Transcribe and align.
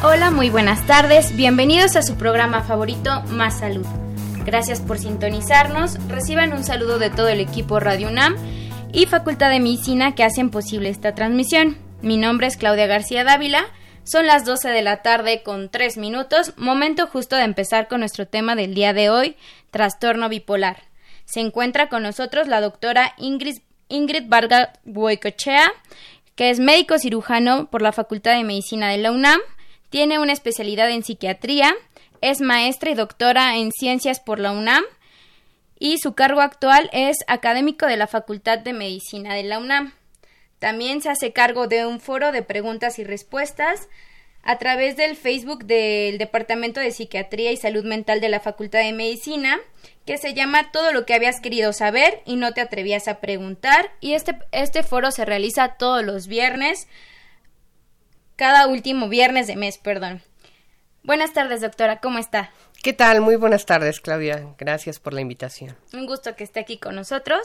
Hola, 0.00 0.30
muy 0.30 0.48
buenas 0.48 0.86
tardes. 0.86 1.34
Bienvenidos 1.34 1.96
a 1.96 2.02
su 2.02 2.14
programa 2.14 2.62
favorito, 2.62 3.20
Más 3.30 3.58
Salud. 3.58 3.84
Gracias 4.46 4.80
por 4.80 4.96
sintonizarnos. 4.96 5.98
Reciban 6.06 6.52
un 6.52 6.62
saludo 6.62 7.00
de 7.00 7.10
todo 7.10 7.26
el 7.26 7.40
equipo 7.40 7.80
Radio 7.80 8.06
UNAM 8.06 8.36
y 8.92 9.06
Facultad 9.06 9.50
de 9.50 9.58
Medicina 9.58 10.14
que 10.14 10.22
hacen 10.22 10.50
posible 10.50 10.88
esta 10.88 11.16
transmisión. 11.16 11.78
Mi 12.00 12.16
nombre 12.16 12.46
es 12.46 12.56
Claudia 12.56 12.86
García 12.86 13.24
Dávila. 13.24 13.64
Son 14.04 14.28
las 14.28 14.44
12 14.44 14.68
de 14.68 14.82
la 14.82 15.02
tarde 15.02 15.42
con 15.42 15.68
3 15.68 15.96
minutos, 15.96 16.52
momento 16.56 17.08
justo 17.08 17.34
de 17.34 17.42
empezar 17.42 17.88
con 17.88 17.98
nuestro 17.98 18.28
tema 18.28 18.54
del 18.54 18.76
día 18.76 18.92
de 18.92 19.10
hoy, 19.10 19.36
trastorno 19.72 20.28
bipolar. 20.28 20.76
Se 21.24 21.40
encuentra 21.40 21.88
con 21.88 22.04
nosotros 22.04 22.46
la 22.46 22.60
doctora 22.60 23.14
Ingrid, 23.16 23.58
Ingrid 23.88 24.28
Vargas 24.28 24.68
Buecochea, 24.84 25.72
que 26.36 26.50
es 26.50 26.60
médico 26.60 27.00
cirujano 27.00 27.68
por 27.68 27.82
la 27.82 27.90
Facultad 27.90 28.36
de 28.36 28.44
Medicina 28.44 28.90
de 28.90 28.98
la 28.98 29.10
UNAM 29.10 29.40
tiene 29.90 30.18
una 30.18 30.32
especialidad 30.32 30.90
en 30.90 31.02
psiquiatría, 31.02 31.74
es 32.20 32.40
maestra 32.40 32.90
y 32.90 32.94
doctora 32.94 33.56
en 33.56 33.70
ciencias 33.72 34.20
por 34.20 34.38
la 34.38 34.52
UNAM 34.52 34.84
y 35.78 35.98
su 35.98 36.14
cargo 36.14 36.40
actual 36.40 36.90
es 36.92 37.18
académico 37.26 37.86
de 37.86 37.96
la 37.96 38.06
Facultad 38.06 38.58
de 38.58 38.72
Medicina 38.72 39.34
de 39.34 39.44
la 39.44 39.58
UNAM. 39.58 39.94
También 40.58 41.00
se 41.00 41.08
hace 41.08 41.32
cargo 41.32 41.68
de 41.68 41.86
un 41.86 42.00
foro 42.00 42.32
de 42.32 42.42
preguntas 42.42 42.98
y 42.98 43.04
respuestas 43.04 43.88
a 44.42 44.58
través 44.58 44.96
del 44.96 45.16
Facebook 45.16 45.64
del 45.64 46.18
Departamento 46.18 46.80
de 46.80 46.90
Psiquiatría 46.90 47.52
y 47.52 47.56
Salud 47.56 47.84
Mental 47.84 48.20
de 48.20 48.28
la 48.28 48.40
Facultad 48.40 48.80
de 48.80 48.92
Medicina, 48.92 49.58
que 50.04 50.16
se 50.16 50.34
llama 50.34 50.72
Todo 50.72 50.92
lo 50.92 51.06
que 51.06 51.14
habías 51.14 51.40
querido 51.40 51.72
saber 51.72 52.22
y 52.24 52.36
no 52.36 52.52
te 52.54 52.60
atrevías 52.60 53.08
a 53.08 53.20
preguntar. 53.20 53.92
Y 54.00 54.14
este, 54.14 54.36
este 54.52 54.82
foro 54.82 55.10
se 55.10 55.24
realiza 55.24 55.76
todos 55.78 56.04
los 56.04 56.26
viernes 56.26 56.88
cada 58.38 58.68
último 58.68 59.08
viernes 59.08 59.48
de 59.48 59.56
mes, 59.56 59.78
perdón. 59.78 60.22
Buenas 61.02 61.32
tardes, 61.32 61.60
doctora, 61.60 61.98
¿cómo 61.98 62.20
está? 62.20 62.50
¿Qué 62.80 62.92
tal? 62.92 63.20
Muy 63.20 63.34
buenas 63.34 63.66
tardes, 63.66 64.00
Claudia. 64.00 64.54
Gracias 64.56 65.00
por 65.00 65.12
la 65.12 65.20
invitación. 65.20 65.76
Un 65.92 66.06
gusto 66.06 66.36
que 66.36 66.44
esté 66.44 66.60
aquí 66.60 66.78
con 66.78 66.94
nosotros. 66.94 67.40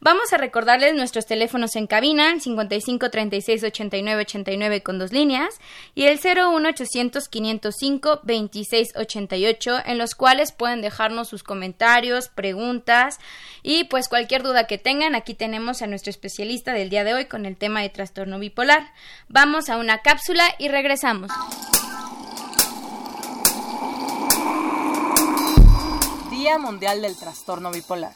Vamos 0.00 0.32
a 0.32 0.38
recordarles 0.38 0.92
nuestros 0.94 1.24
teléfonos 1.24 1.76
en 1.76 1.86
cabina, 1.86 2.32
el 2.32 2.40
55 2.40 3.08
36 3.08 3.62
89 3.62 4.22
89 4.22 4.82
con 4.82 4.98
dos 4.98 5.12
líneas 5.12 5.54
y 5.94 6.06
el 6.06 6.18
01 6.18 6.68
800 6.68 7.28
505 7.28 8.20
26 8.24 8.96
88 8.96 9.78
en 9.86 9.98
los 9.98 10.16
cuales 10.16 10.50
pueden 10.50 10.82
dejarnos 10.82 11.28
sus 11.28 11.44
comentarios, 11.44 12.28
preguntas 12.28 13.20
y 13.62 13.84
pues 13.84 14.08
cualquier 14.08 14.42
duda 14.42 14.66
que 14.66 14.78
tengan, 14.78 15.14
aquí 15.14 15.34
tenemos 15.34 15.82
a 15.82 15.86
nuestro 15.86 16.10
especialista 16.10 16.72
del 16.72 16.90
día 16.90 17.04
de 17.04 17.14
hoy 17.14 17.26
con 17.26 17.46
el 17.46 17.56
tema 17.56 17.82
de 17.82 17.88
trastorno 17.88 18.40
bipolar. 18.40 18.90
Vamos 19.28 19.68
a 19.68 19.76
una 19.76 19.98
cápsula 19.98 20.44
y 20.58 20.66
regresamos. 20.66 21.30
Día 26.42 26.58
Mundial 26.58 27.02
del 27.02 27.14
Trastorno 27.14 27.70
Bipolar. 27.70 28.14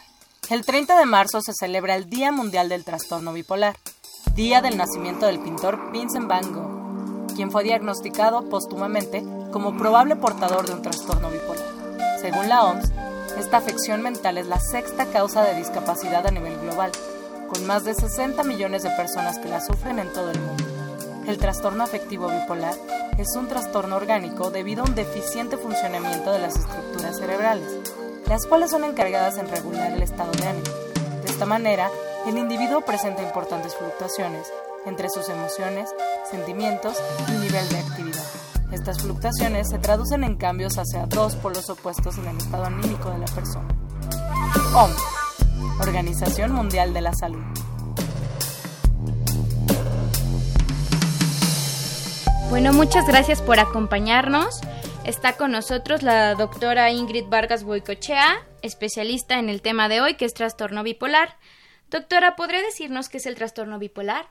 El 0.51 0.67
30 0.67 0.99
de 0.99 1.07
marzo 1.07 1.41
se 1.41 1.53
celebra 1.53 1.95
el 1.95 2.11
Día 2.11 2.33
Mundial 2.33 2.69
del 2.69 2.85
Trastorno 2.85 3.33
Bipolar, 3.33 3.77
día 4.35 4.61
del 4.61 4.77
nacimiento 4.77 5.27
del 5.27 5.39
pintor 5.39 5.93
Vincent 5.93 6.27
Van 6.27 6.53
Gogh, 6.53 7.33
quien 7.37 7.53
fue 7.53 7.63
diagnosticado 7.63 8.49
póstumamente 8.49 9.25
como 9.53 9.77
probable 9.77 10.17
portador 10.17 10.67
de 10.67 10.75
un 10.75 10.83
trastorno 10.83 11.31
bipolar. 11.31 12.19
Según 12.21 12.49
la 12.49 12.65
OMS, 12.65 12.91
esta 13.39 13.59
afección 13.59 14.03
mental 14.03 14.39
es 14.39 14.49
la 14.49 14.59
sexta 14.59 15.07
causa 15.07 15.45
de 15.45 15.55
discapacidad 15.55 16.27
a 16.27 16.33
nivel 16.33 16.59
global, 16.59 16.91
con 17.49 17.65
más 17.65 17.85
de 17.85 17.95
60 17.95 18.43
millones 18.43 18.83
de 18.83 18.91
personas 18.91 19.39
que 19.39 19.49
la 19.49 19.65
sufren 19.65 20.01
en 20.01 20.13
todo 20.13 20.33
el 20.33 20.41
mundo. 20.41 20.65
El 21.29 21.39
trastorno 21.39 21.85
afectivo 21.85 22.27
bipolar 22.27 22.75
es 23.19 23.37
un 23.37 23.47
trastorno 23.47 23.95
orgánico 23.95 24.51
debido 24.51 24.83
a 24.83 24.89
un 24.89 24.97
deficiente 24.97 25.57
funcionamiento 25.57 26.33
de 26.33 26.41
las 26.41 26.57
estructuras 26.57 27.19
cerebrales, 27.19 27.69
las 28.29 28.47
cuales 28.47 28.71
son 28.71 28.85
encargadas 28.85 29.39
en 29.39 29.49
regular 29.49 29.93
el 29.93 30.03
estado 30.03 30.33
de 30.33 30.47
ánimo. 30.47 30.67
De 31.23 31.31
esta 31.31 31.47
manera, 31.47 31.91
el 32.27 32.39
individuo 32.39 32.81
presenta 32.81 33.23
importantes 33.23 33.75
fluctuaciones 33.77 34.53
entre 34.85 35.09
sus 35.11 35.29
emociones, 35.29 35.91
sentimientos 36.31 36.97
y 37.29 37.33
nivel 37.33 37.69
de 37.69 37.79
actividad. 37.79 38.25
Estas 38.73 39.01
fluctuaciones 39.01 39.69
se 39.69 39.79
traducen 39.79 40.25
en 40.25 40.37
cambios 40.37 40.77
hacia 40.77 41.07
dos 41.07 41.37
polos 41.37 41.71
opuestos 41.71 42.19
en 42.19 42.27
el 42.27 42.37
estado 42.37 42.65
anímico 42.65 43.11
de 43.11 43.19
la 43.19 43.27
persona. 43.27 43.69
OMS, 44.75 44.97
Organización 45.81 46.53
Mundial 46.53 46.93
de 46.93 47.01
la 47.01 47.15
Salud. 47.15 47.43
Bueno, 52.51 52.73
muchas 52.73 53.07
gracias 53.07 53.43
por 53.43 53.59
acompañarnos. 53.61 54.61
Está 55.07 55.37
con 55.37 55.53
nosotros 55.53 56.03
la 56.03 56.35
doctora 56.35 56.91
Ingrid 56.91 57.27
Vargas 57.29 57.63
Boicochea, 57.63 58.45
especialista 58.63 59.39
en 59.39 59.49
el 59.49 59.63
tema 59.63 59.89
de 59.89 60.01
hoy, 60.01 60.15
que 60.15 60.25
es 60.25 60.35
trastorno 60.35 60.83
bipolar. 60.83 61.37
Doctora, 61.91 62.35
¿podría 62.35 62.61
decirnos 62.61 63.09
qué 63.09 63.19
es 63.19 63.27
el 63.27 63.37
trastorno 63.37 63.79
bipolar? 63.79 64.27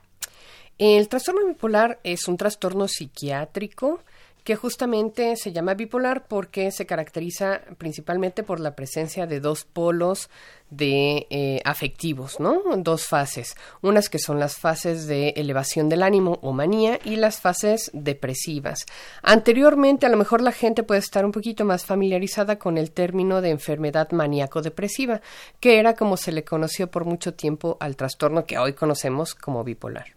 El 0.77 1.07
trastorno 1.07 1.45
bipolar 1.47 1.99
es 2.03 2.27
un 2.27 2.35
trastorno 2.35 2.89
psiquiátrico 2.89 4.01
que 4.45 4.55
justamente 4.55 5.35
se 5.37 5.51
llama 5.51 5.73
bipolar 5.73 6.27
porque 6.27 6.69
se 6.69 6.85
caracteriza 6.85 7.61
principalmente 7.79 8.43
por 8.43 8.59
la 8.59 8.75
presencia 8.75 9.25
de 9.25 9.39
dos 9.39 9.65
polos 9.65 10.29
de 10.69 11.25
eh, 11.31 11.61
afectivos, 11.65 12.39
¿no? 12.39 12.61
Dos 12.77 13.07
fases, 13.07 13.55
unas 13.81 14.07
que 14.07 14.19
son 14.19 14.39
las 14.39 14.55
fases 14.55 15.07
de 15.07 15.29
elevación 15.29 15.89
del 15.89 16.03
ánimo 16.03 16.37
o 16.43 16.53
manía 16.53 16.99
y 17.03 17.15
las 17.15 17.41
fases 17.41 17.89
depresivas. 17.91 18.85
Anteriormente, 19.23 20.05
a 20.05 20.09
lo 20.09 20.17
mejor 20.17 20.41
la 20.41 20.51
gente 20.51 20.83
puede 20.83 20.99
estar 20.99 21.25
un 21.25 21.31
poquito 21.31 21.65
más 21.65 21.83
familiarizada 21.83 22.59
con 22.59 22.77
el 22.77 22.91
término 22.91 23.41
de 23.41 23.49
enfermedad 23.49 24.11
maníaco-depresiva, 24.11 25.21
que 25.59 25.79
era 25.79 25.95
como 25.95 26.17
se 26.17 26.31
le 26.31 26.43
conoció 26.43 26.91
por 26.91 27.05
mucho 27.05 27.33
tiempo 27.33 27.77
al 27.79 27.95
trastorno 27.95 28.45
que 28.45 28.59
hoy 28.59 28.73
conocemos 28.73 29.33
como 29.33 29.63
bipolar. 29.63 30.15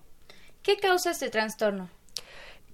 ¿Qué 0.62 0.76
causa 0.76 1.12
este 1.12 1.30
trastorno? 1.30 1.88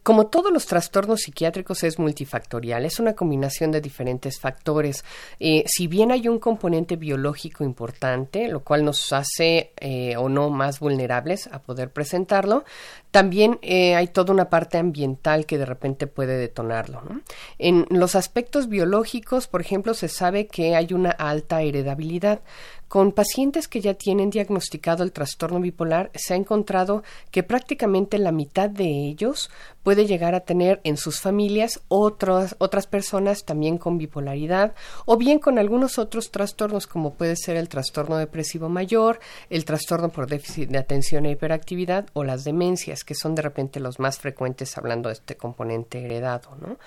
Como 0.05 0.27
todos 0.27 0.53
los 0.53 0.67
trastornos 0.67 1.23
psiquiátricos 1.23 1.83
es 1.83 1.99
multifactorial, 1.99 2.85
es 2.85 3.01
una 3.01 3.15
combinación 3.15 3.73
de 3.73 3.81
diferentes 3.81 4.39
factores. 4.39 5.03
Eh, 5.41 5.65
si 5.67 5.87
bien 5.87 6.13
hay 6.13 6.29
un 6.29 6.39
componente 6.39 6.97
biológico 6.97 7.65
importante, 7.65 8.49
lo 8.49 8.61
cual 8.61 8.85
nos 8.85 9.15
hace 9.15 9.73
eh, 9.81 10.15
o 10.19 10.29
no 10.29 10.51
más 10.51 10.79
vulnerables 10.79 11.47
a 11.47 11.63
poder 11.63 11.91
presentarlo, 11.91 12.67
también 13.11 13.59
eh, 13.63 13.95
hay 13.95 14.09
toda 14.09 14.35
una 14.35 14.51
parte 14.51 14.77
ambiental 14.77 15.47
que 15.47 15.57
de 15.57 15.65
repente 15.65 16.07
puede 16.07 16.37
detonarlo. 16.37 17.03
En 17.59 17.87
los 17.89 18.15
aspectos 18.15 18.69
biológicos, 18.69 19.47
por 19.47 19.63
ejemplo, 19.63 19.95
se 19.95 20.09
sabe 20.09 20.49
que 20.49 20.77
hay 20.77 20.93
una 20.93 21.13
alta 21.13 21.63
heredabilidad 21.63 22.41
con 22.95 23.11
pacientes 23.11 23.67
que 23.67 23.81
ya 23.81 23.95
tienen 23.95 24.31
diagnosticado 24.31 25.03
el 25.03 25.11
trastorno 25.11 25.59
bipolar, 25.59 26.13
se 26.15 26.33
ha 26.33 26.37
encontrado 26.37 27.03
que 27.33 27.43
prácticamente 27.43 28.19
la 28.19 28.31
mitad 28.31 28.71
de 28.71 28.85
ellos 28.85 29.51
puede 29.83 30.07
llegar 30.07 30.37
a 30.37 30.45
tener 30.45 30.81
en 30.85 30.97
sus 30.97 31.21
familias 31.21 31.81
otras, 31.89 32.55
otras 32.61 32.87
personas 32.87 33.45
también 33.45 33.79
con 33.79 33.99
bipolaridad 33.99 34.77
o 35.07 35.17
bien 35.17 35.41
con 35.41 35.59
algunos 35.59 35.99
otros 35.99 36.31
trastornos 36.31 36.87
como 36.87 37.15
puede 37.15 37.35
ser 37.35 37.57
el 37.57 37.69
trastorno 37.69 38.17
depresivo 38.17 38.69
mayor, 38.69 39.19
el 39.51 39.65
trastorno 39.65 40.11
por 40.11 40.29
déficit 40.29 40.71
de 40.71 40.79
atención 40.79 41.27
e 41.27 41.33
hiperactividad 41.33 42.07
o 42.13 42.23
las 42.23 42.45
demencias, 42.45 43.03
que 43.03 43.17
son 43.17 43.35
de 43.35 43.43
repente 43.43 43.81
los 43.81 43.99
más 43.99 44.21
frecuentes 44.21 44.79
hablando 44.79 45.09
de 45.09 45.15
este 45.15 45.37
componente 45.37 46.05
heredado. 46.05 46.51
¿no? 46.61 46.79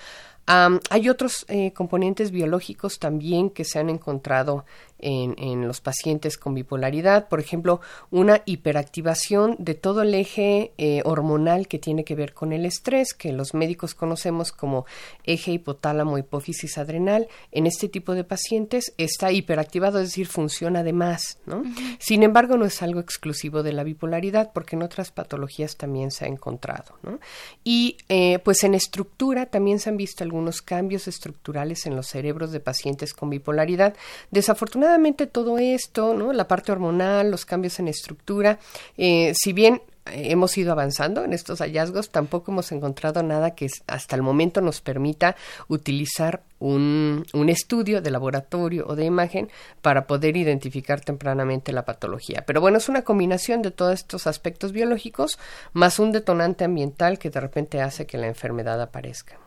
Hay 0.47 1.09
otros 1.09 1.45
eh, 1.49 1.73
componentes 1.73 2.31
biológicos 2.31 2.99
también 2.99 3.49
que 3.49 3.65
se 3.65 3.79
han 3.79 3.89
encontrado 3.89 4.63
en, 4.99 5.67
los 5.67 5.79
pacientes 5.79 6.37
con 6.37 6.55
bipolaridad, 6.55 7.27
por 7.27 7.39
ejemplo, 7.39 7.81
una 8.09 8.41
hiperactivación 8.45 9.55
de 9.59 9.75
todo 9.75 10.01
el 10.01 10.15
eje 10.15 10.71
eh, 10.77 11.01
hormonal 11.05 11.67
que 11.67 11.77
tiene 11.77 12.03
que 12.03 12.15
ver 12.15 12.33
con 12.33 12.51
el 12.51 12.65
estrés, 12.65 13.13
que 13.13 13.31
los 13.31 13.53
médicos 13.53 13.93
conocemos 13.93 14.51
como 14.51 14.85
eje 15.23 15.51
hipotálamo 15.51 16.17
hipófisis 16.17 16.79
adrenal. 16.79 17.27
En 17.51 17.67
este 17.67 17.89
tipo 17.89 18.15
de 18.15 18.23
pacientes 18.23 18.93
está 18.97 19.31
hiperactivado, 19.31 19.99
es 19.99 20.09
decir, 20.09 20.27
funciona 20.27 20.81
de 20.83 20.93
más. 20.93 21.37
¿no? 21.45 21.61
Sin 21.99 22.23
embargo, 22.23 22.57
no 22.57 22.65
es 22.65 22.81
algo 22.81 22.99
exclusivo 22.99 23.61
de 23.61 23.73
la 23.73 23.83
bipolaridad, 23.83 24.51
porque 24.51 24.75
en 24.75 24.83
otras 24.83 25.11
patologías 25.11 25.77
también 25.77 26.09
se 26.09 26.25
ha 26.25 26.27
encontrado. 26.27 26.97
¿no? 27.03 27.19
Y 27.63 27.97
eh, 28.09 28.39
pues 28.39 28.63
en 28.63 28.73
estructura 28.73 29.45
también 29.45 29.79
se 29.79 29.89
han 29.89 29.97
visto 29.97 30.23
algunos 30.23 30.36
cambios 30.61 31.07
estructurales 31.07 31.85
en 31.85 31.95
los 31.95 32.07
cerebros 32.07 32.51
de 32.51 32.59
pacientes 32.59 33.13
con 33.13 33.29
bipolaridad. 33.29 33.95
Desafortunadamente, 34.31 35.27
todo 35.27 35.57
esto, 35.57 36.13
¿no? 36.13 36.33
La 36.33 36.47
parte 36.47 36.71
hormonal, 36.71 37.31
los 37.31 37.45
cambios 37.45 37.79
en 37.79 37.87
estructura, 37.87 38.59
eh, 38.97 39.33
si 39.35 39.53
bien 39.53 39.81
hemos 40.13 40.57
ido 40.57 40.71
avanzando 40.71 41.23
en 41.23 41.33
estos 41.33 41.59
hallazgos, 41.59 42.09
tampoco 42.09 42.51
hemos 42.51 42.71
encontrado 42.71 43.23
nada 43.23 43.55
que 43.55 43.67
hasta 43.87 44.15
el 44.15 44.21
momento 44.21 44.61
nos 44.61 44.81
permita 44.81 45.35
utilizar 45.67 46.43
un, 46.59 47.25
un, 47.33 47.49
estudio 47.49 48.01
de 48.01 48.11
laboratorio 48.11 48.85
o 48.87 48.95
de 48.95 49.05
imagen 49.05 49.49
para 49.81 50.07
poder 50.07 50.37
identificar 50.37 51.01
tempranamente 51.01 51.71
la 51.71 51.85
patología. 51.85 52.43
Pero 52.45 52.61
bueno, 52.61 52.77
es 52.77 52.89
una 52.89 53.03
combinación 53.03 53.61
de 53.61 53.71
todos 53.71 53.93
estos 53.93 54.27
aspectos 54.27 54.71
biológicos 54.71 55.37
más 55.73 55.99
un 55.99 56.11
detonante 56.11 56.63
ambiental 56.63 57.19
que 57.19 57.29
de 57.29 57.39
repente 57.39 57.81
hace 57.81 58.05
que 58.05 58.17
la 58.17 58.27
enfermedad 58.27 58.81
aparezca. 58.81 59.37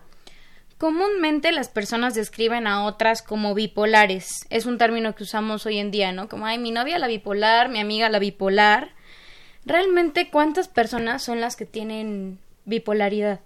Comúnmente 0.81 1.53
las 1.53 1.69
personas 1.69 2.15
describen 2.15 2.67
a 2.67 2.87
otras 2.87 3.21
como 3.21 3.55
bipolares. 3.55 4.47
Es 4.49 4.65
un 4.65 4.79
término 4.79 5.15
que 5.15 5.25
usamos 5.25 5.67
hoy 5.67 5.77
en 5.77 5.91
día, 5.91 6.11
¿no? 6.13 6.27
Como, 6.27 6.47
ay, 6.47 6.57
mi 6.57 6.71
novia 6.71 6.99
la 6.99 7.07
bipolar, 7.07 7.69
mi 7.69 7.81
amiga 7.81 8.09
la 8.09 8.19
bipolar. 8.19 8.93
Realmente, 9.67 10.31
¿cuántas 10.31 10.69
personas 10.69 11.23
son 11.23 11.43
las 11.43 11.57
que 11.57 11.67
tienen 11.67 12.39
bipolaridad? 12.65 13.41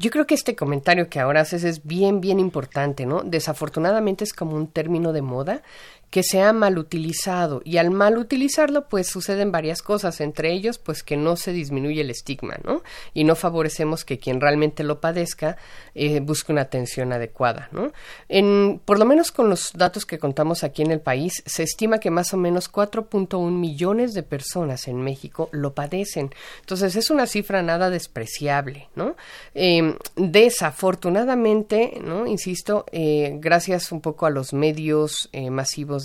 Yo 0.00 0.10
creo 0.10 0.26
que 0.26 0.34
este 0.34 0.56
comentario 0.56 1.08
que 1.08 1.20
ahora 1.20 1.42
haces 1.42 1.62
es 1.62 1.86
bien, 1.86 2.20
bien 2.20 2.40
importante, 2.40 3.06
¿no? 3.06 3.22
Desafortunadamente 3.22 4.24
es 4.24 4.32
como 4.32 4.56
un 4.56 4.66
término 4.66 5.12
de 5.12 5.22
moda 5.22 5.62
que 6.12 6.22
se 6.22 6.42
ha 6.42 6.52
mal 6.52 6.76
utilizado 6.76 7.62
y 7.64 7.78
al 7.78 7.90
mal 7.90 8.18
utilizarlo 8.18 8.86
pues 8.86 9.08
suceden 9.08 9.50
varias 9.50 9.80
cosas, 9.80 10.20
entre 10.20 10.52
ellos 10.52 10.76
pues 10.76 11.02
que 11.02 11.16
no 11.16 11.36
se 11.36 11.52
disminuye 11.52 12.02
el 12.02 12.10
estigma, 12.10 12.58
¿no? 12.64 12.82
Y 13.14 13.24
no 13.24 13.34
favorecemos 13.34 14.04
que 14.04 14.18
quien 14.18 14.38
realmente 14.38 14.84
lo 14.84 15.00
padezca 15.00 15.56
eh, 15.94 16.20
busque 16.20 16.52
una 16.52 16.60
atención 16.60 17.14
adecuada, 17.14 17.70
¿no? 17.72 17.92
En, 18.28 18.78
por 18.84 18.98
lo 18.98 19.06
menos 19.06 19.32
con 19.32 19.48
los 19.48 19.72
datos 19.72 20.04
que 20.04 20.18
contamos 20.18 20.64
aquí 20.64 20.82
en 20.82 20.90
el 20.90 21.00
país, 21.00 21.42
se 21.46 21.62
estima 21.62 21.98
que 21.98 22.10
más 22.10 22.34
o 22.34 22.36
menos 22.36 22.70
4.1 22.70 23.50
millones 23.50 24.12
de 24.12 24.22
personas 24.22 24.88
en 24.88 25.00
México 25.00 25.48
lo 25.50 25.72
padecen. 25.72 26.28
Entonces 26.60 26.94
es 26.94 27.08
una 27.08 27.26
cifra 27.26 27.62
nada 27.62 27.88
despreciable, 27.88 28.90
¿no? 28.96 29.16
Em, 29.54 29.96
desafortunadamente, 30.16 32.02
¿no? 32.04 32.26
Insisto, 32.26 32.84
eh, 32.92 33.38
gracias 33.40 33.92
un 33.92 34.02
poco 34.02 34.26
a 34.26 34.30
los 34.30 34.52
medios 34.52 35.30
eh, 35.32 35.48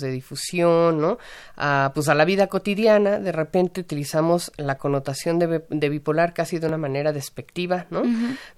de 0.00 0.10
difusión, 0.10 1.00
¿no? 1.00 1.18
A, 1.56 1.92
pues 1.94 2.08
a 2.08 2.14
la 2.14 2.24
vida 2.24 2.46
cotidiana, 2.46 3.18
de 3.18 3.32
repente 3.32 3.80
utilizamos 3.80 4.52
la 4.56 4.78
connotación 4.78 5.38
de, 5.38 5.88
bipolar 5.88 6.34
casi 6.34 6.58
de 6.58 6.66
una 6.66 6.78
manera 6.78 7.12
despectiva, 7.12 7.86
¿no? 7.90 8.02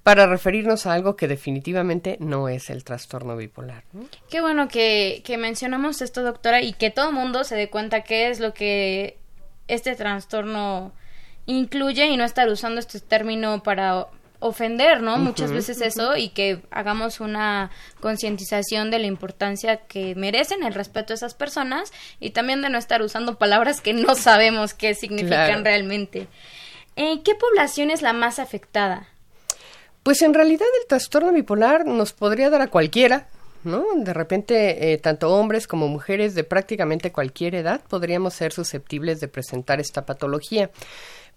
Para 0.03 0.27
referirnos 0.27 0.87
a 0.87 0.93
algo 0.93 1.17
que 1.17 1.29
definitivamente 1.29 2.17
no 2.21 2.49
es 2.49 2.71
el 2.71 2.85
trastorno 2.85 3.37
bipolar. 3.37 3.85
Qué 4.29 4.41
bueno 4.41 4.69
que, 4.69 5.23
que 5.25 5.39
mencionamos 5.39 6.03
esto, 6.03 6.23
doctora, 6.23 6.63
y 6.63 6.73
que 6.73 6.91
todo 6.91 7.13
mundo 7.13 7.45
se 7.45 7.57
dé 7.57 7.71
cuenta 7.71 8.03
qué 8.03 8.31
es 8.31 8.41
lo 8.41 8.55
que 8.55 9.19
este 9.69 9.95
trastorno 9.95 10.93
incluye 11.47 12.07
y 12.07 12.17
no 12.17 12.25
estar 12.25 12.49
usando 12.49 12.81
este 12.81 13.01
término 13.01 13.63
para 13.63 14.07
ofender, 14.41 15.03
¿no? 15.03 15.19
Muchas 15.19 15.53
veces 15.53 15.81
eso 15.81 16.17
y 16.17 16.31
que 16.31 16.63
hagamos 16.71 17.21
una 17.21 17.71
concientización 18.01 18.91
de 18.91 18.99
la 18.99 19.07
importancia 19.07 19.77
que 19.87 20.15
merecen 20.15 20.63
el 20.65 20.75
respeto 20.75 21.13
a 21.13 21.17
esas 21.17 21.35
personas 21.35 21.93
y 22.19 22.31
también 22.31 22.63
de 22.63 22.71
no 22.71 22.79
estar 22.79 23.03
usando 23.03 23.39
palabras 23.39 23.81
que 23.81 23.93
no 23.93 24.15
sabemos 24.15 24.75
qué 24.75 24.95
significan 24.95 25.65
realmente. 25.65 26.27
Eh, 26.97 27.23
¿Qué 27.23 27.35
población 27.35 27.91
es 27.91 28.03
la 28.03 28.13
más 28.13 28.39
afectada? 28.39 29.09
Pues 30.03 30.23
en 30.23 30.35
realidad 30.35 30.67
el 30.81 30.89
trastorno 30.89 31.33
bipolar 31.33 31.87
nos 31.87 32.13
podría 32.13 32.49
dar 32.49 32.63
a 32.63 32.69
cualquiera, 32.69 33.29
¿no? 33.65 33.85
De 33.97 34.15
repente, 34.15 34.93
eh, 34.93 34.99
tanto 34.99 35.31
hombres 35.35 35.67
como 35.67 35.89
mujeres 35.89 36.35
de 36.35 36.45
prácticamente 36.45 37.13
cualquier 37.13 37.55
edad 37.55 37.83
podríamos 37.89 38.33
ser 38.35 38.53
susceptibles 38.53 39.21
de 39.21 39.29
presentar 39.29 39.81
esta 39.81 40.07
patología. 40.07 40.71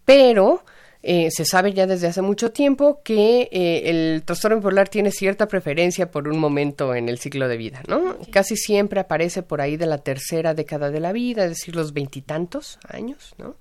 Pero 0.06 0.64
eh, 1.06 1.30
se 1.32 1.44
sabe 1.44 1.74
ya 1.74 1.86
desde 1.86 2.08
hace 2.08 2.22
mucho 2.22 2.54
tiempo 2.54 3.02
que 3.04 3.50
eh, 3.52 3.90
el 3.90 4.24
trastorno 4.24 4.58
bipolar 4.58 4.88
tiene 4.88 5.12
cierta 5.12 5.50
preferencia 5.50 6.10
por 6.10 6.30
un 6.30 6.40
momento 6.40 6.96
en 6.96 7.10
el 7.10 7.20
ciclo 7.20 7.50
de 7.50 7.58
vida, 7.58 7.84
¿no? 7.90 8.16
Casi 8.32 8.56
siempre 8.56 9.02
aparece 9.02 9.44
por 9.44 9.60
ahí 9.60 9.76
de 9.76 9.86
la 9.86 9.98
tercera 9.98 10.54
década 10.54 10.92
de 10.92 11.02
la 11.02 11.12
vida, 11.12 11.44
es 11.44 11.50
decir, 11.50 11.76
los 11.76 11.92
veintitantos 11.92 12.80
años, 12.88 13.36
¿no? 13.38 13.58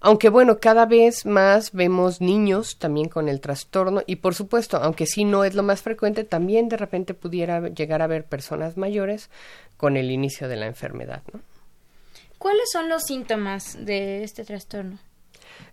Aunque 0.00 0.30
bueno, 0.30 0.58
cada 0.58 0.84
vez 0.84 1.26
más 1.26 1.70
vemos 1.70 2.20
niños 2.20 2.76
también 2.76 3.08
con 3.08 3.28
el 3.28 3.40
trastorno 3.40 4.02
y 4.04 4.16
por 4.16 4.34
supuesto, 4.34 4.78
aunque 4.78 5.06
sí 5.06 5.24
no 5.24 5.44
es 5.44 5.54
lo 5.54 5.62
más 5.62 5.82
frecuente, 5.82 6.24
también 6.24 6.68
de 6.68 6.76
repente 6.76 7.14
pudiera 7.14 7.68
llegar 7.68 8.02
a 8.02 8.08
ver 8.08 8.24
personas 8.24 8.76
mayores 8.76 9.30
con 9.76 9.96
el 9.96 10.10
inicio 10.10 10.48
de 10.48 10.56
la 10.56 10.66
enfermedad, 10.66 11.22
¿no? 11.32 11.40
¿Cuáles 12.38 12.68
son 12.72 12.88
los 12.88 13.04
síntomas 13.04 13.76
de 13.78 14.24
este 14.24 14.44
trastorno? 14.44 14.98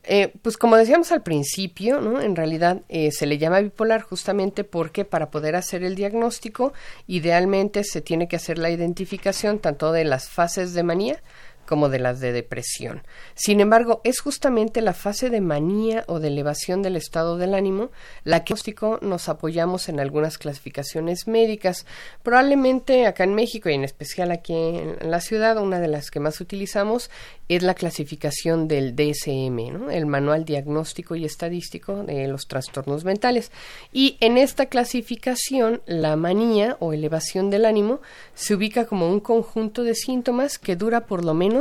Eh, 0.04 0.34
pues 0.42 0.56
como 0.58 0.78
decíamos 0.78 1.12
al 1.12 1.22
principio, 1.22 2.00
¿no? 2.00 2.22
en 2.22 2.36
realidad 2.36 2.82
eh, 2.88 3.12
se 3.12 3.26
le 3.26 3.38
llama 3.38 3.60
bipolar 3.60 4.02
justamente 4.02 4.64
porque 4.64 5.04
para 5.04 5.32
poder 5.32 5.56
hacer 5.56 5.84
el 5.84 5.96
diagnóstico, 5.96 6.72
idealmente 7.08 7.84
se 7.84 8.02
tiene 8.02 8.30
que 8.30 8.38
hacer 8.38 8.58
la 8.58 8.70
identificación 8.70 9.60
tanto 9.60 9.92
de 9.92 10.06
las 10.06 10.30
fases 10.30 10.74
de 10.74 10.84
manía 10.84 11.22
como 11.68 11.90
de 11.90 12.00
las 12.00 12.20
de 12.20 12.32
depresión. 12.32 13.04
Sin 13.36 13.60
embargo, 13.60 14.02
es 14.04 14.20
justamente 14.20 14.82
la 14.82 14.94
fase 14.94 15.30
de 15.30 15.42
manía 15.42 16.04
o 16.08 16.20
de 16.20 16.30
elevación 16.30 16.82
del 16.82 16.96
estado 16.96 17.38
del 17.38 17.54
ánimo 17.54 17.92
la 18.24 18.44
que 18.44 18.56
nos 19.02 19.30
apoyamos 19.30 19.90
en 19.90 20.00
algunas 20.00 20.38
clasificaciones 20.38 21.28
médicas. 21.28 21.86
Probablemente 22.24 23.06
acá 23.06 23.24
en 23.24 23.34
México 23.34 23.70
y 23.70 23.74
en 23.74 23.84
especial 23.84 24.32
aquí 24.32 24.54
en 24.54 24.98
la 25.10 25.22
ciudad, 25.22 25.58
una 25.58 25.80
de 25.80 25.88
las 25.88 26.12
que 26.12 26.20
más 26.20 26.42
utilizamos 26.42 27.10
es 27.50 27.64
la 27.64 27.76
clasificación 27.76 28.68
del 28.68 28.96
DSM, 28.96 29.90
el 29.90 30.06
Manual 30.06 30.44
Diagnóstico 30.44 31.16
y 31.16 31.24
Estadístico 31.24 32.04
de 32.04 32.28
los 32.28 32.48
Trastornos 32.48 33.06
Mentales. 33.06 33.52
Y 33.94 34.18
en 34.20 34.38
esta 34.38 34.66
clasificación, 34.66 35.82
la 35.86 36.16
manía 36.16 36.76
o 36.80 36.94
elevación 36.94 37.50
del 37.50 37.66
ánimo 37.66 38.02
se 38.34 38.56
ubica 38.56 38.86
como 38.86 39.10
un 39.10 39.20
conjunto 39.20 39.84
de 39.84 39.96
síntomas 39.96 40.58
que 40.58 40.76
dura 40.76 41.06
por 41.06 41.24
lo 41.24 41.34
menos 41.34 41.57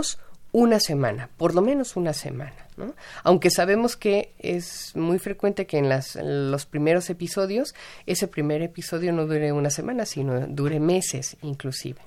una 0.52 0.80
semana, 0.80 1.28
por 1.36 1.54
lo 1.54 1.60
menos 1.60 1.96
una 1.96 2.14
semana. 2.14 2.66
Aunque 3.24 3.50
sabemos 3.50 3.96
que 3.96 4.32
es 4.38 4.94
muy 4.94 5.18
frecuente 5.18 5.66
que 5.66 5.78
en, 5.78 5.90
los 6.50 6.66
primeros 6.66 7.10
episodios 7.10 7.74
ese 8.06 8.28
primer 8.28 8.62
episodio 8.62 9.12
no 9.12 9.26
dure 9.26 9.52
una 9.52 9.70
semana, 9.70 10.06
sino 10.06 10.46
dure 10.46 10.80
meses 10.80 11.36
inclusive. 11.42 12.00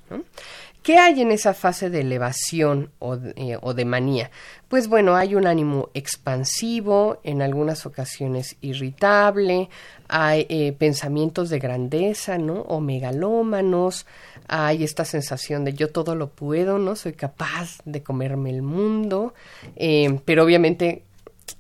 ¿Qué 0.84 0.98
hay 0.98 1.22
en 1.22 1.32
esa 1.32 1.54
fase 1.54 1.90
de 1.90 2.02
elevación 2.02 2.90
o 3.00 3.18
de, 3.18 3.34
eh, 3.36 3.58
o 3.62 3.74
de, 3.74 3.84
manía? 3.84 4.32
Pues 4.70 4.88
bueno, 4.88 5.16
hay 5.16 5.36
un 5.36 5.46
ánimo 5.46 5.90
expansivo, 5.94 7.20
en 7.24 7.42
algunas 7.42 7.86
ocasiones 7.86 8.56
irritable, 8.62 9.70
hay 10.08 10.46
eh, 10.50 10.72
pensamientos 10.72 11.50
de 11.50 11.60
grandeza, 11.60 12.38
¿no? 12.38 12.62
O 12.62 12.80
megalómanos, 12.80 14.06
hay 14.48 14.84
esta 14.84 15.04
sensación 15.04 15.66
de 15.66 15.74
yo 15.74 15.90
todo 15.90 16.16
lo 16.16 16.30
puedo, 16.30 16.80
¿no? 16.80 16.96
Soy 16.96 17.14
capaz 17.14 17.80
de 17.84 18.02
comerme 18.02 18.50
el 18.50 18.62
mundo, 18.62 19.34
eh, 19.76 20.20
pero 20.24 20.46
obviamente 20.46 21.04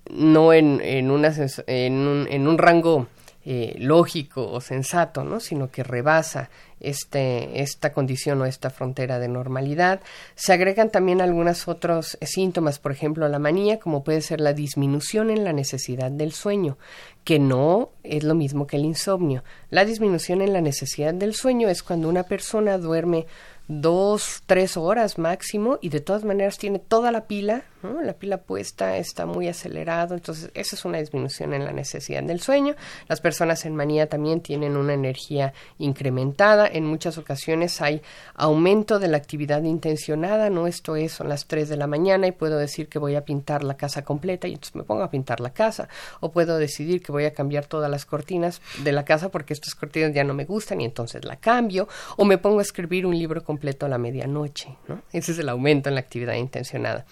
no 0.10 0.54
en, 0.54 0.80
en, 0.82 1.12
una, 1.12 1.34
en, 1.68 1.94
un, 1.94 2.28
en 2.30 2.48
un 2.48 2.58
rango 2.58 3.08
eh, 3.46 3.76
lógico 3.80 4.52
o 4.52 4.60
sensato, 4.62 5.24
¿no? 5.24 5.40
sino 5.40 5.72
que 5.72 5.82
rebasa 5.82 6.50
este, 6.80 7.62
esta 7.62 7.94
condición 7.94 8.42
o 8.42 8.46
esta 8.46 8.70
frontera 8.70 9.20
de 9.20 9.28
normalidad. 9.28 10.02
Se 10.36 10.54
agregan 10.54 10.90
también 10.90 11.22
algunos 11.22 11.68
otros 11.68 12.18
síntomas, 12.22 12.80
por 12.80 12.92
ejemplo, 12.92 13.28
la 13.28 13.40
manía, 13.40 13.80
como 13.80 14.04
puede 14.04 14.22
ser 14.22 14.42
la 14.42 14.54
disminución 14.54 15.30
en 15.30 15.44
la 15.44 15.54
necesidad 15.54 16.12
del 16.12 16.32
sueño, 16.32 16.78
que 17.24 17.40
no 17.40 17.90
es 18.04 18.24
lo 18.24 18.36
mismo 18.36 18.68
que 18.68 18.78
el 18.78 18.86
insomnio. 18.86 19.44
La 19.70 19.86
disminución 19.86 20.42
en 20.42 20.54
la 20.54 20.62
necesidad 20.62 21.14
del 21.14 21.34
sueño 21.34 21.70
es 21.70 21.84
cuando 21.84 22.10
una 22.10 22.24
persona 22.24 22.78
duerme 22.78 23.28
dos, 23.70 24.42
tres 24.48 24.78
horas 24.78 25.20
máximo 25.20 25.78
y 25.80 25.90
de 25.90 26.02
todas 26.02 26.26
maneras 26.26 26.58
tiene 26.58 26.80
toda 26.80 27.12
la 27.12 27.26
pila, 27.28 27.64
la 27.82 28.14
pila 28.14 28.38
puesta, 28.38 28.98
está 28.98 29.26
muy 29.26 29.48
acelerado, 29.48 30.14
entonces 30.14 30.52
esa 30.54 30.76
es 30.76 30.84
una 30.84 30.98
disminución 30.98 31.54
en 31.54 31.64
la 31.64 31.72
necesidad 31.72 32.22
del 32.24 32.42
sueño. 32.42 32.76
Las 33.08 33.22
personas 33.22 33.66
en 33.66 33.76
manía 33.76 34.08
también 34.08 34.42
tienen 34.42 34.76
una 34.76 34.94
energía 34.94 35.54
incrementada, 35.78 36.68
en 36.68 36.86
muchas 36.86 37.18
ocasiones 37.18 37.82
hay 37.82 38.02
aumento 38.36 39.00
de 39.00 39.08
la 39.08 39.18
actividad 39.18 39.64
intencionada, 39.64 40.50
no 40.50 40.68
esto 40.68 40.96
es, 40.96 41.14
son 41.14 41.30
las 41.30 41.46
3 41.46 41.70
de 41.70 41.78
la 41.78 41.88
mañana 41.88 42.28
y 42.28 42.32
puedo 42.32 42.58
decir 42.58 42.90
que 42.90 43.00
voy 43.00 43.16
a 43.16 43.24
pintar 43.24 43.64
la 43.64 43.78
casa 43.78 44.04
completa 44.04 44.48
y 44.48 44.54
entonces 44.54 44.76
me 44.76 44.84
pongo 44.84 45.04
a 45.04 45.10
pintar 45.10 45.40
la 45.40 45.52
casa, 45.52 45.88
o 46.20 46.32
puedo 46.32 46.58
decidir 46.58 47.02
que 47.02 47.12
voy 47.12 47.26
a 47.26 47.34
cambiar 47.34 47.66
todas 47.66 47.90
las 47.90 48.06
cortinas 48.06 48.62
de 48.84 48.92
la 48.92 49.06
casa 49.06 49.30
porque 49.30 49.54
estas 49.54 49.76
cortinas 49.76 50.14
ya 50.14 50.24
no 50.24 50.34
me 50.34 50.46
gustan 50.46 50.82
y 50.82 50.86
entonces 50.86 51.24
la 51.24 51.38
cambio, 51.38 51.88
o 52.18 52.26
me 52.26 52.38
pongo 52.38 52.60
a 52.60 52.64
escribir 52.64 53.06
un 53.06 53.18
libro 53.18 53.44
completo 53.44 53.86
a 53.86 53.90
la 53.90 53.98
medianoche. 53.98 54.76
¿no? 54.88 55.02
Ese 55.14 55.32
es 55.32 55.40
el 55.40 55.50
aumento 55.50 55.90
en 55.90 55.96
la 55.96 56.02
actividad 56.02 56.34
intencionada. 56.34 57.06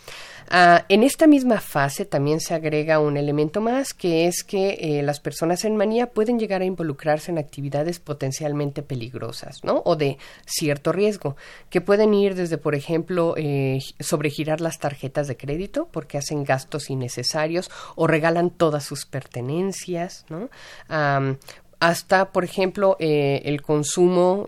Ah, 0.60 0.86
en 0.90 1.04
esta 1.04 1.28
misma 1.28 1.62
fase 1.62 2.04
también 2.04 2.40
se 2.40 2.56
agrega 2.56 2.98
un 2.98 3.16
elemento 3.16 3.62
más, 3.62 3.94
que 3.94 4.26
es 4.26 4.44
que 4.44 4.70
eh, 4.82 5.04
las 5.04 5.20
personas 5.20 5.64
en 5.66 5.76
manía 5.76 6.10
pueden 6.10 6.40
llegar 6.40 6.64
a 6.64 6.66
involucrarse 6.66 7.30
en 7.30 7.38
actividades 7.38 8.00
potencialmente 8.00 8.82
peligrosas, 8.82 9.64
¿no? 9.64 9.84
O 9.86 9.96
de 9.96 10.18
cierto 10.48 10.92
riesgo, 10.92 11.36
que 11.70 11.80
pueden 11.80 12.16
ir 12.16 12.34
desde, 12.34 12.58
por 12.58 12.74
ejemplo, 12.74 13.36
eh, 13.38 13.78
sobregirar 14.00 14.60
las 14.60 14.80
tarjetas 14.80 15.28
de 15.28 15.38
crédito 15.38 15.90
porque 15.92 16.18
hacen 16.18 16.44
gastos 16.44 16.90
innecesarios 16.90 17.70
o 17.96 18.08
regalan 18.08 18.50
todas 18.50 18.84
sus 18.84 19.06
pertenencias, 19.06 20.26
¿no? 20.28 20.50
hasta, 21.80 22.32
por 22.32 22.44
ejemplo, 22.44 22.98
eh, 23.00 23.44
el 23.46 23.62
consumo 23.62 24.48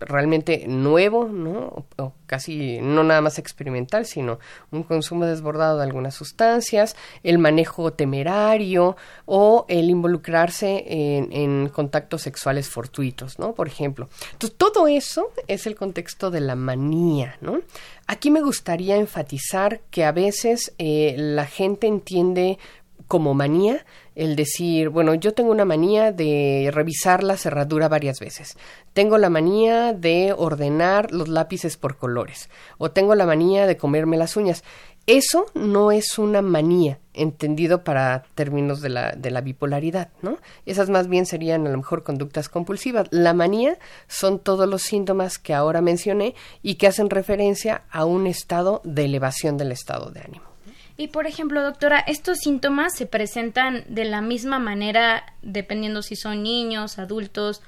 realmente 0.00 0.64
nuevo, 0.66 1.26
¿no? 1.26 1.84
O 1.96 2.12
casi 2.26 2.78
no 2.80 3.04
nada 3.04 3.20
más 3.20 3.38
experimental, 3.38 4.06
sino 4.06 4.38
un 4.70 4.82
consumo 4.82 5.26
desbordado 5.26 5.78
de 5.78 5.84
algunas 5.84 6.14
sustancias, 6.14 6.96
el 7.22 7.38
manejo 7.38 7.92
temerario 7.92 8.96
o 9.26 9.64
el 9.68 9.90
involucrarse 9.90 10.84
en, 10.86 11.68
contactos 11.68 12.22
sexuales 12.22 12.68
fortuitos, 12.68 13.38
¿no? 13.38 13.52
Por 13.52 13.66
ejemplo. 13.66 14.08
Entonces, 14.32 14.56
todo 14.56 14.86
eso 14.86 15.32
es 15.46 15.66
el 15.66 15.76
contexto 15.76 16.30
de 16.30 16.40
la 16.40 16.54
manía, 16.54 17.36
¿no? 17.40 17.60
Aquí 18.06 18.30
me 18.30 18.42
gustaría 18.42 18.96
enfatizar 18.96 19.80
que 19.90 20.04
a 20.04 20.12
veces 20.12 20.72
eh, 20.78 21.14
la 21.16 21.46
gente 21.46 21.86
entiende 21.86 22.58
como 23.06 23.34
manía 23.34 23.84
el 24.14 24.36
decir, 24.36 24.88
bueno, 24.88 25.14
yo 25.14 25.32
tengo 25.32 25.50
una 25.50 25.64
manía 25.64 26.12
de 26.12 26.70
revisar 26.72 27.22
la 27.22 27.36
cerradura 27.36 27.88
varias 27.88 28.20
veces, 28.20 28.56
tengo 28.92 29.18
la 29.18 29.30
manía 29.30 29.92
de 29.92 30.34
ordenar 30.36 31.12
los 31.12 31.28
lápices 31.28 31.76
por 31.76 31.96
colores, 31.96 32.50
o 32.78 32.90
tengo 32.90 33.14
la 33.14 33.26
manía 33.26 33.66
de 33.66 33.76
comerme 33.76 34.16
las 34.16 34.36
uñas. 34.36 34.64
Eso 35.06 35.46
no 35.54 35.90
es 35.90 36.18
una 36.18 36.42
manía, 36.42 36.98
entendido 37.14 37.82
para 37.82 38.22
términos 38.34 38.80
de 38.80 38.90
la, 38.90 39.12
de 39.12 39.30
la 39.30 39.40
bipolaridad, 39.40 40.10
¿no? 40.22 40.38
Esas 40.66 40.90
más 40.90 41.08
bien 41.08 41.26
serían 41.26 41.66
a 41.66 41.70
lo 41.70 41.78
mejor 41.78 42.04
conductas 42.04 42.48
compulsivas. 42.48 43.08
La 43.10 43.32
manía 43.32 43.78
son 44.06 44.38
todos 44.38 44.68
los 44.68 44.82
síntomas 44.82 45.38
que 45.38 45.54
ahora 45.54 45.80
mencioné 45.80 46.34
y 46.62 46.74
que 46.74 46.86
hacen 46.86 47.10
referencia 47.10 47.82
a 47.90 48.04
un 48.04 48.26
estado 48.26 48.82
de 48.84 49.06
elevación 49.06 49.56
del 49.56 49.72
estado 49.72 50.10
de 50.10 50.20
ánimo. 50.20 50.49
Y 51.00 51.08
por 51.08 51.26
ejemplo, 51.26 51.62
doctora, 51.62 51.98
¿estos 51.98 52.40
síntomas 52.40 52.94
se 52.94 53.06
presentan 53.06 53.84
de 53.88 54.04
la 54.04 54.20
misma 54.20 54.58
manera 54.58 55.24
dependiendo 55.40 56.02
si 56.02 56.14
son 56.14 56.42
niños, 56.42 56.98
adultos 56.98 57.62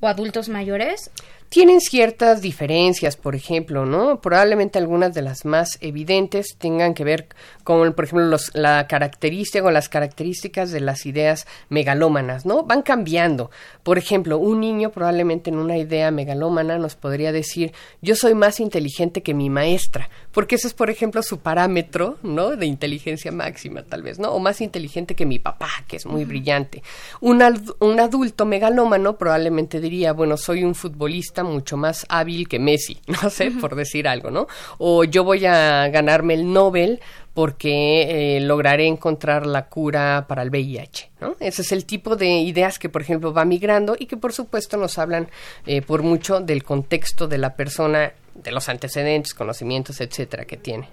o 0.00 0.08
adultos 0.08 0.48
mayores? 0.48 1.10
Tienen 1.48 1.80
ciertas 1.80 2.42
diferencias, 2.42 3.16
por 3.16 3.34
ejemplo, 3.34 3.86
¿no? 3.86 4.20
Probablemente 4.20 4.78
algunas 4.78 5.14
de 5.14 5.22
las 5.22 5.44
más 5.44 5.78
evidentes 5.80 6.56
tengan 6.58 6.92
que 6.92 7.04
ver 7.04 7.28
con, 7.64 7.94
por 7.94 8.04
ejemplo, 8.04 8.26
los, 8.26 8.54
la 8.54 8.86
característica 8.86 9.64
o 9.64 9.70
las 9.70 9.88
características 9.88 10.70
de 10.70 10.80
las 10.80 11.06
ideas 11.06 11.46
megalómanas, 11.70 12.44
¿no? 12.44 12.64
Van 12.64 12.82
cambiando. 12.82 13.50
Por 13.82 13.96
ejemplo, 13.96 14.38
un 14.38 14.60
niño 14.60 14.90
probablemente 14.90 15.48
en 15.48 15.58
una 15.58 15.78
idea 15.78 16.10
megalómana 16.10 16.78
nos 16.78 16.96
podría 16.96 17.32
decir, 17.32 17.72
yo 18.02 18.14
soy 18.14 18.34
más 18.34 18.60
inteligente 18.60 19.22
que 19.22 19.32
mi 19.32 19.48
maestra, 19.48 20.10
porque 20.32 20.56
ese 20.56 20.68
es, 20.68 20.74
por 20.74 20.90
ejemplo, 20.90 21.22
su 21.22 21.38
parámetro, 21.38 22.18
¿no? 22.22 22.56
De 22.56 22.66
inteligencia 22.66 23.32
máxima, 23.32 23.82
tal 23.82 24.02
vez, 24.02 24.18
¿no? 24.18 24.32
O 24.32 24.38
más 24.38 24.60
inteligente 24.60 25.14
que 25.14 25.24
mi 25.24 25.38
papá, 25.38 25.70
que 25.86 25.96
es 25.96 26.04
muy 26.04 26.24
brillante. 26.26 26.82
Un, 27.20 27.42
un 27.80 28.00
adulto 28.00 28.44
megalómano 28.44 29.16
probablemente 29.16 29.80
diría, 29.80 30.12
bueno, 30.12 30.36
soy 30.36 30.64
un 30.64 30.74
futbolista 30.74 31.37
mucho 31.42 31.76
más 31.76 32.06
hábil 32.08 32.48
que 32.48 32.58
Messi, 32.58 32.98
no 33.22 33.30
sé, 33.30 33.50
por 33.50 33.74
decir 33.74 34.08
algo, 34.08 34.30
¿no? 34.30 34.46
O 34.78 35.04
yo 35.04 35.24
voy 35.24 35.46
a 35.46 35.88
ganarme 35.88 36.34
el 36.34 36.52
Nobel 36.52 37.00
porque 37.38 38.36
eh, 38.36 38.40
lograré 38.40 38.88
encontrar 38.88 39.46
la 39.46 39.68
cura 39.68 40.24
para 40.26 40.42
el 40.42 40.50
VIH. 40.50 41.12
¿no? 41.20 41.36
Ese 41.38 41.62
es 41.62 41.70
el 41.70 41.84
tipo 41.84 42.16
de 42.16 42.40
ideas 42.40 42.80
que, 42.80 42.88
por 42.88 43.00
ejemplo, 43.00 43.32
va 43.32 43.44
migrando 43.44 43.94
y 43.96 44.06
que, 44.06 44.16
por 44.16 44.32
supuesto, 44.32 44.76
nos 44.76 44.98
hablan 44.98 45.28
eh, 45.64 45.80
por 45.80 46.02
mucho 46.02 46.40
del 46.40 46.64
contexto 46.64 47.28
de 47.28 47.38
la 47.38 47.54
persona 47.54 48.12
de 48.42 48.52
los 48.52 48.68
antecedentes, 48.68 49.34
conocimientos, 49.34 50.00
etcétera, 50.00 50.44
que 50.44 50.56
tiene. 50.56 50.88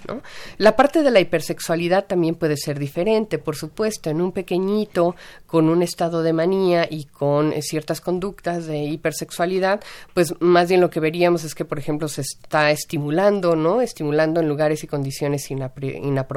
La 0.57 0.75
parte 0.75 1.03
de 1.03 1.11
la 1.11 1.19
hipersexualidad 1.19 2.05
también 2.05 2.35
puede 2.35 2.57
ser 2.57 2.79
diferente, 2.79 3.37
por 3.37 3.55
supuesto, 3.55 4.09
en 4.09 4.21
un 4.21 4.31
pequeñito 4.31 5.15
con 5.45 5.69
un 5.69 5.81
estado 5.81 6.23
de 6.23 6.33
manía 6.33 6.87
y 6.89 7.05
con 7.05 7.53
eh, 7.53 7.61
ciertas 7.61 8.01
conductas 8.01 8.65
de 8.65 8.79
hipersexualidad, 8.79 9.81
pues 10.13 10.33
más 10.39 10.69
bien 10.69 10.81
lo 10.81 10.89
que 10.89 10.99
veríamos 10.99 11.43
es 11.43 11.55
que, 11.55 11.65
por 11.65 11.79
ejemplo, 11.79 12.07
se 12.07 12.21
está 12.21 12.71
estimulando, 12.71 13.55
¿no? 13.55 13.81
Estimulando 13.81 14.41
en 14.41 14.49
lugares 14.49 14.83
y 14.83 14.87
condiciones 14.87 15.49
inapropiadas, 15.51 16.34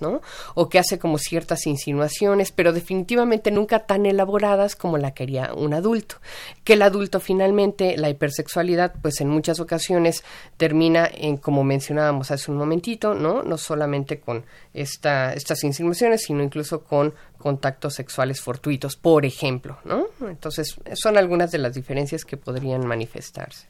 ¿no? 0.00 0.20
O 0.54 0.68
que 0.68 0.78
hace 0.78 0.98
como 0.98 1.18
ciertas 1.18 1.66
insinuaciones, 1.66 2.52
pero 2.52 2.72
definitivamente 2.72 3.50
nunca 3.50 3.80
tan 3.80 4.06
elaboradas 4.06 4.76
como 4.76 4.98
la 4.98 5.12
quería 5.12 5.52
un 5.54 5.74
adulto. 5.74 6.16
Que 6.64 6.74
el 6.74 6.82
adulto 6.82 7.20
finalmente, 7.20 7.96
la 7.96 8.10
hipersexualidad, 8.10 8.94
pues 9.00 9.20
en 9.20 9.28
muchas 9.28 9.60
ocasiones 9.60 10.24
termina 10.56 11.08
en, 11.12 11.36
como 11.36 11.64
mencionábamos 11.64 12.30
hace 12.30 12.50
un 12.50 12.56
momentito, 12.56 13.14
¿no? 13.14 13.42
No 13.42 13.58
solamente 13.58 14.20
con 14.20 14.44
esta, 14.74 15.32
estas 15.32 15.64
insinuaciones, 15.64 16.22
sino 16.22 16.42
incluso 16.42 16.84
con 16.84 17.14
contactos 17.38 17.94
sexuales 17.94 18.40
fortuitos, 18.40 18.96
por 18.96 19.24
ejemplo, 19.24 19.78
¿no? 19.84 20.06
Entonces, 20.20 20.76
son 20.94 21.16
algunas 21.16 21.50
de 21.50 21.58
las 21.58 21.74
diferencias 21.74 22.24
que 22.24 22.36
podrían 22.36 22.86
manifestarse. 22.86 23.68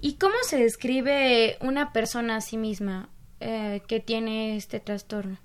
¿Y 0.00 0.14
cómo 0.14 0.34
se 0.42 0.58
describe 0.58 1.58
una 1.60 1.92
persona 1.92 2.36
a 2.36 2.40
sí 2.40 2.56
misma 2.56 3.10
eh, 3.40 3.82
que 3.86 4.00
tiene 4.00 4.56
este 4.56 4.80
trastorno? 4.80 5.38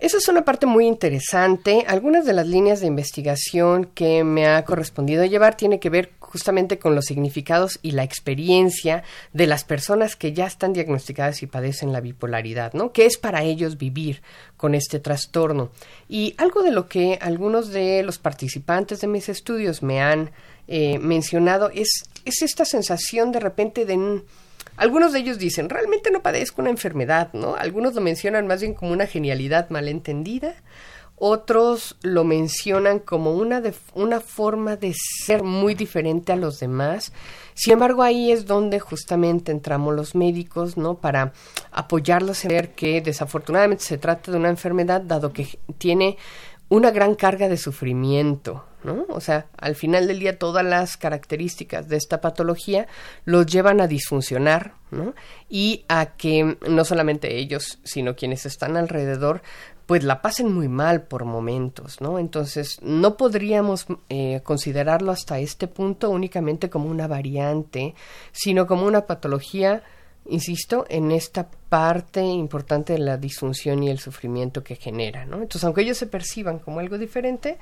Esa 0.00 0.18
es 0.18 0.28
una 0.28 0.44
parte 0.44 0.64
muy 0.64 0.86
interesante. 0.86 1.84
Algunas 1.88 2.24
de 2.24 2.32
las 2.32 2.46
líneas 2.46 2.80
de 2.80 2.86
investigación 2.86 3.84
que 3.84 4.22
me 4.22 4.46
ha 4.46 4.64
correspondido 4.64 5.24
llevar 5.24 5.56
tiene 5.56 5.80
que 5.80 5.90
ver 5.90 6.12
justamente 6.20 6.78
con 6.78 6.94
los 6.94 7.06
significados 7.06 7.80
y 7.82 7.90
la 7.90 8.04
experiencia 8.04 9.02
de 9.32 9.48
las 9.48 9.64
personas 9.64 10.14
que 10.14 10.32
ya 10.32 10.46
están 10.46 10.72
diagnosticadas 10.72 11.42
y 11.42 11.48
padecen 11.48 11.92
la 11.92 12.00
bipolaridad, 12.00 12.74
¿no? 12.74 12.92
¿Qué 12.92 13.06
es 13.06 13.18
para 13.18 13.42
ellos 13.42 13.76
vivir 13.76 14.22
con 14.56 14.76
este 14.76 15.00
trastorno? 15.00 15.70
Y 16.08 16.36
algo 16.38 16.62
de 16.62 16.70
lo 16.70 16.86
que 16.86 17.18
algunos 17.20 17.70
de 17.70 18.04
los 18.04 18.18
participantes 18.18 19.00
de 19.00 19.08
mis 19.08 19.28
estudios 19.28 19.82
me 19.82 20.00
han 20.00 20.30
eh, 20.68 21.00
mencionado 21.00 21.70
es, 21.74 22.04
es 22.24 22.42
esta 22.42 22.64
sensación 22.64 23.32
de 23.32 23.40
repente 23.40 23.84
de... 23.84 24.22
Algunos 24.78 25.12
de 25.12 25.18
ellos 25.18 25.38
dicen, 25.38 25.68
realmente 25.68 26.10
no 26.10 26.22
padezco 26.22 26.62
una 26.62 26.70
enfermedad, 26.70 27.30
¿no? 27.34 27.54
Algunos 27.54 27.94
lo 27.94 28.00
mencionan 28.00 28.46
más 28.46 28.62
bien 28.62 28.72
como 28.72 28.92
una 28.92 29.06
genialidad 29.06 29.68
malentendida 29.68 30.54
otros 31.20 31.96
lo 32.02 32.24
mencionan 32.24 33.00
como 33.00 33.32
una, 33.32 33.60
de, 33.60 33.74
una 33.94 34.20
forma 34.20 34.76
de 34.76 34.94
ser 34.94 35.42
muy 35.42 35.74
diferente 35.74 36.32
a 36.32 36.36
los 36.36 36.60
demás. 36.60 37.12
Sin 37.54 37.72
embargo, 37.72 38.02
ahí 38.02 38.30
es 38.30 38.46
donde 38.46 38.78
justamente 38.78 39.50
entramos 39.50 39.94
los 39.94 40.14
médicos, 40.14 40.76
¿no? 40.76 40.98
Para 40.98 41.32
apoyarlos 41.72 42.44
en 42.44 42.50
ver 42.50 42.74
que 42.74 43.00
desafortunadamente 43.00 43.82
se 43.82 43.98
trata 43.98 44.30
de 44.30 44.38
una 44.38 44.48
enfermedad, 44.48 45.00
dado 45.00 45.32
que 45.32 45.58
tiene 45.76 46.16
una 46.68 46.90
gran 46.90 47.14
carga 47.14 47.48
de 47.48 47.56
sufrimiento, 47.56 48.64
¿no? 48.84 49.06
O 49.08 49.20
sea, 49.20 49.46
al 49.56 49.74
final 49.74 50.06
del 50.06 50.20
día 50.20 50.38
todas 50.38 50.64
las 50.64 50.96
características 50.96 51.88
de 51.88 51.96
esta 51.96 52.20
patología 52.20 52.86
los 53.24 53.46
llevan 53.46 53.80
a 53.80 53.86
disfuncionar, 53.86 54.74
¿no? 54.90 55.14
Y 55.48 55.84
a 55.88 56.16
que 56.16 56.58
no 56.68 56.84
solamente 56.84 57.36
ellos, 57.38 57.78
sino 57.84 58.16
quienes 58.16 58.46
están 58.46 58.76
alrededor 58.76 59.42
pues 59.88 60.04
la 60.04 60.20
pasen 60.20 60.52
muy 60.52 60.68
mal 60.68 61.04
por 61.04 61.24
momentos, 61.24 62.02
¿no? 62.02 62.18
Entonces, 62.18 62.78
no 62.82 63.16
podríamos 63.16 63.86
eh, 64.10 64.42
considerarlo 64.44 65.12
hasta 65.12 65.38
este 65.38 65.66
punto 65.66 66.10
únicamente 66.10 66.68
como 66.68 66.90
una 66.90 67.06
variante, 67.06 67.94
sino 68.30 68.66
como 68.66 68.84
una 68.84 69.06
patología, 69.06 69.82
insisto, 70.28 70.86
en 70.88 71.10
esta 71.10 71.48
parte 71.68 72.22
importante 72.22 72.94
de 72.94 72.98
la 73.00 73.16
disfunción 73.16 73.82
y 73.82 73.90
el 73.90 73.98
sufrimiento 73.98 74.62
que 74.62 74.76
genera, 74.76 75.24
¿no? 75.24 75.36
Entonces, 75.36 75.64
aunque 75.64 75.82
ellos 75.82 75.98
se 75.98 76.06
perciban 76.06 76.58
como 76.58 76.80
algo 76.80 76.98
diferente, 76.98 77.58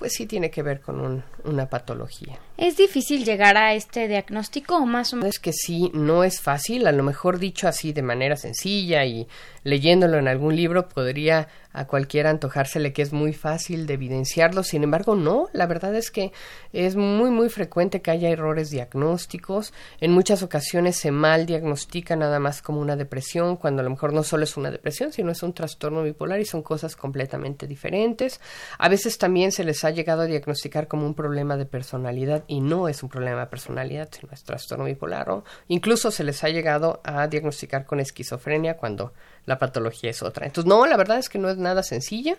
pues 0.00 0.14
sí 0.14 0.24
tiene 0.24 0.50
que 0.50 0.62
ver 0.62 0.80
con 0.80 1.22
una 1.44 1.68
patología. 1.68 2.38
¿Es 2.56 2.78
difícil 2.78 3.22
llegar 3.22 3.58
a 3.58 3.74
este 3.74 4.08
diagnóstico 4.08 4.76
o 4.76 4.86
más 4.86 5.12
o 5.12 5.16
menos? 5.16 5.34
Es 5.34 5.38
que 5.38 5.52
sí, 5.52 5.90
no 5.92 6.24
es 6.24 6.40
fácil, 6.40 6.86
a 6.86 6.92
lo 6.92 7.02
mejor 7.02 7.38
dicho 7.38 7.68
así 7.68 7.92
de 7.92 8.00
manera 8.00 8.36
sencilla 8.36 9.04
y 9.04 9.28
leyéndolo 9.62 10.16
en 10.16 10.26
algún 10.26 10.56
libro 10.56 10.88
podría 10.88 11.48
a 11.72 11.86
cualquiera 11.86 12.30
antojársele 12.30 12.92
que 12.92 13.02
es 13.02 13.12
muy 13.12 13.32
fácil 13.32 13.86
de 13.86 13.94
evidenciarlo, 13.94 14.64
sin 14.64 14.82
embargo 14.82 15.14
no, 15.14 15.48
la 15.52 15.66
verdad 15.66 15.94
es 15.94 16.10
que 16.10 16.32
es 16.72 16.96
muy 16.96 17.30
muy 17.30 17.48
frecuente 17.48 18.02
que 18.02 18.10
haya 18.10 18.28
errores 18.28 18.70
diagnósticos, 18.70 19.72
en 20.00 20.10
muchas 20.10 20.42
ocasiones 20.42 20.96
se 20.96 21.12
mal 21.12 21.46
diagnostica 21.46 22.16
nada 22.16 22.40
más 22.40 22.60
como 22.60 22.80
una 22.80 22.96
depresión, 22.96 23.56
cuando 23.56 23.82
a 23.82 23.84
lo 23.84 23.90
mejor 23.90 24.12
no 24.12 24.24
solo 24.24 24.44
es 24.44 24.56
una 24.56 24.70
depresión, 24.70 25.12
sino 25.12 25.30
es 25.30 25.42
un 25.44 25.52
trastorno 25.52 26.02
bipolar 26.02 26.40
y 26.40 26.44
son 26.44 26.62
cosas 26.62 26.96
completamente 26.96 27.68
diferentes. 27.68 28.40
A 28.78 28.88
veces 28.88 29.16
también 29.18 29.52
se 29.52 29.62
les 29.62 29.84
ha 29.84 29.89
llegado 29.90 30.22
a 30.22 30.26
diagnosticar 30.26 30.88
como 30.88 31.06
un 31.06 31.14
problema 31.14 31.56
de 31.56 31.66
personalidad 31.66 32.44
y 32.46 32.60
no 32.60 32.88
es 32.88 33.02
un 33.02 33.08
problema 33.08 33.40
de 33.40 33.46
personalidad, 33.46 34.08
sino 34.10 34.32
es 34.32 34.42
trastorno 34.44 34.84
bipolar 34.84 35.30
o 35.30 35.44
incluso 35.68 36.10
se 36.10 36.24
les 36.24 36.42
ha 36.44 36.48
llegado 36.48 37.00
a 37.04 37.26
diagnosticar 37.26 37.86
con 37.86 38.00
esquizofrenia 38.00 38.76
cuando 38.76 39.12
la 39.46 39.58
patología 39.58 40.10
es 40.10 40.22
otra. 40.22 40.46
Entonces, 40.46 40.68
no, 40.68 40.86
la 40.86 40.96
verdad 40.96 41.18
es 41.18 41.28
que 41.28 41.38
no 41.38 41.48
es 41.48 41.56
nada 41.56 41.82
sencilla, 41.82 42.36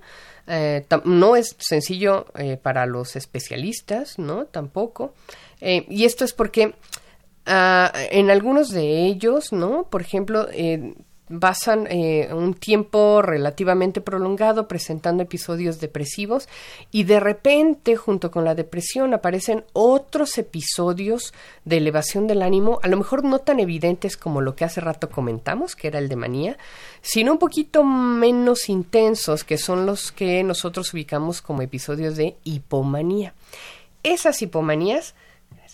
eh, 0.47 0.85
no 1.05 1.35
es 1.35 1.55
sencillo 1.59 2.25
eh, 2.35 2.57
para 2.57 2.85
los 2.85 3.15
especialistas, 3.15 4.19
¿no? 4.19 4.45
Tampoco. 4.45 5.13
Eh, 5.59 5.85
y 5.89 6.05
esto 6.05 6.25
es 6.25 6.33
porque 6.33 6.75
ah, 7.45 7.91
en 8.11 8.29
algunos 8.29 8.69
de 8.69 9.05
ellos, 9.05 9.51
¿no? 9.51 9.87
Por 9.89 10.01
ejemplo, 10.01 10.47
basan 11.31 11.87
eh, 11.89 12.29
un 12.33 12.53
tiempo 12.53 13.21
relativamente 13.21 14.01
prolongado 14.01 14.67
presentando 14.67 15.23
episodios 15.23 15.79
depresivos 15.79 16.47
y 16.91 17.03
de 17.03 17.19
repente 17.19 17.95
junto 17.95 18.31
con 18.31 18.45
la 18.45 18.55
depresión 18.55 19.13
aparecen 19.13 19.63
otros 19.73 20.37
episodios 20.37 21.33
de 21.65 21.77
elevación 21.77 22.27
del 22.27 22.41
ánimo, 22.41 22.79
a 22.83 22.87
lo 22.87 22.97
mejor 22.97 23.23
no 23.23 23.39
tan 23.39 23.59
evidentes 23.59 24.17
como 24.17 24.41
lo 24.41 24.55
que 24.55 24.65
hace 24.65 24.81
rato 24.81 25.09
comentamos, 25.09 25.75
que 25.75 25.87
era 25.87 25.99
el 25.99 26.09
de 26.09 26.15
manía, 26.15 26.57
sino 27.01 27.33
un 27.33 27.39
poquito 27.39 27.83
menos 27.83 28.69
intensos, 28.69 29.43
que 29.43 29.57
son 29.57 29.85
los 29.85 30.11
que 30.11 30.43
nosotros 30.43 30.93
ubicamos 30.93 31.41
como 31.41 31.61
episodios 31.61 32.15
de 32.15 32.35
hipomanía. 32.43 33.33
Esas 34.03 34.41
hipomanías 34.41 35.15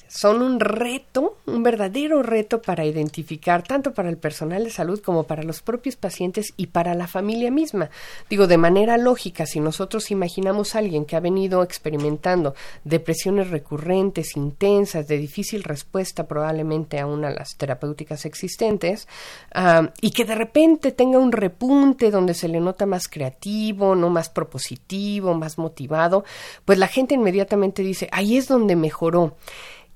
son 0.08 0.42
un 0.42 0.60
reto, 0.60 1.38
un 1.46 1.64
verdadero 1.64 2.24
reto 2.24 2.62
para 2.62 2.86
identificar, 2.86 3.64
tanto 3.64 3.94
para 3.94 4.10
el 4.10 4.18
personal 4.18 4.64
de 4.64 4.70
salud 4.70 5.02
como 5.02 5.24
para 5.24 5.44
los 5.44 5.62
propios 5.62 5.96
pacientes 5.96 6.54
y 6.58 6.68
para 6.68 6.94
la 6.94 7.08
familia 7.08 7.52
misma. 7.52 7.90
Digo, 8.30 8.48
de 8.48 8.58
manera 8.58 8.98
lógica, 8.98 9.46
si 9.46 9.60
nosotros 9.60 10.12
imaginamos 10.12 10.76
a 10.76 10.80
alguien 10.80 11.06
que 11.06 11.16
ha 11.16 11.20
venido 11.20 11.64
experimentando 11.64 12.56
depresiones 12.84 13.50
recurrentes, 13.50 14.36
intensas, 14.36 15.08
de 15.08 15.18
difícil 15.18 15.64
respuesta 15.64 16.28
probablemente 16.28 17.00
a 17.00 17.08
las 17.08 17.58
terapéuticas 17.58 18.26
existentes, 18.26 19.08
ah, 19.54 19.92
y 20.02 20.12
que 20.12 20.26
de 20.26 20.36
repente 20.36 20.92
tenga 20.92 21.20
un 21.20 21.32
repunte 21.32 22.12
donde 22.12 22.34
se 22.34 22.48
le 22.48 22.60
nota 22.60 22.86
más 22.86 23.08
creativo, 23.08 23.96
no 23.96 24.10
más 24.10 24.30
propositivo, 24.30 25.34
más 25.34 25.58
motivado, 25.58 26.24
pues 26.66 26.78
la 26.78 26.88
gente 26.88 27.16
inmediatamente 27.16 27.82
dice, 27.82 28.08
ahí 28.12 28.38
es 28.38 28.48
donde 28.48 28.76
mejoró. 28.76 29.36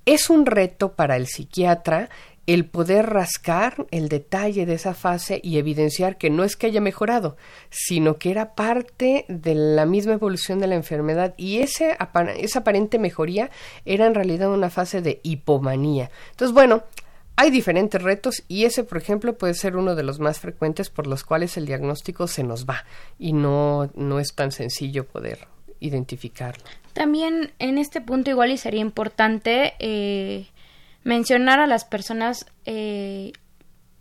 Es 0.04 0.30
un 0.30 0.46
reto 0.46 0.94
para 0.94 1.16
el 1.16 1.26
psiquiatra 1.26 2.08
el 2.46 2.66
poder 2.66 3.06
rascar 3.06 3.86
el 3.90 4.08
detalle 4.08 4.66
de 4.66 4.74
esa 4.74 4.94
fase 4.94 5.40
y 5.44 5.58
evidenciar 5.58 6.18
que 6.18 6.28
no 6.28 6.42
es 6.42 6.56
que 6.56 6.66
haya 6.66 6.80
mejorado, 6.80 7.36
sino 7.70 8.18
que 8.18 8.30
era 8.30 8.54
parte 8.54 9.24
de 9.28 9.54
la 9.54 9.86
misma 9.86 10.14
evolución 10.14 10.58
de 10.58 10.66
la 10.66 10.74
enfermedad 10.74 11.34
y 11.36 11.58
ese, 11.58 11.96
esa 12.36 12.58
aparente 12.58 12.98
mejoría 12.98 13.50
era 13.84 14.06
en 14.06 14.14
realidad 14.14 14.50
una 14.50 14.70
fase 14.70 15.02
de 15.02 15.20
hipomanía. 15.22 16.10
Entonces, 16.32 16.52
bueno, 16.52 16.82
hay 17.36 17.50
diferentes 17.50 18.02
retos 18.02 18.42
y 18.48 18.64
ese, 18.64 18.84
por 18.84 18.98
ejemplo, 18.98 19.38
puede 19.38 19.54
ser 19.54 19.76
uno 19.76 19.94
de 19.94 20.02
los 20.02 20.18
más 20.18 20.40
frecuentes 20.40 20.90
por 20.90 21.06
los 21.06 21.24
cuales 21.24 21.56
el 21.56 21.66
diagnóstico 21.66 22.26
se 22.26 22.42
nos 22.42 22.66
va 22.66 22.84
y 23.18 23.32
no, 23.32 23.90
no 23.94 24.18
es 24.18 24.34
tan 24.34 24.50
sencillo 24.50 25.06
poder 25.06 25.46
identificarlo. 25.78 26.81
También 26.92 27.52
en 27.58 27.78
este 27.78 28.00
punto 28.00 28.30
igual 28.30 28.50
y 28.50 28.58
sería 28.58 28.80
importante 28.80 29.74
eh, 29.78 30.46
mencionar 31.04 31.60
a 31.60 31.66
las 31.66 31.84
personas 31.84 32.46
eh, 32.66 33.32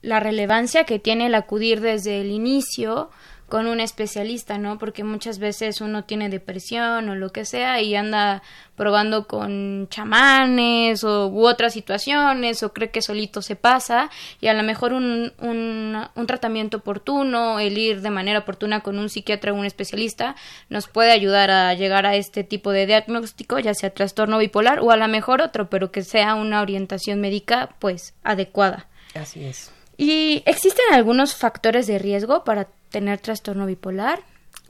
la 0.01 0.19
relevancia 0.19 0.83
que 0.83 0.99
tiene 0.99 1.27
el 1.27 1.35
acudir 1.35 1.79
desde 1.79 2.21
el 2.21 2.31
inicio 2.31 3.09
con 3.51 3.67
un 3.67 3.81
especialista, 3.81 4.57
¿no? 4.57 4.79
Porque 4.79 5.03
muchas 5.03 5.37
veces 5.37 5.81
uno 5.81 6.05
tiene 6.05 6.29
depresión 6.29 7.09
o 7.09 7.15
lo 7.15 7.33
que 7.33 7.43
sea 7.43 7.81
y 7.81 7.95
anda 7.95 8.41
probando 8.77 9.27
con 9.27 9.89
chamanes 9.89 11.03
o 11.03 11.27
u 11.27 11.45
otras 11.45 11.73
situaciones 11.73 12.63
o 12.63 12.71
cree 12.71 12.91
que 12.91 13.01
solito 13.01 13.41
se 13.41 13.57
pasa 13.57 14.09
y 14.39 14.47
a 14.47 14.53
lo 14.53 14.63
mejor 14.63 14.93
un, 14.93 15.33
un, 15.39 15.97
un 16.15 16.27
tratamiento 16.27 16.77
oportuno, 16.77 17.59
el 17.59 17.77
ir 17.77 17.99
de 17.99 18.09
manera 18.09 18.39
oportuna 18.39 18.79
con 18.79 18.97
un 18.97 19.09
psiquiatra 19.09 19.51
o 19.51 19.55
un 19.55 19.65
especialista 19.65 20.37
nos 20.69 20.87
puede 20.87 21.11
ayudar 21.11 21.51
a 21.51 21.73
llegar 21.73 22.05
a 22.05 22.15
este 22.15 22.45
tipo 22.45 22.71
de 22.71 22.85
diagnóstico, 22.85 23.59
ya 23.59 23.73
sea 23.73 23.89
trastorno 23.89 24.37
bipolar 24.37 24.79
o 24.79 24.91
a 24.91 24.95
lo 24.95 25.09
mejor 25.09 25.41
otro, 25.41 25.69
pero 25.69 25.91
que 25.91 26.03
sea 26.03 26.35
una 26.35 26.61
orientación 26.61 27.19
médica 27.19 27.75
pues 27.79 28.13
adecuada. 28.23 28.87
Así 29.13 29.43
es. 29.43 29.73
¿Y 29.97 30.41
existen 30.45 30.85
algunos 30.93 31.35
factores 31.35 31.85
de 31.85 31.99
riesgo 31.99 32.45
para 32.45 32.69
tener 32.91 33.19
trastorno 33.19 33.65
bipolar? 33.65 34.19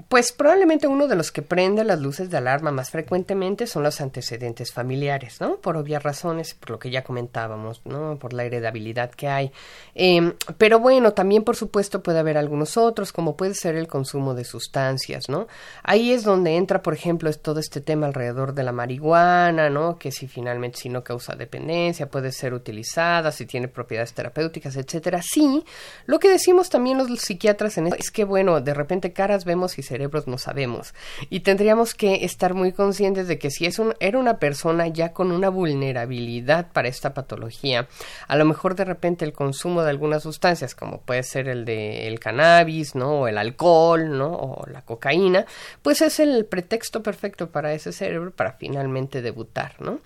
Pues 0.08 0.32
probablemente 0.32 0.88
uno 0.88 1.08
de 1.08 1.16
los 1.16 1.32
que 1.32 1.42
prende 1.42 1.84
las 1.84 2.00
luces 2.00 2.30
de 2.30 2.38
alarma 2.38 2.72
más 2.72 2.92
frecuentemente 2.92 3.68
son 3.68 3.84
los 3.84 4.02
antecedentes 4.02 4.72
familiares, 4.72 5.42
¿no? 5.42 5.58
Por 5.58 5.78
obvias 5.78 6.04
razones, 6.04 6.54
por 6.54 6.72
lo 6.72 6.80
que 6.80 6.90
ya 6.90 7.04
comentábamos, 7.04 7.82
¿no? 7.86 8.18
Por 8.18 8.34
la 8.34 8.44
heredabilidad 8.44 9.12
que 9.12 9.28
hay. 9.28 9.52
Em, 9.96 10.34
pero 10.58 10.80
bueno, 10.80 11.14
también 11.14 11.44
por 11.44 11.56
supuesto 11.56 12.02
puede 12.02 12.20
haber 12.20 12.38
algunos 12.38 12.78
otros, 12.78 13.12
como 13.12 13.36
puede 13.36 13.54
ser 13.54 13.76
el 13.76 13.88
consumo 13.88 14.34
de 14.34 14.46
sustancias, 14.46 15.30
¿no? 15.30 15.48
Ahí 15.84 16.12
es 16.12 16.24
donde 16.24 16.56
entra, 16.56 16.82
por 16.82 16.94
ejemplo, 16.94 17.32
todo 17.34 17.60
este 17.60 17.82
tema 17.82 18.08
alrededor 18.08 18.54
de 18.54 18.64
la 18.64 18.72
marihuana, 18.72 19.70
¿no? 19.70 19.98
Que 19.98 20.12
si 20.12 20.28
finalmente 20.28 20.80
si 20.80 20.90
no 20.90 21.04
causa 21.04 21.36
dependencia, 21.36 22.10
puede 22.10 22.32
ser 22.32 22.54
utilizada, 22.54 23.32
si 23.32 23.46
tiene 23.46 23.68
propiedades 23.68 24.14
terapéuticas, 24.14 24.76
etcétera. 24.76 25.22
Sí, 25.22 25.64
lo 26.06 26.20
que 26.20 26.30
decimos 26.30 26.70
también 26.70 26.98
los 26.98 27.08
psiquiatras 27.20 27.78
en 27.78 27.88
esto 27.88 28.00
es 28.00 28.12
que, 28.12 28.24
bueno, 28.24 28.62
de 28.62 28.74
repente 28.74 29.14
caras 29.14 29.46
vemos 29.46 29.78
y 29.78 29.84
cerebros 29.92 30.28
no 30.28 30.38
sabemos. 30.38 30.94
Y 31.30 31.42
tendríamos 31.42 31.94
que 31.94 32.24
estar 32.26 32.54
muy 32.54 32.72
conscientes 32.72 33.28
de 33.28 33.38
que 33.38 33.52
si 33.52 33.66
es 33.66 33.82
era 34.00 34.20
una 34.20 34.38
persona 34.38 34.88
ya 34.88 35.14
con 35.14 35.32
una 35.32 35.50
vulnerabilidad 35.50 36.72
para 36.72 36.88
esta 36.88 37.14
patología, 37.14 37.88
a 38.28 38.36
lo 38.36 38.46
mejor 38.46 38.76
de 38.76 38.86
repente 38.86 39.26
el 39.26 39.34
consumo 39.34 39.84
de 39.84 39.90
algunas 39.90 40.24
sustancias, 40.24 40.76
como 40.76 41.02
puede 41.02 41.24
ser 41.24 41.48
el 41.48 41.66
de 41.66 42.08
el 42.08 42.20
cannabis, 42.20 42.96
¿no? 42.96 43.22
O 43.22 43.28
el 43.28 43.38
alcohol, 43.38 44.18
¿no? 44.18 44.34
O 44.34 44.66
la 44.68 44.82
cocaína, 44.84 45.46
pues 45.82 46.02
es 46.02 46.20
el 46.20 46.46
pretexto 46.46 47.04
perfecto 47.04 47.50
para 47.50 47.74
ese 47.74 47.92
cerebro 47.92 48.32
para 48.32 48.54
finalmente 48.54 49.22
debutar, 49.22 49.76
¿no? 49.80 50.00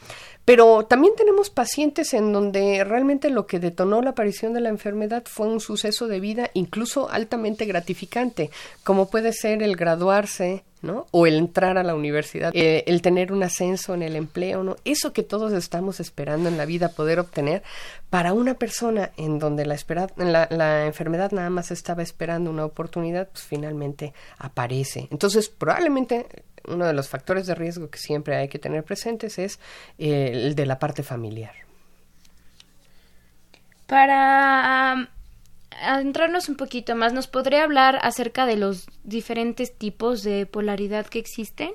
Pero 0.45 0.85
también 0.85 1.13
tenemos 1.17 1.49
pacientes 1.49 2.13
en 2.13 2.31
donde 2.31 2.83
realmente 2.83 3.31
lo 3.31 3.47
que 3.47 3.59
detonó 3.59 4.01
la 4.03 4.11
aparición 4.11 4.53
de 4.53 4.61
la 4.61 4.69
enfermedad 4.69 5.23
fue 5.25 5.47
un 5.47 5.59
suceso 5.59 6.07
de 6.07 6.19
vida 6.19 6.51
incluso 6.53 7.09
altamente 7.09 7.65
gratificante, 7.65 8.51
como 8.83 9.09
puede 9.09 9.33
ser 9.33 9.63
el 9.63 9.75
graduarse, 9.75 10.63
¿no? 10.83 11.07
O 11.09 11.25
el 11.25 11.37
entrar 11.37 11.79
a 11.79 11.83
la 11.83 11.95
universidad, 11.95 12.51
eh, 12.53 12.83
el 12.85 13.01
tener 13.01 13.31
un 13.31 13.41
ascenso 13.41 13.95
en 13.95 14.03
el 14.03 14.15
empleo, 14.15 14.63
¿no? 14.63 14.75
Eso 14.85 15.13
que 15.13 15.23
todos 15.23 15.51
estamos 15.51 15.99
esperando 15.99 16.47
en 16.47 16.57
la 16.57 16.65
vida 16.65 16.89
poder 16.89 17.19
obtener 17.19 17.63
para 18.11 18.33
una 18.33 18.53
persona 18.53 19.09
en 19.17 19.39
donde 19.39 19.65
la, 19.65 19.77
la, 20.17 20.47
la 20.51 20.85
enfermedad 20.85 21.31
nada 21.31 21.49
más 21.49 21.71
estaba 21.71 22.03
esperando 22.03 22.51
una 22.51 22.65
oportunidad, 22.65 23.29
pues 23.29 23.45
finalmente 23.45 24.13
aparece. 24.37 25.07
Entonces, 25.09 25.49
probablemente 25.49 26.27
uno 26.67 26.85
de 26.85 26.93
los 26.93 27.09
factores 27.09 27.47
de 27.47 27.55
riesgo 27.55 27.89
que 27.89 27.97
siempre 27.97 28.35
hay 28.35 28.47
que 28.47 28.59
tener 28.59 28.83
presentes 28.83 29.37
es 29.39 29.59
eh, 29.97 30.31
el 30.33 30.55
de 30.55 30.65
la 30.65 30.79
parte 30.79 31.03
familiar. 31.03 31.53
Para 33.87 35.09
adentrarnos 35.81 36.49
un 36.49 36.55
poquito 36.55 36.95
más, 36.95 37.13
¿nos 37.13 37.27
podría 37.27 37.63
hablar 37.63 37.99
acerca 38.01 38.45
de 38.45 38.55
los 38.55 38.87
diferentes 39.03 39.75
tipos 39.75 40.23
de 40.23 40.45
polaridad 40.45 41.05
que 41.05 41.19
existen? 41.19 41.71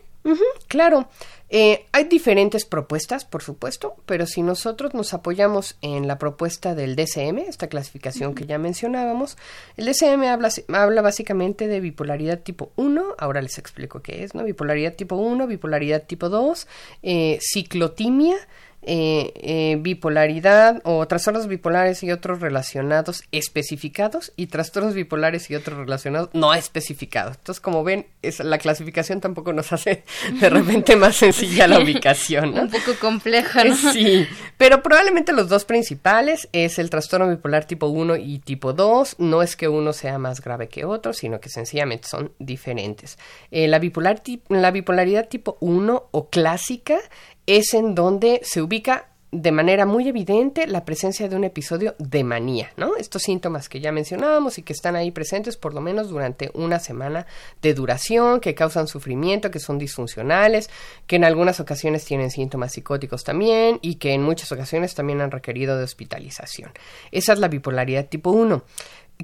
Claro. 0.68 1.08
Eh, 1.52 1.86
hay 1.90 2.04
diferentes 2.04 2.64
propuestas, 2.64 3.24
por 3.24 3.42
supuesto, 3.42 3.96
pero 4.06 4.24
si 4.26 4.40
nosotros 4.40 4.94
nos 4.94 5.12
apoyamos 5.14 5.76
en 5.82 6.06
la 6.06 6.16
propuesta 6.16 6.76
del 6.76 6.94
DSM, 6.94 7.38
esta 7.38 7.66
clasificación 7.68 8.36
que 8.36 8.46
ya 8.46 8.56
mencionábamos, 8.58 9.36
el 9.76 9.86
DSM 9.86 10.22
habla, 10.22 10.50
habla 10.72 11.02
básicamente 11.02 11.66
de 11.66 11.80
bipolaridad 11.80 12.38
tipo 12.38 12.70
1, 12.76 13.16
ahora 13.18 13.42
les 13.42 13.58
explico 13.58 14.00
qué 14.00 14.22
es, 14.22 14.32
¿no? 14.32 14.44
Bipolaridad 14.44 14.94
tipo 14.94 15.16
1, 15.16 15.48
bipolaridad 15.48 16.04
tipo 16.04 16.28
2, 16.28 16.68
eh, 17.02 17.38
ciclotimia, 17.40 18.36
eh, 18.82 19.32
eh, 19.36 19.76
bipolaridad 19.78 20.80
o 20.84 21.06
trastornos 21.06 21.48
bipolares 21.48 22.02
y 22.02 22.10
otros 22.12 22.40
relacionados 22.40 23.22
especificados 23.30 24.32
y 24.36 24.46
trastornos 24.46 24.94
bipolares 24.94 25.50
y 25.50 25.54
otros 25.54 25.78
relacionados 25.78 26.30
no 26.32 26.54
especificados. 26.54 27.36
Entonces, 27.36 27.60
como 27.60 27.84
ven, 27.84 28.06
es, 28.22 28.40
la 28.40 28.56
clasificación 28.56 29.20
tampoco 29.20 29.52
nos 29.52 29.72
hace 29.72 30.04
de 30.40 30.48
repente 30.48 30.96
más 30.96 31.16
sencilla 31.16 31.66
la 31.66 31.78
ubicación. 31.80 32.58
Un 32.58 32.70
poco 32.70 32.94
compleja, 32.98 33.64
¿no? 33.64 33.76
Sí, 33.76 34.26
pero 34.56 34.82
probablemente 34.82 35.32
los 35.32 35.48
dos 35.48 35.64
principales 35.66 36.48
es 36.52 36.78
el 36.78 36.88
trastorno 36.88 37.28
bipolar 37.28 37.66
tipo 37.66 37.86
1 37.86 38.16
y 38.16 38.38
tipo 38.38 38.72
2. 38.72 39.16
No 39.18 39.42
es 39.42 39.56
que 39.56 39.68
uno 39.68 39.92
sea 39.92 40.18
más 40.18 40.40
grave 40.40 40.68
que 40.68 40.86
otro, 40.86 41.12
sino 41.12 41.38
que 41.38 41.50
sencillamente 41.50 42.08
son 42.08 42.32
diferentes. 42.38 43.18
Eh, 43.50 43.68
la, 43.68 43.78
bipolar, 43.78 44.22
la 44.48 44.70
bipolaridad 44.70 45.28
tipo 45.28 45.58
1 45.60 46.08
o 46.10 46.30
clásica 46.30 46.98
es 47.46 47.74
en 47.74 47.94
donde 47.94 48.40
se 48.42 48.62
ubica 48.62 49.10
de 49.32 49.52
manera 49.52 49.86
muy 49.86 50.08
evidente 50.08 50.66
la 50.66 50.84
presencia 50.84 51.28
de 51.28 51.36
un 51.36 51.44
episodio 51.44 51.94
de 51.98 52.24
manía, 52.24 52.72
¿no? 52.76 52.96
Estos 52.96 53.22
síntomas 53.22 53.68
que 53.68 53.80
ya 53.80 53.92
mencionábamos 53.92 54.58
y 54.58 54.62
que 54.62 54.72
están 54.72 54.96
ahí 54.96 55.12
presentes 55.12 55.56
por 55.56 55.72
lo 55.72 55.80
menos 55.80 56.08
durante 56.08 56.50
una 56.54 56.80
semana 56.80 57.26
de 57.62 57.74
duración, 57.74 58.40
que 58.40 58.56
causan 58.56 58.88
sufrimiento, 58.88 59.52
que 59.52 59.60
son 59.60 59.78
disfuncionales, 59.78 60.68
que 61.06 61.16
en 61.16 61.24
algunas 61.24 61.60
ocasiones 61.60 62.04
tienen 62.04 62.30
síntomas 62.30 62.72
psicóticos 62.72 63.22
también 63.22 63.78
y 63.82 63.96
que 63.96 64.14
en 64.14 64.22
muchas 64.22 64.50
ocasiones 64.50 64.94
también 64.94 65.20
han 65.20 65.30
requerido 65.30 65.78
de 65.78 65.84
hospitalización. 65.84 66.72
Esa 67.12 67.32
es 67.32 67.38
la 67.38 67.48
bipolaridad 67.48 68.08
tipo 68.08 68.30
1. 68.30 68.64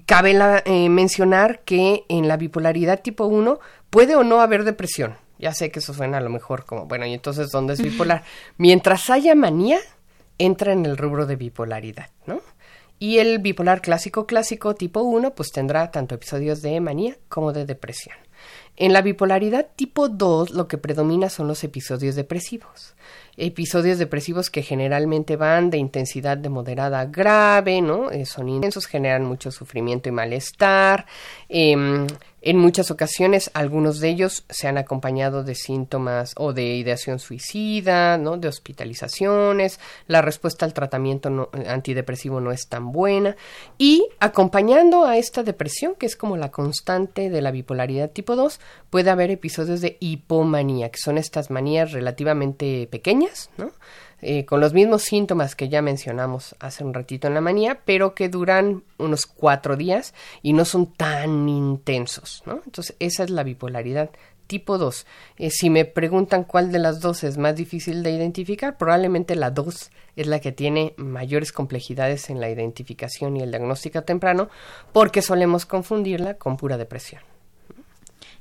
Cabe 0.05 0.39
eh, 0.67 0.89
mencionar 0.89 1.61
que 1.65 2.05
en 2.09 2.29
la 2.29 2.37
bipolaridad 2.37 3.01
tipo 3.03 3.27
1 3.27 3.59
puede 3.91 4.15
o 4.15 4.23
no 4.23 4.41
haber 4.41 4.63
depresión, 4.63 5.17
ya 5.39 5.53
sé 5.53 5.71
que 5.71 5.81
eso 5.81 5.95
suena 5.95 6.19
a 6.19 6.21
lo 6.21 6.31
mejor 6.31 6.65
como, 6.65 6.87
bueno, 6.87 7.07
y 7.07 7.15
entonces, 7.15 7.51
¿dónde 7.51 7.75
es 7.75 7.83
bipolar? 7.83 8.25
Mientras 8.57 9.11
haya 9.11 9.35
manía, 9.35 9.79
entra 10.39 10.73
en 10.73 10.87
el 10.87 10.97
rubro 10.97 11.27
de 11.27 11.37
bipolaridad, 11.37 12.11
¿no? 12.27 12.41
Y 12.99 13.19
el 13.19 13.39
bipolar 13.41 13.83
clásico 13.83 14.27
clásico 14.27 14.75
tipo 14.75 15.01
1, 15.01 15.35
pues 15.35 15.51
tendrá 15.51 15.91
tanto 15.91 16.15
episodios 16.15 16.63
de 16.63 16.81
manía 16.81 17.17
como 17.29 17.53
de 17.53 17.67
depresión. 17.67 18.17
En 18.77 18.93
la 18.93 19.03
bipolaridad 19.03 19.69
tipo 19.75 20.09
2 20.09 20.51
lo 20.51 20.69
que 20.69 20.79
predomina 20.79 21.31
son 21.31 21.49
los 21.49 21.65
episodios 21.65 22.15
depresivos. 22.15 22.95
Episodios 23.37 23.99
depresivos 23.99 24.51
que 24.51 24.63
generalmente 24.63 25.37
van 25.37 25.71
de 25.71 25.79
intensidad 25.79 26.39
de 26.39 26.49
moderada 26.49 27.01
a 27.01 27.07
grave, 27.07 27.83
¿no? 27.83 28.11
Eh, 28.11 28.25
son 28.25 28.49
intensos, 28.49 28.87
generan 28.87 29.25
mucho 29.25 29.51
sufrimiento 29.51 30.09
y 30.09 30.13
malestar. 30.13 31.07
Eh, 31.49 32.07
en 32.47 32.59
muchas 32.59 32.93
ocasiones, 32.93 33.51
algunos 33.55 33.99
de 33.99 34.09
ellos 34.09 34.45
se 34.49 34.69
han 34.69 34.79
acompañado 34.79 35.43
de 35.43 35.57
síntomas 35.57 36.33
o 36.37 36.53
de 36.53 36.77
ideación 36.77 37.19
suicida, 37.19 38.19
¿no? 38.19 38.37
de 38.37 38.47
hospitalizaciones, 38.47 39.81
la 40.07 40.23
respuesta 40.23 40.65
al 40.65 40.73
tratamiento 40.73 41.51
antidepresivo 41.67 42.41
no 42.41 42.53
es 42.53 42.69
tan 42.69 42.93
buena 42.93 43.35
y 43.79 44.07
acompañando 44.21 45.07
a 45.07 45.17
esta 45.17 45.43
depresión, 45.43 45.97
que 45.97 46.07
es 46.07 46.15
como 46.15 46.37
la 46.37 46.53
constante 46.53 47.31
de 47.31 47.43
la 47.43 47.51
bipolaridad 47.51 48.13
tipo 48.13 48.37
2, 48.37 48.61
puede 48.91 49.11
haber 49.11 49.33
episodios 49.33 49.81
de 49.81 49.97
hipomanía, 49.99 50.91
que 50.91 50.99
son 50.99 51.19
estas 51.19 51.51
manías 51.51 51.91
relativamente 51.91 52.87
pequeñas, 52.87 53.26
Eh, 54.23 54.47
con 54.47 54.61
los 54.61 54.73
mismos 54.73 55.03
síntomas 55.03 55.55
que 55.55 55.69
ya 55.69 55.83
mencionamos 55.83 56.57
hace 56.59 56.85
un 56.85 56.95
ratito 56.95 57.29
en 57.29 57.35
la 57.35 57.43
manía, 57.43 57.81
pero 57.85 58.15
que 58.15 58.29
duran 58.29 58.83
unos 58.97 59.27
cuatro 59.27 59.77
días 59.77 60.15
y 60.43 60.55
no 60.55 60.65
son 60.65 60.87
tan 60.93 61.49
intensos. 61.49 62.43
Entonces, 62.47 62.97
esa 62.99 63.25
es 63.25 63.31
la 63.31 63.43
bipolaridad 63.43 64.11
tipo 64.47 64.79
2. 64.79 65.07
Eh, 65.39 65.51
si 65.51 65.71
me 65.71 65.85
preguntan 65.85 66.45
cuál 66.45 66.73
de 66.73 66.79
las 66.79 67.01
dos 67.01 67.25
es 67.25 67.37
más 67.37 67.57
difícil 67.57 68.03
de 68.03 68.13
identificar, 68.13 68.79
probablemente 68.79 69.35
la 69.35 69.51
2 69.51 69.91
es 70.17 70.27
la 70.27 70.41
que 70.41 70.53
tiene 70.53 70.95
mayores 70.97 71.53
complejidades 71.53 72.31
en 72.31 72.41
la 72.41 72.49
identificación 72.49 73.37
y 73.37 73.43
el 73.43 73.51
diagnóstico 73.51 74.03
temprano, 74.03 74.49
porque 74.93 75.21
solemos 75.21 75.67
confundirla 75.67 76.35
con 76.35 76.57
pura 76.57 76.79
depresión. 76.79 77.23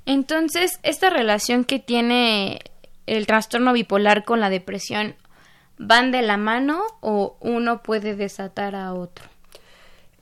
Entonces, 0.06 0.80
esta 0.84 1.10
relación 1.10 1.66
que 1.66 1.80
tiene 1.80 2.62
el 3.08 3.28
trastorno 3.28 3.74
bipolar 3.74 4.24
con 4.24 4.40
la 4.40 4.50
depresión 4.50 5.16
van 5.78 6.12
de 6.12 6.22
la 6.22 6.38
mano 6.38 6.84
o 7.02 7.38
uno 7.40 7.84
puede 7.84 8.16
desatar 8.16 8.76
a 8.76 8.94
otro? 8.94 9.26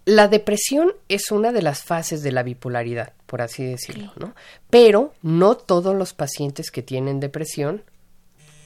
La 0.05 0.27
depresión 0.27 0.93
es 1.07 1.31
una 1.31 1.53
de 1.53 1.61
las 1.61 1.83
fases 1.83 2.23
de 2.23 2.33
la 2.33 2.43
bipolaridad, 2.43 3.13
por 3.25 3.41
así 3.41 3.63
decirlo, 3.63 4.11
¿no? 4.17 4.35
Pero 4.69 5.13
no 5.21 5.55
todos 5.55 5.95
los 5.95 6.13
pacientes 6.13 6.71
que 6.71 6.81
tienen 6.81 7.21
depresión 7.21 7.83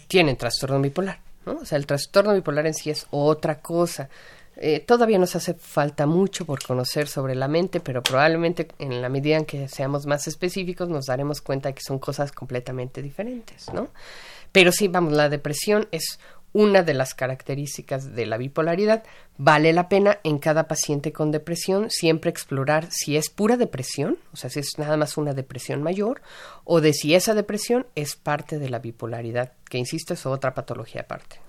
tienen 0.08 0.38
trastorno 0.38 0.82
bipolar, 0.82 1.19
¿no? 1.45 1.58
O 1.58 1.65
sea, 1.65 1.77
el 1.77 1.86
trastorno 1.86 2.34
bipolar 2.34 2.65
en 2.65 2.73
sí 2.73 2.89
es 2.89 3.06
otra 3.12 3.62
cosa. 3.62 4.10
Eh, 4.60 4.80
todavía 4.80 5.20
nos 5.20 5.36
hace 5.36 5.54
falta 5.54 6.08
mucho 6.08 6.46
por 6.46 6.63
conocer 6.63 7.08
sobre 7.08 7.36
la 7.36 7.48
mente, 7.48 7.80
pero 7.80 8.02
probablemente 8.02 8.67
en 8.80 9.02
la 9.02 9.10
medida 9.10 9.38
en 9.38 9.46
que 9.46 9.67
seamos 9.67 10.08
más 10.08 10.28
específicos 10.28 10.89
nos 10.89 11.06
daremos 11.06 11.41
cuenta 11.41 11.70
de 11.70 11.76
que 11.76 11.84
son 11.84 12.00
cosas 12.00 12.32
completamente 12.32 13.04
diferentes, 13.04 13.72
¿no? 13.72 13.89
Pero 14.52 14.72
sí, 14.72 14.88
vamos, 14.88 15.13
la 15.13 15.30
depresión 15.30 15.88
es 15.91 16.20
una 16.54 16.82
de 16.82 16.96
las 16.96 17.13
características 17.13 18.15
de 18.15 18.26
la 18.26 18.38
bipolaridad. 18.38 19.04
Vale 19.38 19.74
la 19.74 19.89
pena 19.89 20.17
en 20.24 20.39
cada 20.39 20.67
paciente 20.67 21.12
con 21.12 21.30
depresión 21.30 21.91
siempre 21.91 22.32
explorar 22.32 22.88
si 22.89 23.15
es 23.15 23.30
pura 23.30 23.58
depresión, 23.58 24.17
o 24.34 24.38
sea, 24.38 24.50
si 24.50 24.62
es 24.62 24.80
nada 24.80 24.98
más 24.98 25.17
una 25.17 25.36
depresión 25.36 25.84
mayor, 25.84 26.22
o 26.63 26.82
de 26.82 26.93
si 26.93 27.13
esa 27.13 27.36
depresión 27.36 27.86
es 27.93 28.15
parte 28.15 28.58
de 28.58 28.70
la 28.70 28.80
bipolaridad, 28.80 29.52
que 29.70 29.78
insisto 29.78 30.15
es 30.15 30.26
otra 30.26 30.56
patología 30.56 31.02
aparte. 31.02 31.39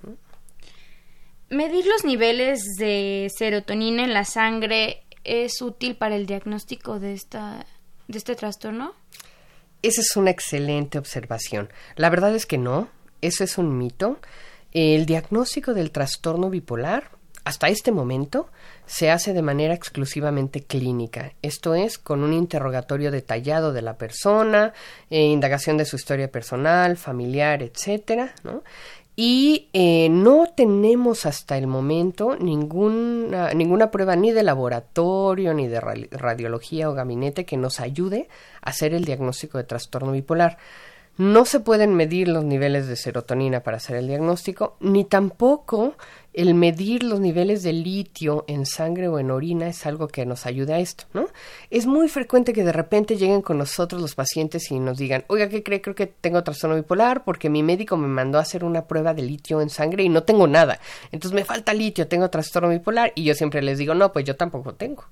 ¿Medir 1.50 1.86
los 1.86 2.04
niveles 2.04 2.60
de 2.78 3.32
serotonina 3.34 4.04
en 4.04 4.12
la 4.12 4.24
sangre 4.24 5.02
es 5.24 5.62
útil 5.62 5.96
para 5.96 6.14
el 6.14 6.26
diagnóstico 6.26 7.00
de, 7.00 7.14
esta, 7.14 7.64
de 8.06 8.18
este 8.18 8.34
trastorno? 8.34 8.94
Esa 9.80 10.02
es 10.02 10.16
una 10.16 10.30
excelente 10.30 10.98
observación. 10.98 11.70
La 11.96 12.10
verdad 12.10 12.34
es 12.34 12.44
que 12.44 12.58
no, 12.58 12.88
eso 13.22 13.44
es 13.44 13.56
un 13.56 13.78
mito. 13.78 14.18
El 14.72 15.06
diagnóstico 15.06 15.72
del 15.72 15.90
trastorno 15.90 16.50
bipolar 16.50 17.12
hasta 17.48 17.68
este 17.68 17.92
momento 17.92 18.50
se 18.84 19.10
hace 19.10 19.32
de 19.32 19.40
manera 19.40 19.72
exclusivamente 19.72 20.64
clínica, 20.64 21.32
esto 21.40 21.74
es, 21.74 21.96
con 21.96 22.22
un 22.22 22.34
interrogatorio 22.34 23.10
detallado 23.10 23.72
de 23.72 23.80
la 23.80 23.96
persona, 23.96 24.74
eh, 25.08 25.22
indagación 25.22 25.78
de 25.78 25.86
su 25.86 25.96
historia 25.96 26.30
personal, 26.30 26.98
familiar, 26.98 27.62
etcétera, 27.62 28.34
¿no? 28.44 28.62
Y 29.20 29.68
eh, 29.72 30.08
no 30.10 30.46
tenemos 30.46 31.26
hasta 31.26 31.58
el 31.58 31.66
momento 31.66 32.36
ninguna, 32.36 33.52
ninguna 33.52 33.90
prueba 33.90 34.14
ni 34.14 34.30
de 34.30 34.44
laboratorio, 34.44 35.54
ni 35.54 35.66
de 35.66 35.80
radiología 35.80 36.88
o 36.88 36.94
gabinete 36.94 37.44
que 37.44 37.56
nos 37.56 37.80
ayude 37.80 38.28
a 38.62 38.70
hacer 38.70 38.94
el 38.94 39.04
diagnóstico 39.04 39.58
de 39.58 39.64
trastorno 39.64 40.12
bipolar. 40.12 40.58
No 41.16 41.46
se 41.46 41.58
pueden 41.58 41.96
medir 41.96 42.28
los 42.28 42.44
niveles 42.44 42.86
de 42.86 42.94
serotonina 42.94 43.64
para 43.64 43.78
hacer 43.78 43.96
el 43.96 44.06
diagnóstico, 44.06 44.76
ni 44.78 45.04
tampoco 45.04 45.96
el 46.34 46.54
medir 46.54 47.02
los 47.02 47.20
niveles 47.20 47.62
de 47.62 47.72
litio 47.72 48.44
en 48.46 48.66
sangre 48.66 49.08
o 49.08 49.18
en 49.18 49.30
orina 49.30 49.68
es 49.68 49.86
algo 49.86 50.08
que 50.08 50.26
nos 50.26 50.46
ayude 50.46 50.74
a 50.74 50.78
esto, 50.78 51.04
¿no? 51.12 51.26
Es 51.70 51.86
muy 51.86 52.08
frecuente 52.08 52.52
que 52.52 52.64
de 52.64 52.72
repente 52.72 53.16
lleguen 53.16 53.42
con 53.42 53.58
nosotros 53.58 54.00
los 54.00 54.14
pacientes 54.14 54.70
y 54.70 54.78
nos 54.78 54.98
digan, 54.98 55.24
oiga, 55.28 55.48
¿qué 55.48 55.62
cree? 55.62 55.80
Creo 55.80 55.94
que 55.94 56.06
tengo 56.06 56.44
trastorno 56.44 56.76
bipolar 56.76 57.24
porque 57.24 57.50
mi 57.50 57.62
médico 57.62 57.96
me 57.96 58.08
mandó 58.08 58.38
a 58.38 58.42
hacer 58.42 58.64
una 58.64 58.86
prueba 58.86 59.14
de 59.14 59.22
litio 59.22 59.60
en 59.60 59.70
sangre 59.70 60.04
y 60.04 60.08
no 60.08 60.22
tengo 60.22 60.46
nada. 60.46 60.80
Entonces 61.10 61.34
me 61.34 61.44
falta 61.44 61.72
litio, 61.72 62.08
tengo 62.08 62.30
trastorno 62.30 62.68
bipolar 62.68 63.12
y 63.14 63.24
yo 63.24 63.34
siempre 63.34 63.62
les 63.62 63.78
digo, 63.78 63.94
no, 63.94 64.12
pues 64.12 64.24
yo 64.24 64.36
tampoco 64.36 64.74
tengo. 64.74 65.04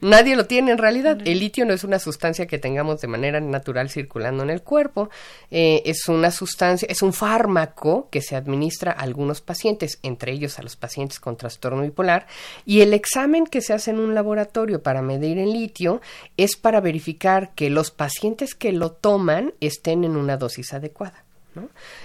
Nadie 0.00 0.36
lo 0.36 0.46
tiene 0.46 0.72
en 0.72 0.78
realidad. 0.78 1.18
El 1.24 1.40
litio 1.40 1.64
no 1.64 1.72
es 1.72 1.84
una 1.84 1.98
sustancia 1.98 2.46
que 2.46 2.58
tengamos 2.58 3.00
de 3.00 3.08
manera 3.08 3.40
natural 3.40 3.90
circulando 3.90 4.42
en 4.42 4.50
el 4.50 4.62
cuerpo. 4.62 5.10
Eh, 5.50 5.82
es 5.84 6.08
una 6.08 6.30
sustancia, 6.30 6.86
es 6.90 7.02
un 7.02 7.12
fármaco 7.12 8.08
que 8.10 8.22
se 8.22 8.36
administra 8.36 8.92
a 8.92 9.02
algunos 9.02 9.40
pacientes, 9.40 9.98
entre 10.02 10.32
ellos 10.32 10.58
a 10.58 10.62
los 10.62 10.76
pacientes 10.76 11.20
con 11.20 11.36
trastorno 11.36 11.82
bipolar. 11.82 12.26
Y 12.64 12.80
el 12.80 12.94
examen 12.94 13.46
que 13.46 13.60
se 13.60 13.72
hace 13.72 13.90
en 13.90 13.98
un 13.98 14.14
laboratorio 14.14 14.82
para 14.82 15.02
medir 15.02 15.38
el 15.38 15.52
litio 15.52 16.00
es 16.36 16.56
para 16.56 16.80
verificar 16.80 17.54
que 17.54 17.70
los 17.70 17.90
pacientes 17.90 18.54
que 18.54 18.72
lo 18.72 18.92
toman 18.92 19.54
estén 19.60 20.04
en 20.04 20.16
una 20.16 20.36
dosis 20.36 20.72
adecuada. 20.72 21.27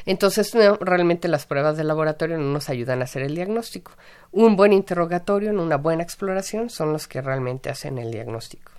Entonces, 0.06 0.52
realmente 0.80 1.28
las 1.28 1.46
pruebas 1.46 1.78
de 1.78 1.84
laboratorio 1.84 2.38
no 2.38 2.52
nos 2.52 2.70
ayudan 2.70 3.02
a 3.02 3.06
hacer 3.06 3.24
el 3.24 3.36
diagnóstico. 3.36 3.92
Un 4.32 4.56
buen 4.56 4.74
interrogatorio, 4.74 5.52
una 5.52 5.78
buena 5.78 6.04
exploración 6.04 6.70
son 6.70 6.94
los 6.94 7.08
que 7.08 7.22
realmente 7.22 7.70
hacen 7.70 7.98
el 7.98 8.12
diagnóstico. 8.12 8.72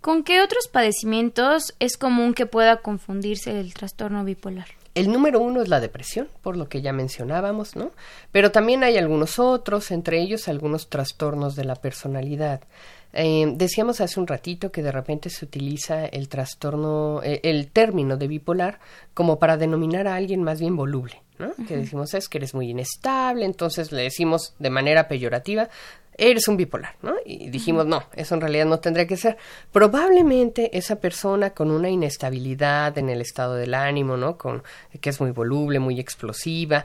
¿Con 0.00 0.22
qué 0.22 0.40
otros 0.40 0.68
padecimientos 0.68 1.74
es 1.80 1.96
común 1.96 2.32
que 2.32 2.46
pueda 2.46 2.76
confundirse 2.76 3.58
el 3.58 3.74
trastorno 3.74 4.24
bipolar? 4.24 4.68
El 4.94 5.12
número 5.12 5.40
uno 5.40 5.60
es 5.60 5.68
la 5.68 5.80
depresión, 5.80 6.28
por 6.42 6.56
lo 6.56 6.70
que 6.70 6.80
ya 6.80 6.92
mencionábamos, 6.92 7.76
¿no? 7.76 7.90
Pero 8.32 8.50
también 8.50 8.82
hay 8.82 8.96
algunos 8.96 9.38
otros, 9.38 9.90
entre 9.90 10.22
ellos 10.22 10.48
algunos 10.48 10.88
trastornos 10.88 11.54
de 11.54 11.64
la 11.64 11.74
personalidad. 11.74 12.62
Eh, 13.18 13.50
decíamos 13.56 14.02
hace 14.02 14.20
un 14.20 14.26
ratito 14.26 14.70
que 14.70 14.82
de 14.82 14.92
repente 14.92 15.30
se 15.30 15.46
utiliza 15.46 16.04
el 16.04 16.28
trastorno, 16.28 17.22
eh, 17.22 17.40
el 17.44 17.68
término 17.68 18.18
de 18.18 18.28
bipolar 18.28 18.78
como 19.14 19.38
para 19.38 19.56
denominar 19.56 20.06
a 20.06 20.16
alguien 20.16 20.42
más 20.42 20.60
bien 20.60 20.76
voluble, 20.76 21.22
¿no? 21.38 21.52
Que 21.66 21.78
decimos 21.78 22.12
es 22.12 22.28
que 22.28 22.36
eres 22.36 22.52
muy 22.52 22.68
inestable, 22.68 23.46
entonces 23.46 23.90
le 23.90 24.02
decimos 24.02 24.54
de 24.58 24.68
manera 24.68 25.08
peyorativa, 25.08 25.70
eres 26.18 26.46
un 26.48 26.58
bipolar, 26.58 26.96
¿no? 27.00 27.14
Y 27.24 27.48
dijimos, 27.48 27.86
no, 27.86 28.02
eso 28.14 28.34
en 28.34 28.42
realidad 28.42 28.66
no 28.66 28.80
tendría 28.80 29.06
que 29.06 29.16
ser. 29.16 29.38
Probablemente 29.72 30.76
esa 30.76 30.96
persona 30.96 31.50
con 31.50 31.70
una 31.70 31.88
inestabilidad 31.88 32.98
en 32.98 33.08
el 33.08 33.22
estado 33.22 33.54
del 33.54 33.72
ánimo, 33.72 34.18
¿no? 34.18 34.36
Con, 34.36 34.62
que 35.00 35.08
es 35.08 35.20
muy 35.22 35.30
voluble, 35.30 35.78
muy 35.78 36.00
explosiva, 36.00 36.84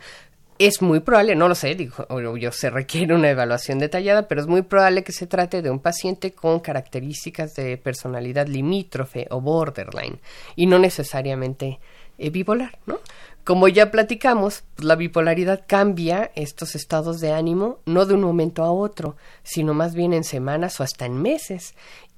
es 0.57 0.81
muy 0.81 0.99
probable, 0.99 1.35
no 1.35 1.47
lo 1.47 1.55
sé, 1.55 1.73
digo, 1.75 2.05
yo 2.37 2.51
se 2.51 2.69
requiere 2.69 3.15
una 3.15 3.29
evaluación 3.29 3.79
detallada, 3.79 4.27
pero 4.27 4.41
es 4.41 4.47
muy 4.47 4.61
probable 4.61 5.03
que 5.03 5.11
se 5.11 5.27
trate 5.27 5.61
de 5.61 5.71
un 5.71 5.79
paciente 5.79 6.33
con 6.33 6.59
características 6.59 7.55
de 7.55 7.77
personalidad 7.77 8.47
limítrofe 8.47 9.27
o 9.31 9.41
borderline 9.41 10.19
y 10.55 10.67
no 10.67 10.77
necesariamente 10.77 11.79
eh, 12.17 12.29
bipolar, 12.29 12.77
¿no? 12.85 12.99
Como 13.43 13.67
ya 13.67 13.89
platicamos, 13.89 14.63
pues, 14.75 14.85
la 14.85 14.95
bipolaridad 14.95 15.63
cambia 15.65 16.31
estos 16.35 16.75
estados 16.75 17.19
de 17.19 17.31
ánimo 17.31 17.79
no 17.85 18.05
de 18.05 18.13
un 18.13 18.21
momento 18.21 18.63
a 18.63 18.71
otro, 18.71 19.15
sino 19.41 19.73
más 19.73 19.95
bien 19.95 20.13
en 20.13 20.23
semanas 20.23 20.79
o 20.79 20.83
hasta 20.83 21.07
en 21.07 21.19
meses. 21.19 21.73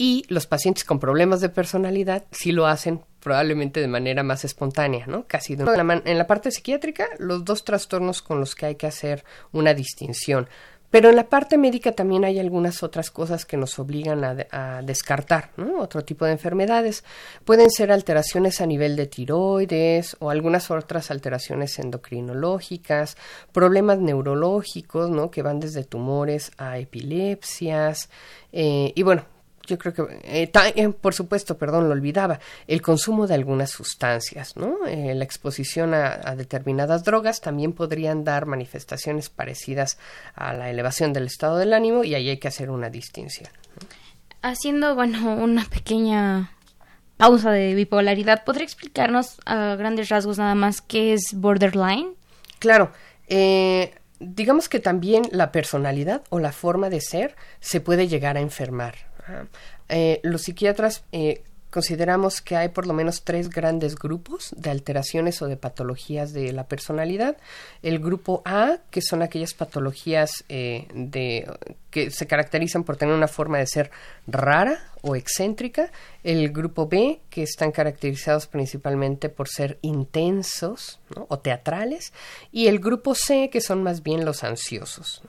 Y 0.06 0.26
los 0.28 0.48
pacientes 0.48 0.84
con 0.84 1.00
problemas 1.00 1.39
de 1.39 1.48
personalidad 1.48 2.26
sí 2.32 2.52
lo 2.52 2.68
hacen 2.68 3.06
probablemente 3.22 3.80
de 3.80 3.88
manera 3.88 4.22
más 4.22 4.44
espontánea, 4.44 5.08
¿no? 5.08 5.26
Casi 5.28 5.56
de 5.56 5.63
en 5.63 6.18
la 6.18 6.28
parte 6.28 6.52
psiquiátrica, 6.52 7.08
los 7.20 7.46
dos 7.46 7.63
trastornos 7.63 8.22
con 8.22 8.42
los 8.42 8.54
que 8.54 8.66
hay 8.66 8.76
que 8.76 8.86
hacer 8.86 9.24
una 9.54 9.74
distinción. 9.74 10.50
Pero 10.92 11.10
en 11.10 11.16
la 11.16 11.30
parte 11.30 11.58
médica 11.58 11.94
también 11.94 12.26
hay 12.26 12.38
algunas 12.38 12.84
otras 12.84 13.12
cosas 13.12 13.46
que 13.46 13.56
nos 13.56 13.80
obligan 13.80 14.26
a, 14.26 14.82
descartar. 14.82 15.52
Otro 15.80 16.04
tipo 16.04 16.26
de 16.26 16.34
enfermedades. 16.34 17.06
Pueden 17.46 17.72
ser 17.72 17.89
alteraciones 17.89 18.60
a 18.60 18.66
nivel 18.66 18.98
de 18.98 19.08
tiroides 19.08 20.18
o 20.20 20.32
algunas 20.32 20.70
otras 20.70 21.12
alteraciones 21.12 21.80
endocrinológicas, 21.80 23.16
problemas 23.54 24.00
neurológicos, 24.00 25.10
¿no? 25.10 25.32
Que 25.32 25.44
van 25.44 25.62
desde 25.62 25.86
tumores 25.86 26.52
a 26.58 26.78
epilepsias. 26.78 28.10
Eh, 28.52 28.92
y 28.94 29.02
bueno, 29.02 29.33
yo 29.65 29.78
creo 29.78 29.93
que, 29.93 30.02
eh, 30.23 30.52
eh, 30.76 30.89
por 30.89 31.13
supuesto, 31.13 31.58
perdón, 31.58 31.88
lo 31.88 31.93
olvidaba, 31.93 32.39
el 32.67 32.82
consumo 32.82 33.28
de 33.28 33.36
algunas 33.36 33.71
sustancias, 33.71 34.58
¿no? 34.58 34.86
Eh, 34.86 35.15
la 35.15 35.23
exposición 35.23 35.93
a, 35.93 36.36
determinadas 36.36 37.04
drogas 37.04 37.39
también 37.39 37.73
podrían 37.73 38.23
dar 38.23 38.45
manifestaciones 38.45 39.30
parecidas 39.30 39.97
a 40.36 40.54
la 40.54 40.69
elevación 40.69 41.13
del 41.13 41.28
estado 41.28 41.58
del 41.58 41.73
ánimo 41.73 42.04
y 42.04 42.15
ahí 42.15 42.30
hay 42.30 42.38
que 42.38 42.49
hacer 42.49 42.69
una 42.69 42.89
distinción. 42.89 43.49
Haciendo, 44.41 44.95
bueno, 44.95 45.36
una 45.36 45.63
pequeña 45.65 46.52
pausa 47.15 47.52
de 47.52 47.73
bipolaridad, 47.73 48.43
¿podría 48.43 48.65
explicarnos 48.65 49.39
a 49.45 49.76
grandes 49.76 50.10
rasgos 50.10 50.38
nada 50.38 50.56
más 50.56 50.82
qué 50.82 51.13
es 51.13 51.34
borderline? 51.34 52.15
Claro, 52.60 52.91
digamos 54.19 54.67
que 54.67 54.80
también 54.80 55.23
la 55.32 55.54
personalidad 55.54 56.23
o 56.30 56.39
la 56.39 56.52
forma 56.52 56.89
de 56.89 56.99
ser 56.99 57.36
se 57.62 57.80
puede 57.80 58.08
llegar 58.10 58.36
a 58.36 58.41
enfermar 58.41 59.12
eh, 59.90 60.20
los 60.24 60.44
psiquiatras 60.44 61.04
eh, 61.12 61.44
consideramos 61.74 62.42
que 62.42 62.56
hay 62.56 62.70
por 62.70 62.86
lo 62.86 62.94
menos 62.94 63.24
tres 63.24 63.50
grandes 63.50 63.96
grupos 63.96 64.54
de 64.56 64.70
alteraciones 64.70 65.42
o 65.42 65.48
de 65.48 65.58
patologías 65.58 66.32
de 66.32 66.54
la 66.54 66.66
personalidad. 66.66 67.36
El 67.82 67.98
grupo 67.98 68.44
A, 68.46 68.78
que 68.92 69.02
son 69.02 69.24
aquellas 69.24 69.56
patologías 69.56 70.44
eh, 70.50 70.88
de, 70.94 71.52
que 71.90 72.12
se 72.12 72.28
caracterizan 72.28 72.84
por 72.84 72.98
tener 72.98 73.16
una 73.16 73.28
forma 73.28 73.58
de 73.58 73.66
ser 73.66 73.90
rara 74.28 74.80
o 75.04 75.16
excéntrica. 75.16 75.92
El 76.24 76.52
grupo 76.52 76.88
B, 76.88 77.20
que 77.30 77.44
están 77.44 77.72
caracterizados 77.72 78.48
principalmente 78.48 79.30
por 79.30 79.50
ser 79.50 79.78
intensos 79.82 81.00
o 81.28 81.39
teatrales. 81.39 82.13
Y 82.52 82.68
el 82.68 82.80
grupo 82.80 83.13
C, 83.13 83.50
que 83.52 83.62
son 83.62 83.84
más 83.84 84.02
bien 84.02 84.26
los 84.26 84.44
ansiosos. 84.44 85.22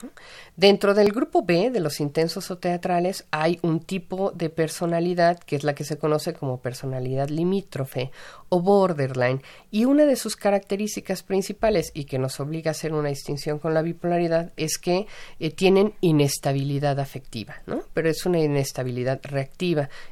Dentro 0.57 0.95
del 0.95 1.13
grupo 1.13 1.43
B, 1.43 1.71
de 1.71 1.81
los 1.81 2.01
intensos 2.01 2.51
o 2.51 2.59
teatrales, 2.59 3.27
hay 3.33 3.59
un 3.63 3.81
tipo 3.81 4.31
de 4.31 4.51
personalidad 4.51 5.39
que 5.41 5.57
es 5.57 5.65
la 5.65 5.75
que 5.75 5.85
se 5.85 5.99
conoce 5.99 6.33
como 6.33 6.61
personalidad 6.61 7.29
limítrofe 7.29 8.13
o 8.49 8.61
borderline. 8.61 9.43
Y 9.73 9.85
una 9.85 10.07
de 10.07 10.15
sus 10.15 10.37
características 10.37 11.25
principales 11.25 11.91
y 11.93 12.05
que 12.05 12.21
nos 12.21 12.39
obliga 12.39 12.71
a 12.71 12.73
hacer 12.73 12.93
una 12.93 13.09
distinción 13.09 13.59
con 13.59 13.75
la 13.75 13.83
bipolaridad 13.83 14.53
es 14.57 14.79
que 14.79 15.09
eh, 15.41 15.51
tienen 15.51 15.95
inestabilidad 16.01 17.01
afectiva. 17.01 17.57
Pero 17.93 18.09
es 18.09 18.25
una 18.25 18.39
inestabilidad 18.39 19.21
reactiva. 19.25 19.64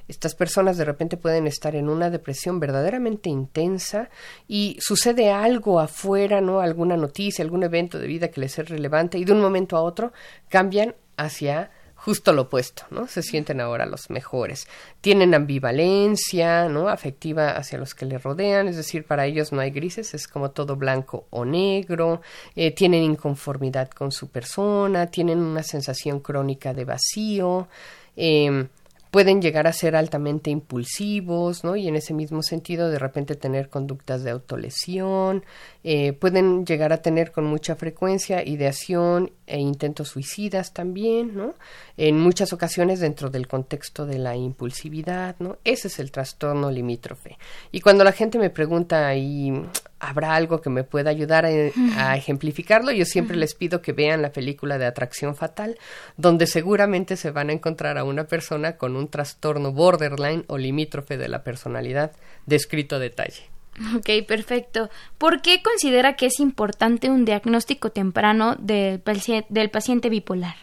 Estas 0.09 0.35
personas 0.35 0.77
de 0.77 0.85
repente 0.85 1.17
pueden 1.17 1.47
estar 1.47 1.77
en 1.77 1.88
una 1.88 2.11
depresión 2.11 2.61
verdaderamente 2.61 3.29
intensa 3.29 4.09
y 4.49 4.77
sucede 4.81 5.31
algo 5.31 5.81
afuera, 5.81 6.41
¿no? 6.41 6.61
Alguna 6.61 6.97
noticia, 6.97 7.45
algún 7.45 7.62
evento 7.62 7.99
de 7.99 8.07
vida 8.07 8.29
que 8.29 8.41
les 8.41 8.59
es 8.59 8.69
relevante 8.69 9.19
y 9.19 9.25
de 9.25 9.33
un 9.33 9.41
momento 9.41 9.77
a 9.77 9.83
otro 9.83 10.12
cambian 10.49 10.95
hacia 11.17 11.71
justo 12.05 12.33
lo 12.33 12.43
opuesto, 12.43 12.83
¿no? 12.91 13.07
Se 13.07 13.23
sienten 13.23 13.61
ahora 13.61 13.87
los 13.87 14.11
mejores. 14.11 14.67
Tienen 15.01 15.35
ambivalencia, 15.35 16.69
¿no? 16.69 16.88
Afectiva 16.88 17.51
hacia 17.51 17.79
los 17.79 17.95
que 17.95 18.07
les 18.07 18.21
rodean, 18.21 18.67
es 18.67 18.77
decir, 18.77 19.05
para 19.05 19.25
ellos 19.25 19.53
no 19.53 19.61
hay 19.61 19.71
grises, 19.71 20.12
es 20.12 20.27
como 20.27 20.51
todo 20.51 20.75
blanco 20.75 21.27
o 21.31 21.45
negro. 21.45 22.21
Eh, 22.57 22.73
tienen 22.73 23.05
inconformidad 23.05 23.88
con 23.91 24.11
su 24.11 24.29
persona, 24.31 25.07
tienen 25.07 25.38
una 25.38 25.62
sensación 25.62 26.19
crónica 26.19 26.75
de 26.75 26.85
vacío. 26.85 27.69
Eh, 28.17 28.67
pueden 29.12 29.42
llegar 29.42 29.66
a 29.66 29.75
ser 29.75 29.94
altamente 29.94 30.48
impulsivos, 30.48 31.64
¿no? 31.64 31.77
Y 31.77 31.87
en 31.87 31.96
ese 31.96 32.14
mismo 32.14 32.42
sentido, 32.42 32.88
de 32.88 32.98
repente 32.98 33.37
tener 33.37 33.68
conductas 33.68 34.25
de 34.25 34.31
autolesión, 34.31 35.44
eh, 35.85 36.14
pueden 36.14 36.64
llegar 36.64 36.94
a 36.94 37.03
tener 37.03 37.31
con 37.31 37.44
mucha 37.44 37.77
frecuencia 37.77 38.42
ideación 38.42 39.31
e 39.46 39.61
intentos 39.61 40.09
suicidas 40.09 40.72
también, 40.72 41.37
¿no? 41.37 41.55
En 41.98 42.18
muchas 42.18 42.55
ocasiones 42.55 43.01
dentro 43.01 43.29
del 43.29 43.48
contexto 43.48 44.07
de 44.07 44.16
la 44.16 44.35
impulsividad, 44.35 45.37
¿no? 45.40 45.59
Ese 45.62 45.88
es 45.88 45.98
el 45.98 46.11
trastorno 46.11 46.70
limítrofe. 46.70 47.37
Y 47.70 47.83
cuando 47.83 48.05
la 48.05 48.12
gente 48.12 48.38
me 48.38 48.48
pregunta, 48.48 49.14
¿y 49.14 49.53
habrá 50.03 50.35
algo 50.35 50.61
que 50.61 50.69
me 50.69 50.85
pueda 50.85 51.11
ayudar 51.11 51.47
a, 51.47 52.17
ejemplificarlo? 52.17 52.91
Yo 52.91 53.05
siempre 53.05 53.37
les 53.37 53.55
pido 53.55 53.81
que 53.81 53.93
vean 53.93 54.21
la 54.21 54.33
película 54.33 54.77
de 54.77 54.87
Atracción 54.87 55.37
Fatal, 55.37 55.79
donde 56.17 56.47
seguramente 56.47 57.17
se 57.17 57.31
van 57.31 57.49
a 57.49 57.53
encontrar 57.53 57.97
a 57.97 58.05
una 58.05 58.25
persona 58.25 58.77
con 58.77 58.97
un 58.97 59.09
trastorno 59.09 59.73
borderline 59.73 60.45
o 60.49 60.59
limítrofe 60.59 61.17
de 61.17 61.29
la 61.29 61.45
personalidad 61.45 62.12
descrito 62.47 62.97
a 62.97 62.99
detalle. 62.99 63.45
Ok, 63.97 64.27
perfecto. 64.27 64.91
¿Por 65.17 65.41
qué 65.41 65.62
considera 65.62 66.15
que 66.15 66.27
es 66.27 66.41
importante 66.41 67.09
un 67.09 67.25
diagnóstico 67.25 67.91
temprano 67.91 68.57
del, 68.59 69.01
paciente 69.01 70.11
bipolar? 70.11 70.57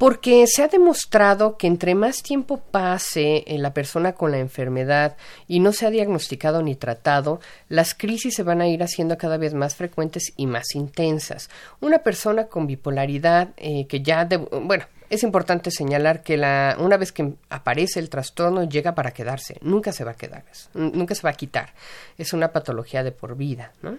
Porque 0.00 0.46
se 0.46 0.62
ha 0.62 0.68
demostrado 0.68 1.58
que 1.58 1.66
entre 1.66 1.94
más 1.94 2.22
tiempo 2.22 2.56
pase 2.56 3.44
en 3.46 3.60
la 3.60 3.74
persona 3.74 4.14
con 4.14 4.30
la 4.30 4.38
enfermedad 4.38 5.18
y 5.46 5.60
no 5.60 5.74
se 5.74 5.84
ha 5.84 5.90
diagnosticado 5.90 6.62
ni 6.62 6.74
tratado, 6.74 7.38
las 7.68 7.92
crisis 7.92 8.34
se 8.34 8.42
van 8.42 8.62
a 8.62 8.66
ir 8.66 8.82
haciendo 8.82 9.18
cada 9.18 9.36
vez 9.36 9.52
más 9.52 9.74
frecuentes 9.74 10.32
y 10.38 10.46
más 10.46 10.74
intensas. 10.74 11.50
Una 11.82 11.98
persona 11.98 12.46
con 12.46 12.66
bipolaridad 12.66 13.50
eh, 13.58 13.86
que 13.88 14.00
ya, 14.00 14.26
bueno, 14.62 14.86
es 15.10 15.24
importante 15.24 15.70
señalar 15.70 16.22
que 16.22 16.36
la, 16.36 16.76
una 16.78 16.96
vez 16.96 17.12
que 17.12 17.34
aparece 17.50 17.98
el 17.98 18.08
trastorno 18.08 18.64
llega 18.64 18.94
para 18.94 19.10
quedarse, 19.10 19.58
nunca 19.60 19.92
se 19.92 20.04
va 20.04 20.12
a 20.12 20.16
quedar, 20.16 20.44
nunca 20.72 21.14
se 21.14 21.22
va 21.22 21.30
a 21.30 21.34
quitar. 21.34 21.74
Es 22.16 22.32
una 22.32 22.52
patología 22.52 23.02
de 23.02 23.12
por 23.12 23.36
vida, 23.36 23.72
¿no? 23.82 23.98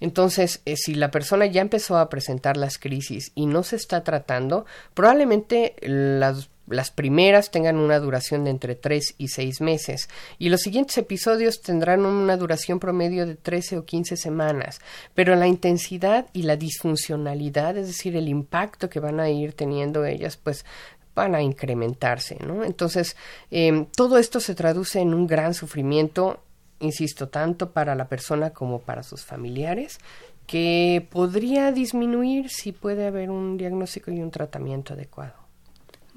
Entonces, 0.00 0.62
eh, 0.64 0.76
si 0.76 0.94
la 0.94 1.10
persona 1.10 1.46
ya 1.46 1.60
empezó 1.60 1.98
a 1.98 2.08
presentar 2.08 2.56
las 2.56 2.78
crisis 2.78 3.32
y 3.34 3.46
no 3.46 3.62
se 3.62 3.76
está 3.76 4.04
tratando, 4.04 4.66
probablemente 4.94 5.74
las 5.82 6.48
las 6.70 6.90
primeras 6.90 7.50
tengan 7.50 7.76
una 7.76 7.98
duración 7.98 8.44
de 8.44 8.50
entre 8.50 8.74
3 8.74 9.14
y 9.18 9.28
6 9.28 9.60
meses 9.60 10.08
y 10.38 10.48
los 10.48 10.60
siguientes 10.60 10.96
episodios 10.98 11.60
tendrán 11.60 12.06
una 12.06 12.36
duración 12.36 12.78
promedio 12.78 13.26
de 13.26 13.34
13 13.34 13.78
o 13.78 13.84
15 13.84 14.16
semanas, 14.16 14.80
pero 15.14 15.34
la 15.36 15.46
intensidad 15.46 16.26
y 16.32 16.42
la 16.42 16.56
disfuncionalidad, 16.56 17.76
es 17.76 17.88
decir, 17.88 18.16
el 18.16 18.28
impacto 18.28 18.88
que 18.88 19.00
van 19.00 19.20
a 19.20 19.30
ir 19.30 19.52
teniendo 19.52 20.04
ellas, 20.04 20.36
pues 20.36 20.64
van 21.14 21.34
a 21.34 21.42
incrementarse, 21.42 22.38
¿no? 22.46 22.64
Entonces, 22.64 23.16
em, 23.50 23.86
todo 23.86 24.18
esto 24.18 24.40
se 24.40 24.54
traduce 24.54 25.00
en 25.00 25.12
un 25.12 25.26
gran 25.26 25.54
sufrimiento, 25.54 26.40
insisto, 26.78 27.28
tanto 27.28 27.72
para 27.72 27.94
la 27.94 28.08
persona 28.08 28.50
como 28.50 28.80
para 28.80 29.02
sus 29.02 29.24
familiares, 29.24 29.98
que 30.46 31.06
podría 31.10 31.72
disminuir 31.72 32.50
si 32.50 32.72
puede 32.72 33.06
haber 33.06 33.30
un 33.30 33.56
diagnóstico 33.56 34.10
y 34.10 34.20
un 34.20 34.30
tratamiento 34.30 34.94
adecuado. 34.94 35.39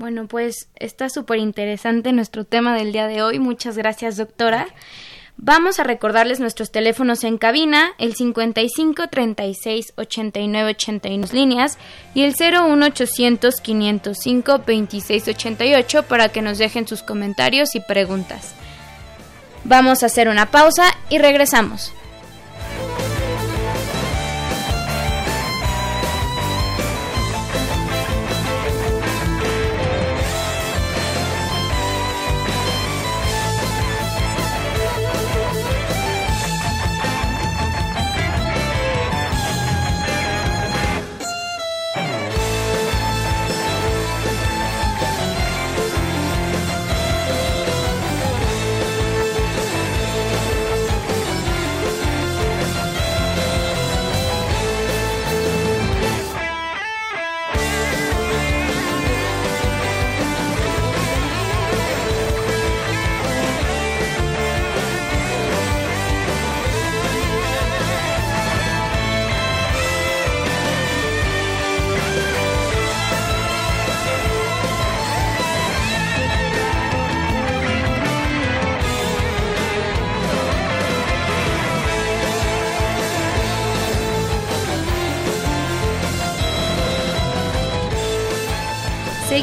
Bueno, 0.03 0.27
pues 0.27 0.67
está 0.75 1.07
súper 1.07 1.37
interesante 1.37 2.11
nuestro 2.11 2.43
tema 2.43 2.75
del 2.75 2.91
día 2.91 3.07
de 3.07 3.21
hoy. 3.21 3.39
Muchas 3.39 3.77
gracias, 3.77 4.17
doctora. 4.17 4.67
Vamos 5.37 5.79
a 5.79 5.85
recordarles 5.85 6.41
nuestros 6.41 6.73
teléfonos 6.73 7.23
en 7.23 7.37
cabina, 7.37 7.93
el 7.99 8.13
55 8.13 9.07
36 9.07 9.93
89 9.95 10.71
81 10.71 11.27
líneas 11.31 11.77
y 12.13 12.23
el 12.23 12.35
01 12.37 12.85
800 12.85 13.61
505 13.61 14.63
26 14.67 15.27
88 15.29 16.03
para 16.03 16.27
que 16.27 16.41
nos 16.41 16.57
dejen 16.57 16.85
sus 16.85 17.01
comentarios 17.01 17.73
y 17.73 17.79
preguntas. 17.79 18.55
Vamos 19.63 20.03
a 20.03 20.07
hacer 20.07 20.27
una 20.27 20.51
pausa 20.51 20.83
y 21.09 21.17
regresamos. 21.17 21.93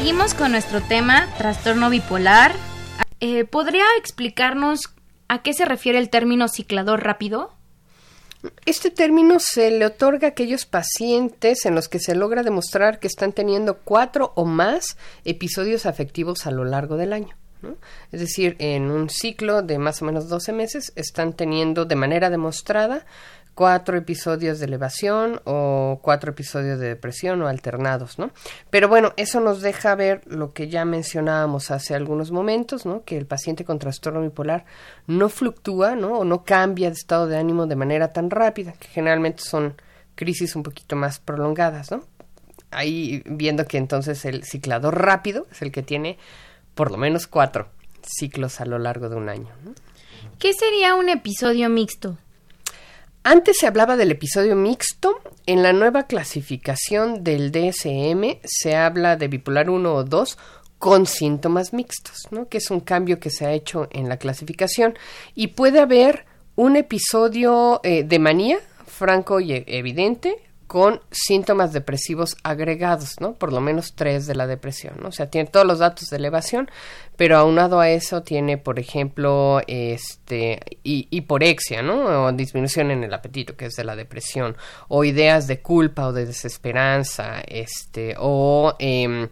Seguimos 0.01 0.33
con 0.33 0.53
nuestro 0.53 0.81
tema, 0.81 1.31
trastorno 1.37 1.91
bipolar. 1.91 2.55
Eh, 3.19 3.45
¿Podría 3.45 3.83
explicarnos 3.99 4.95
a 5.27 5.43
qué 5.43 5.53
se 5.53 5.63
refiere 5.63 5.99
el 5.99 6.09
término 6.09 6.47
ciclador 6.47 7.03
rápido? 7.03 7.53
Este 8.65 8.89
término 8.89 9.37
se 9.39 9.69
le 9.69 9.85
otorga 9.85 10.29
a 10.29 10.31
aquellos 10.31 10.65
pacientes 10.65 11.67
en 11.67 11.75
los 11.75 11.87
que 11.87 11.99
se 11.99 12.15
logra 12.15 12.41
demostrar 12.41 12.97
que 12.97 13.05
están 13.05 13.31
teniendo 13.31 13.77
cuatro 13.77 14.33
o 14.33 14.43
más 14.43 14.97
episodios 15.23 15.85
afectivos 15.85 16.47
a 16.47 16.51
lo 16.51 16.65
largo 16.65 16.97
del 16.97 17.13
año. 17.13 17.35
Es 18.11 18.21
decir, 18.21 18.55
en 18.57 18.89
un 18.89 19.07
ciclo 19.07 19.61
de 19.61 19.77
más 19.77 20.01
o 20.01 20.05
menos 20.05 20.29
12 20.29 20.51
meses 20.51 20.93
están 20.95 21.33
teniendo 21.33 21.85
de 21.85 21.95
manera 21.95 22.31
demostrada 22.31 23.05
cuatro 23.55 23.97
episodios 23.97 24.59
de 24.59 24.65
elevación 24.65 25.41
o 25.45 25.99
cuatro 26.01 26.31
episodios 26.31 26.79
de 26.79 26.89
depresión 26.89 27.41
o 27.41 27.47
alternados, 27.47 28.17
¿no? 28.17 28.31
Pero 28.69 28.87
bueno, 28.87 29.13
eso 29.17 29.39
nos 29.39 29.61
deja 29.61 29.95
ver 29.95 30.21
lo 30.25 30.53
que 30.53 30.69
ya 30.69 30.85
mencionábamos 30.85 31.71
hace 31.71 31.95
algunos 31.95 32.31
momentos, 32.31 32.85
¿no? 32.85 33.03
Que 33.03 33.17
el 33.17 33.25
paciente 33.25 33.65
con 33.65 33.79
trastorno 33.79 34.21
bipolar 34.21 34.65
no 35.07 35.29
fluctúa, 35.29 35.95
¿no? 35.95 36.19
O 36.19 36.25
no 36.25 36.43
cambia 36.43 36.89
de 36.89 36.95
estado 36.95 37.27
de 37.27 37.37
ánimo 37.37 37.67
de 37.67 37.75
manera 37.75 38.13
tan 38.13 38.29
rápida, 38.29 38.73
que 38.73 38.87
generalmente 38.87 39.43
son 39.43 39.75
crisis 40.15 40.55
un 40.55 40.63
poquito 40.63 40.95
más 40.95 41.19
prolongadas, 41.19 41.91
¿no? 41.91 42.03
Ahí 42.71 43.21
viendo 43.25 43.65
que 43.65 43.77
entonces 43.77 44.23
el 44.23 44.43
ciclador 44.43 45.01
rápido 45.01 45.45
es 45.51 45.61
el 45.61 45.71
que 45.71 45.83
tiene 45.83 46.17
por 46.73 46.89
lo 46.89 46.97
menos 46.97 47.27
cuatro 47.27 47.67
ciclos 48.01 48.61
a 48.61 48.65
lo 48.65 48.79
largo 48.79 49.09
de 49.09 49.15
un 49.15 49.29
año. 49.29 49.49
¿no? 49.63 49.73
¿Qué 50.39 50.53
sería 50.53 50.95
un 50.95 51.09
episodio 51.09 51.69
mixto? 51.69 52.17
Antes 53.23 53.57
se 53.59 53.67
hablaba 53.67 53.97
del 53.97 54.09
episodio 54.09 54.55
mixto. 54.55 55.21
En 55.45 55.61
la 55.61 55.73
nueva 55.73 56.07
clasificación 56.07 57.23
del 57.23 57.51
DSM 57.51 58.39
se 58.43 58.75
habla 58.75 59.15
de 59.15 59.27
bipolar 59.27 59.69
1 59.69 59.93
o 59.93 60.03
2 60.03 60.37
con 60.79 61.05
síntomas 61.05 61.71
mixtos, 61.71 62.27
¿no? 62.31 62.47
que 62.49 62.57
es 62.57 62.71
un 62.71 62.79
cambio 62.79 63.19
que 63.19 63.29
se 63.29 63.45
ha 63.45 63.53
hecho 63.53 63.87
en 63.91 64.09
la 64.09 64.17
clasificación. 64.17 64.97
Y 65.35 65.47
puede 65.49 65.79
haber 65.79 66.25
un 66.55 66.75
episodio 66.75 67.79
eh, 67.83 68.03
de 68.03 68.17
manía 68.17 68.57
franco 68.87 69.39
y 69.39 69.53
e-, 69.53 69.65
evidente, 69.67 70.35
con 70.71 71.01
síntomas 71.11 71.73
depresivos 71.73 72.37
agregados, 72.43 73.19
¿no? 73.19 73.33
Por 73.33 73.51
lo 73.51 73.59
menos 73.59 73.93
tres 73.93 74.25
de 74.25 74.35
la 74.35 74.47
depresión, 74.47 74.93
¿no? 75.01 75.09
O 75.09 75.11
sea, 75.11 75.29
tiene 75.29 75.49
todos 75.49 75.67
los 75.67 75.79
datos 75.79 76.09
de 76.09 76.15
elevación, 76.15 76.71
pero 77.17 77.35
aunado 77.35 77.81
a 77.81 77.89
eso 77.89 78.23
tiene, 78.23 78.57
por 78.57 78.79
ejemplo, 78.79 79.59
este, 79.67 80.61
hiporexia, 80.83 81.81
¿no? 81.81 82.25
O 82.27 82.31
disminución 82.31 82.89
en 82.89 83.03
el 83.03 83.13
apetito, 83.13 83.57
que 83.57 83.65
es 83.65 83.75
de 83.75 83.83
la 83.83 83.97
depresión, 83.97 84.55
o 84.87 85.03
ideas 85.03 85.45
de 85.47 85.59
culpa 85.61 86.07
o 86.07 86.13
de 86.13 86.25
desesperanza, 86.25 87.41
este, 87.41 88.15
o 88.17 88.73
eh, 88.79 89.27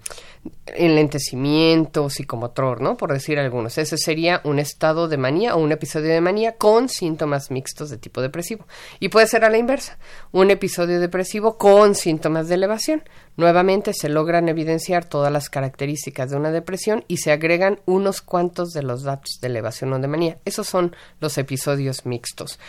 enlentecimiento 0.67 2.09
psicomotor, 2.09 2.81
¿no? 2.81 2.97
Por 2.97 3.11
decir 3.11 3.39
algunos. 3.39 3.77
Ese 3.77 3.97
sería 3.97 4.41
un 4.43 4.59
estado 4.59 5.07
de 5.07 5.17
manía 5.17 5.55
o 5.55 5.59
un 5.59 5.71
episodio 5.71 6.09
de 6.09 6.21
manía 6.21 6.57
con 6.57 6.89
síntomas 6.89 7.51
mixtos 7.51 7.89
de 7.89 7.97
tipo 7.97 8.21
depresivo. 8.21 8.65
Y 8.99 9.09
puede 9.09 9.27
ser 9.27 9.45
a 9.45 9.49
la 9.49 9.57
inversa, 9.57 9.97
un 10.31 10.51
episodio 10.51 10.99
depresivo 10.99 11.57
con 11.57 11.95
síntomas 11.95 12.47
de 12.47 12.55
elevación. 12.55 13.03
Nuevamente 13.37 13.93
se 13.93 14.09
logran 14.09 14.49
evidenciar 14.49 15.05
todas 15.05 15.31
las 15.31 15.49
características 15.49 16.29
de 16.29 16.37
una 16.37 16.51
depresión 16.51 17.05
y 17.07 17.17
se 17.17 17.31
agregan 17.31 17.79
unos 17.85 18.21
cuantos 18.21 18.71
de 18.71 18.83
los 18.83 19.03
datos 19.03 19.39
de 19.41 19.47
elevación 19.47 19.93
o 19.93 19.99
de 19.99 20.07
manía. 20.07 20.37
Esos 20.45 20.67
son 20.67 20.95
los 21.19 21.37
episodios 21.37 22.05
mixtos. 22.05 22.59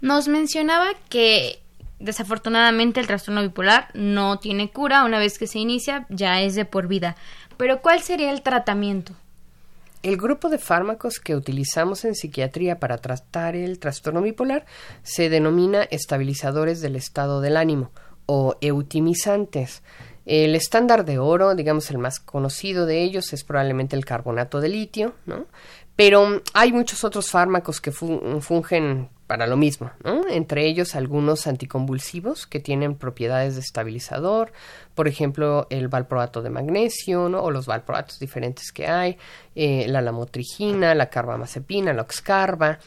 Nos 0.00 0.28
mencionaba 0.28 0.90
que 1.08 1.60
desafortunadamente 2.00 3.00
el 3.00 3.06
trastorno 3.06 3.42
bipolar 3.42 3.88
no 3.94 4.38
tiene 4.38 4.70
cura, 4.70 5.04
una 5.04 5.18
vez 5.18 5.38
que 5.38 5.46
se 5.46 5.58
inicia 5.58 6.06
ya 6.08 6.40
es 6.40 6.54
de 6.54 6.64
por 6.64 6.88
vida. 6.88 7.16
Pero 7.56 7.80
¿cuál 7.80 8.00
sería 8.02 8.30
el 8.30 8.42
tratamiento? 8.42 9.14
El 10.02 10.16
grupo 10.16 10.48
de 10.48 10.58
fármacos 10.58 11.18
que 11.18 11.34
utilizamos 11.34 12.04
en 12.04 12.14
psiquiatría 12.14 12.78
para 12.78 12.98
tratar 12.98 13.56
el 13.56 13.80
trastorno 13.80 14.22
bipolar 14.22 14.64
se 15.02 15.28
denomina 15.28 15.82
estabilizadores 15.82 16.80
del 16.80 16.94
estado 16.94 17.40
del 17.40 17.56
ánimo 17.56 17.90
o 18.26 18.56
eutimizantes. 18.60 19.82
El 20.24 20.54
estándar 20.54 21.04
de 21.04 21.18
oro, 21.18 21.54
digamos 21.56 21.90
el 21.90 21.98
más 21.98 22.20
conocido 22.20 22.86
de 22.86 23.02
ellos, 23.02 23.32
es 23.32 23.42
probablemente 23.42 23.96
el 23.96 24.04
carbonato 24.04 24.60
de 24.60 24.68
litio, 24.68 25.14
¿no? 25.26 25.46
Pero 25.96 26.42
hay 26.54 26.72
muchos 26.72 27.02
otros 27.02 27.30
fármacos 27.30 27.80
que 27.80 27.90
fungen 27.90 29.08
para 29.28 29.46
lo 29.46 29.56
mismo, 29.56 29.92
¿no? 30.02 30.22
Entre 30.28 30.66
ellos 30.66 30.96
algunos 30.96 31.46
anticonvulsivos 31.46 32.46
que 32.46 32.58
tienen 32.58 32.96
propiedades 32.96 33.54
de 33.54 33.60
estabilizador, 33.60 34.52
por 34.94 35.06
ejemplo, 35.06 35.68
el 35.70 35.86
valproato 35.86 36.42
de 36.42 36.50
magnesio. 36.50 37.28
O 37.28 37.50
los 37.50 37.66
valproatos 37.66 38.18
diferentes 38.18 38.72
que 38.72 38.86
hay, 38.86 39.18
eh, 39.54 39.86
la 39.88 40.00
lamotrigina, 40.00 40.94
la 40.94 41.10
carbamazepina, 41.10 41.92
la 41.92 42.02
oxcarba, 42.02 42.78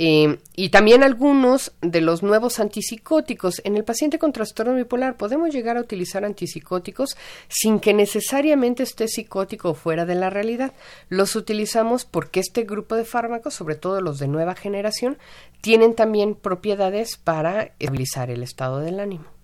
eh, 0.00 0.38
y 0.54 0.68
también 0.68 1.02
algunos 1.02 1.72
de 1.80 2.00
los 2.00 2.22
nuevos 2.22 2.60
antipsicóticos. 2.60 3.60
En 3.64 3.76
el 3.76 3.82
paciente 3.82 4.20
con 4.20 4.32
trastorno 4.32 4.76
bipolar 4.76 5.16
podemos 5.16 5.50
llegar 5.50 5.76
a 5.76 5.80
utilizar 5.80 6.24
antipsicóticos 6.24 7.16
sin 7.48 7.80
que 7.80 7.92
necesariamente 7.92 8.84
esté 8.84 9.08
psicótico 9.08 9.74
fuera 9.74 10.06
de 10.06 10.14
la 10.14 10.30
realidad. 10.30 10.72
Los 11.08 11.34
utilizamos 11.34 12.04
porque 12.04 12.38
este 12.38 12.62
grupo 12.62 12.94
de 12.94 13.04
fármacos, 13.04 13.54
sobre 13.54 13.74
todo 13.74 14.00
los 14.00 14.20
de 14.20 14.28
nueva 14.28 14.54
generación, 14.54 15.18
tienen 15.62 15.96
también 15.96 16.36
propiedades 16.36 17.16
para 17.16 17.72
estabilizar 17.80 18.30
el 18.30 18.44
estado 18.44 18.78
del 18.78 19.00
ánimo. 19.00 19.37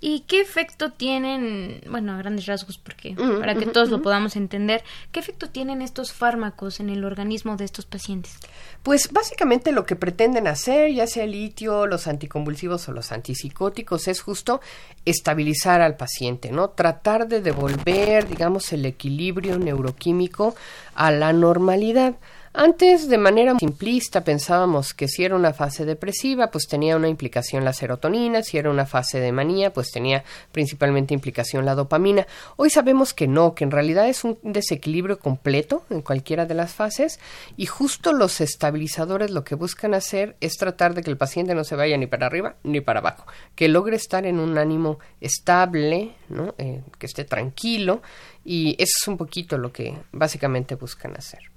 ¿Y 0.00 0.20
qué 0.20 0.40
efecto 0.40 0.92
tienen, 0.92 1.80
bueno, 1.88 2.12
a 2.12 2.18
grandes 2.18 2.46
rasgos, 2.46 2.76
porque 2.76 3.14
para 3.14 3.54
que 3.54 3.66
todos 3.66 3.88
lo 3.88 4.02
podamos 4.02 4.36
entender, 4.36 4.84
qué 5.10 5.20
efecto 5.20 5.48
tienen 5.48 5.80
estos 5.80 6.12
fármacos 6.12 6.80
en 6.80 6.90
el 6.90 7.04
organismo 7.04 7.56
de 7.56 7.64
estos 7.64 7.86
pacientes? 7.86 8.36
Pues 8.82 9.10
básicamente 9.10 9.72
lo 9.72 9.86
que 9.86 9.96
pretenden 9.96 10.48
hacer, 10.48 10.92
ya 10.92 11.06
sea 11.06 11.24
el 11.24 11.32
litio, 11.32 11.86
los 11.86 12.06
anticonvulsivos 12.06 12.88
o 12.88 12.92
los 12.92 13.10
antipsicóticos, 13.10 14.06
es 14.06 14.20
justo 14.20 14.60
estabilizar 15.06 15.80
al 15.80 15.96
paciente, 15.96 16.52
¿no? 16.52 16.70
Tratar 16.70 17.26
de 17.26 17.40
devolver, 17.40 18.28
digamos, 18.28 18.72
el 18.72 18.84
equilibrio 18.84 19.58
neuroquímico 19.58 20.54
a 20.94 21.10
la 21.10 21.32
normalidad. 21.32 22.16
Antes, 22.58 23.10
de 23.10 23.18
manera 23.18 23.54
simplista, 23.58 24.24
pensábamos 24.24 24.94
que 24.94 25.08
si 25.08 25.22
era 25.22 25.36
una 25.36 25.52
fase 25.52 25.84
depresiva, 25.84 26.50
pues 26.50 26.66
tenía 26.66 26.96
una 26.96 27.10
implicación 27.10 27.66
la 27.66 27.74
serotonina, 27.74 28.42
si 28.42 28.56
era 28.56 28.70
una 28.70 28.86
fase 28.86 29.20
de 29.20 29.30
manía, 29.30 29.74
pues 29.74 29.90
tenía 29.90 30.24
principalmente 30.52 31.12
implicación 31.12 31.66
la 31.66 31.74
dopamina. 31.74 32.26
Hoy 32.56 32.70
sabemos 32.70 33.12
que 33.12 33.28
no, 33.28 33.54
que 33.54 33.64
en 33.64 33.72
realidad 33.72 34.08
es 34.08 34.24
un 34.24 34.38
desequilibrio 34.42 35.18
completo 35.18 35.84
en 35.90 36.00
cualquiera 36.00 36.46
de 36.46 36.54
las 36.54 36.72
fases 36.72 37.20
y 37.58 37.66
justo 37.66 38.14
los 38.14 38.40
estabilizadores 38.40 39.32
lo 39.32 39.44
que 39.44 39.54
buscan 39.54 39.92
hacer 39.92 40.34
es 40.40 40.56
tratar 40.56 40.94
de 40.94 41.02
que 41.02 41.10
el 41.10 41.18
paciente 41.18 41.54
no 41.54 41.62
se 41.62 41.76
vaya 41.76 41.98
ni 41.98 42.06
para 42.06 42.24
arriba 42.24 42.54
ni 42.62 42.80
para 42.80 43.00
abajo, 43.00 43.26
que 43.54 43.68
logre 43.68 43.96
estar 43.96 44.24
en 44.24 44.40
un 44.40 44.56
ánimo 44.56 44.98
estable, 45.20 46.14
¿no? 46.30 46.54
Eh, 46.56 46.80
que 46.98 47.04
esté 47.04 47.24
tranquilo 47.24 48.00
y 48.46 48.76
eso 48.78 48.94
es 49.02 49.08
un 49.08 49.18
poquito 49.18 49.58
lo 49.58 49.74
que 49.74 49.98
básicamente 50.10 50.74
buscan 50.74 51.14
hacer. 51.18 51.54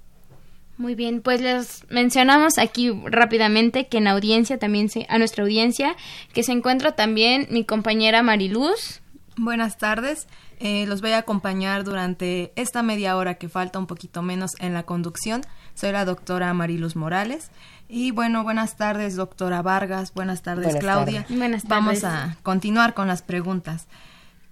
Muy 0.80 0.94
bien, 0.94 1.20
pues 1.20 1.42
les 1.42 1.84
mencionamos 1.90 2.56
aquí 2.56 2.90
rápidamente 3.04 3.86
que 3.88 3.98
en 3.98 4.06
audiencia 4.06 4.58
también 4.58 4.88
se, 4.88 5.04
a 5.10 5.18
nuestra 5.18 5.44
audiencia 5.44 5.94
que 6.32 6.42
se 6.42 6.52
encuentra 6.52 6.92
también 6.92 7.46
mi 7.50 7.66
compañera 7.66 8.22
Mariluz. 8.22 9.02
Buenas 9.36 9.76
tardes, 9.76 10.26
eh, 10.58 10.86
los 10.86 11.02
voy 11.02 11.10
a 11.10 11.18
acompañar 11.18 11.84
durante 11.84 12.54
esta 12.56 12.82
media 12.82 13.18
hora 13.18 13.34
que 13.34 13.50
falta 13.50 13.78
un 13.78 13.86
poquito 13.86 14.22
menos 14.22 14.52
en 14.58 14.72
la 14.72 14.84
conducción. 14.84 15.42
Soy 15.74 15.92
la 15.92 16.06
doctora 16.06 16.54
Mariluz 16.54 16.96
Morales 16.96 17.50
y 17.86 18.12
bueno, 18.12 18.42
buenas 18.42 18.78
tardes 18.78 19.16
doctora 19.16 19.60
Vargas, 19.60 20.14
buenas 20.14 20.40
tardes 20.40 20.76
Claudia. 20.76 21.26
Buenas 21.28 21.64
tardes. 21.64 21.68
Vamos 21.68 22.04
a 22.04 22.38
continuar 22.42 22.94
con 22.94 23.06
las 23.06 23.20
preguntas. 23.20 23.86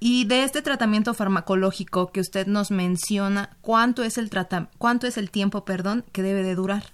Y 0.01 0.27
de 0.27 0.45
este 0.45 0.63
tratamiento 0.63 1.13
farmacológico 1.13 2.13
que 2.13 2.21
usted 2.21 2.47
nos 2.47 2.71
menciona, 2.71 3.57
¿cuánto 3.61 4.05
es 4.05 4.17
el, 4.17 4.31
cuánto 4.79 5.07
es 5.07 5.17
el 5.17 5.31
tiempo 5.31 5.65
perdón, 5.65 6.05
que 6.13 6.23
debe 6.23 6.43
de 6.43 6.55
durar? 6.55 6.85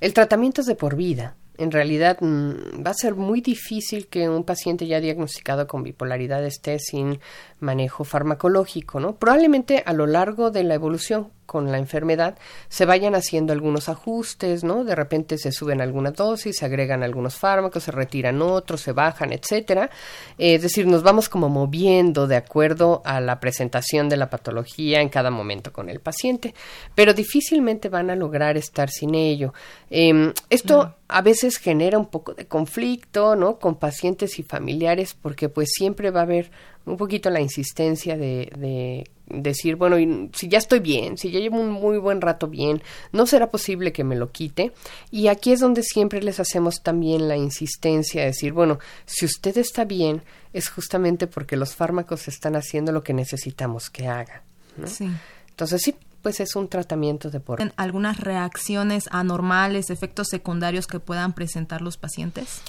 El 0.00 0.14
tratamiento 0.14 0.60
es 0.60 0.66
de 0.66 0.76
por 0.76 0.94
vida. 0.94 1.34
En 1.56 1.72
realidad 1.72 2.18
mm, 2.20 2.86
va 2.86 2.92
a 2.92 2.94
ser 2.94 3.16
muy 3.16 3.40
difícil 3.40 4.06
que 4.06 4.28
un 4.28 4.44
paciente 4.44 4.86
ya 4.86 5.00
diagnosticado 5.00 5.66
con 5.66 5.82
bipolaridad 5.82 6.44
esté 6.44 6.78
sin 6.78 7.18
manejo 7.58 8.04
farmacológico, 8.04 9.00
¿no? 9.00 9.16
Probablemente 9.16 9.82
a 9.84 9.92
lo 9.92 10.06
largo 10.06 10.52
de 10.52 10.62
la 10.62 10.74
evolución 10.74 11.32
con 11.48 11.72
la 11.72 11.78
enfermedad 11.78 12.36
se 12.68 12.84
vayan 12.84 13.14
haciendo 13.14 13.54
algunos 13.54 13.88
ajustes, 13.88 14.64
¿no? 14.64 14.84
De 14.84 14.94
repente 14.94 15.38
se 15.38 15.50
suben 15.50 15.80
algunas 15.80 16.12
dosis, 16.12 16.58
se 16.58 16.66
agregan 16.66 17.02
algunos 17.02 17.36
fármacos, 17.36 17.84
se 17.84 17.90
retiran 17.90 18.42
otros, 18.42 18.82
se 18.82 18.92
bajan, 18.92 19.32
etcétera. 19.32 19.88
es 20.36 20.60
decir, 20.60 20.86
nos 20.86 21.02
vamos 21.02 21.30
como 21.30 21.48
moviendo 21.48 22.26
de 22.26 22.36
acuerdo 22.36 23.00
a 23.06 23.22
la 23.22 23.40
presentación 23.40 24.10
de 24.10 24.18
la 24.18 24.28
patología 24.28 25.00
en 25.00 25.08
cada 25.08 25.30
momento 25.30 25.72
con 25.72 25.88
el 25.88 26.00
paciente, 26.00 26.54
pero 26.94 27.14
difícilmente 27.14 27.88
van 27.88 28.10
a 28.10 28.14
lograr 28.14 28.58
estar 28.58 28.90
sin 28.90 29.14
ello. 29.14 29.54
Em, 29.88 30.34
esto 30.50 30.96
a 31.08 31.22
veces 31.22 31.56
genera 31.56 31.98
un 31.98 32.10
poco 32.10 32.34
de 32.34 32.46
conflicto, 32.46 33.36
¿no? 33.36 33.58
Con 33.58 33.76
pacientes 33.76 34.38
y 34.38 34.42
familiares, 34.42 35.14
porque 35.14 35.48
pues 35.48 35.70
siempre 35.72 36.10
va 36.10 36.20
a 36.20 36.24
haber 36.24 36.50
un 36.84 36.98
poquito 36.98 37.30
la 37.30 37.40
insistencia 37.40 38.18
de, 38.18 38.52
de 38.58 39.08
decir, 39.30 39.76
bueno, 39.76 39.96
si 40.32 40.48
ya 40.48 40.58
estoy 40.58 40.80
bien, 40.80 41.18
si 41.18 41.30
ya 41.30 41.40
llevo 41.40 41.60
un 41.60 41.70
muy 41.70 41.98
buen 41.98 42.20
rato 42.20 42.46
bien, 42.48 42.82
no 43.12 43.26
será 43.26 43.50
posible 43.50 43.92
que 43.92 44.04
me 44.04 44.16
lo 44.16 44.30
quite. 44.30 44.72
Y 45.10 45.28
aquí 45.28 45.52
es 45.52 45.60
donde 45.60 45.82
siempre 45.82 46.22
les 46.22 46.40
hacemos 46.40 46.82
también 46.82 47.28
la 47.28 47.36
insistencia 47.36 48.22
de 48.22 48.28
decir, 48.28 48.52
bueno, 48.52 48.78
si 49.06 49.26
usted 49.26 49.56
está 49.58 49.84
bien, 49.84 50.22
es 50.52 50.68
justamente 50.68 51.26
porque 51.26 51.56
los 51.56 51.74
fármacos 51.74 52.28
están 52.28 52.56
haciendo 52.56 52.92
lo 52.92 53.02
que 53.02 53.14
necesitamos 53.14 53.90
que 53.90 54.08
haga. 54.08 54.42
Sí. 54.86 55.08
Entonces 55.50 55.82
sí, 55.82 55.94
pues 56.22 56.40
es 56.40 56.56
un 56.56 56.68
tratamiento 56.68 57.30
de 57.30 57.40
por. 57.40 57.60
¿Algunas 57.76 58.20
reacciones 58.20 59.08
anormales, 59.10 59.90
efectos 59.90 60.28
secundarios 60.28 60.86
que 60.86 61.00
puedan 61.00 61.32
presentar 61.32 61.82
los 61.82 61.96
pacientes? 61.96 62.62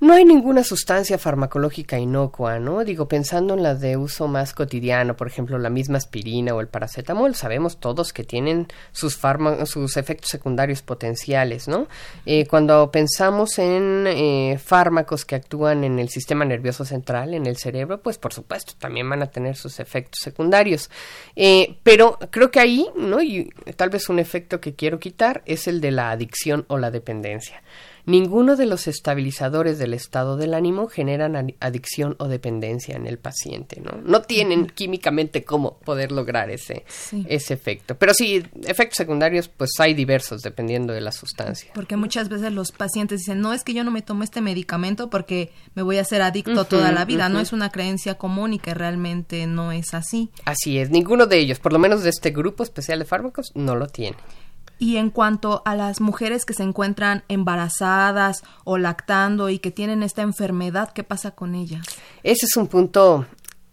No 0.00 0.14
hay 0.14 0.24
ninguna 0.24 0.62
sustancia 0.62 1.18
farmacológica 1.18 1.98
inocua, 1.98 2.60
¿no? 2.60 2.84
Digo, 2.84 3.08
pensando 3.08 3.54
en 3.54 3.64
las 3.64 3.80
de 3.80 3.96
uso 3.96 4.28
más 4.28 4.54
cotidiano, 4.54 5.16
por 5.16 5.26
ejemplo, 5.26 5.58
la 5.58 5.70
misma 5.70 5.98
aspirina 5.98 6.54
o 6.54 6.60
el 6.60 6.68
paracetamol, 6.68 7.34
sabemos 7.34 7.80
todos 7.80 8.12
que 8.12 8.22
tienen 8.22 8.68
sus, 8.92 9.16
efectos 9.96 10.30
secundarios 10.30 10.82
potenciales, 10.82 11.66
¿no? 11.66 11.88
Eh, 12.26 12.46
cuando 12.46 12.92
pensamos 12.92 13.58
en 13.58 14.06
eh, 14.06 14.60
fármacos 14.64 15.24
que 15.24 15.34
actúan 15.34 15.82
en 15.82 15.98
el 15.98 16.10
sistema 16.10 16.44
nervioso 16.44 16.84
central, 16.84 17.34
en 17.34 17.46
el 17.46 17.56
cerebro, 17.56 18.00
pues 18.00 18.18
por 18.18 18.32
supuesto 18.32 18.74
también 18.78 19.10
van 19.10 19.22
a 19.22 19.32
tener 19.32 19.56
sus 19.56 19.80
efectos 19.80 20.20
secundarios. 20.22 20.90
Eh, 21.34 21.76
pero 21.82 22.20
creo 22.30 22.52
que 22.52 22.60
ahí, 22.60 22.86
¿no? 22.96 23.20
Y 23.20 23.50
tal 23.74 23.90
vez 23.90 24.08
un 24.08 24.20
efecto 24.20 24.60
que 24.60 24.76
quiero 24.76 25.00
quitar 25.00 25.42
es 25.44 25.66
el 25.66 25.80
de 25.80 25.90
la 25.90 26.12
adicción 26.12 26.66
o 26.68 26.78
la 26.78 26.92
dependencia. 26.92 27.62
Ninguno 28.08 28.56
de 28.56 28.64
los 28.64 28.86
estabilizadores 28.86 29.78
del 29.78 29.92
estado 29.92 30.38
del 30.38 30.54
ánimo 30.54 30.86
generan 30.86 31.54
adicción 31.60 32.16
o 32.18 32.26
dependencia 32.26 32.96
en 32.96 33.06
el 33.06 33.18
paciente, 33.18 33.82
¿no? 33.82 34.00
No 34.02 34.22
tienen 34.22 34.66
químicamente 34.66 35.44
cómo 35.44 35.76
poder 35.80 36.10
lograr 36.10 36.48
ese, 36.48 36.86
ese 37.26 37.52
efecto. 37.52 37.98
Pero 37.98 38.14
sí, 38.14 38.42
efectos 38.64 38.96
secundarios, 38.96 39.48
pues 39.48 39.72
hay 39.78 39.92
diversos 39.92 40.40
dependiendo 40.40 40.94
de 40.94 41.02
la 41.02 41.12
sustancia. 41.12 41.70
Porque 41.74 41.96
muchas 41.96 42.30
veces 42.30 42.50
los 42.50 42.72
pacientes 42.72 43.20
dicen, 43.20 43.42
no 43.42 43.52
es 43.52 43.62
que 43.62 43.74
yo 43.74 43.84
no 43.84 43.90
me 43.90 44.00
tomo 44.00 44.24
este 44.24 44.40
medicamento 44.40 45.10
porque 45.10 45.52
me 45.74 45.82
voy 45.82 45.98
a 45.98 46.00
hacer 46.00 46.22
adicto 46.22 46.64
toda 46.64 46.92
la 46.92 47.04
vida. 47.04 47.28
No 47.28 47.40
es 47.40 47.52
una 47.52 47.68
creencia 47.68 48.14
común 48.14 48.54
y 48.54 48.58
que 48.58 48.72
realmente 48.72 49.46
no 49.46 49.70
es 49.70 49.92
así. 49.92 50.30
Así 50.46 50.78
es, 50.78 50.88
ninguno 50.88 51.26
de 51.26 51.40
ellos, 51.40 51.58
por 51.58 51.74
lo 51.74 51.78
menos 51.78 52.02
de 52.04 52.08
este 52.08 52.30
grupo 52.30 52.62
especial 52.62 53.00
de 53.00 53.04
fármacos, 53.04 53.52
no 53.54 53.76
lo 53.76 53.86
tiene. 53.86 54.16
Y 54.78 54.96
en 54.96 55.10
cuanto 55.10 55.62
a 55.64 55.74
las 55.74 56.00
mujeres 56.00 56.44
que 56.44 56.54
se 56.54 56.62
encuentran 56.62 57.24
embarazadas 57.28 58.42
o 58.64 58.78
lactando 58.78 59.48
y 59.48 59.58
que 59.58 59.70
tienen 59.70 60.02
esta 60.02 60.22
enfermedad, 60.22 60.92
¿qué 60.92 61.02
pasa 61.02 61.32
con 61.32 61.54
ellas? 61.54 61.84
Ese 62.22 62.46
es 62.46 62.56
un 62.56 62.68
punto 62.68 63.26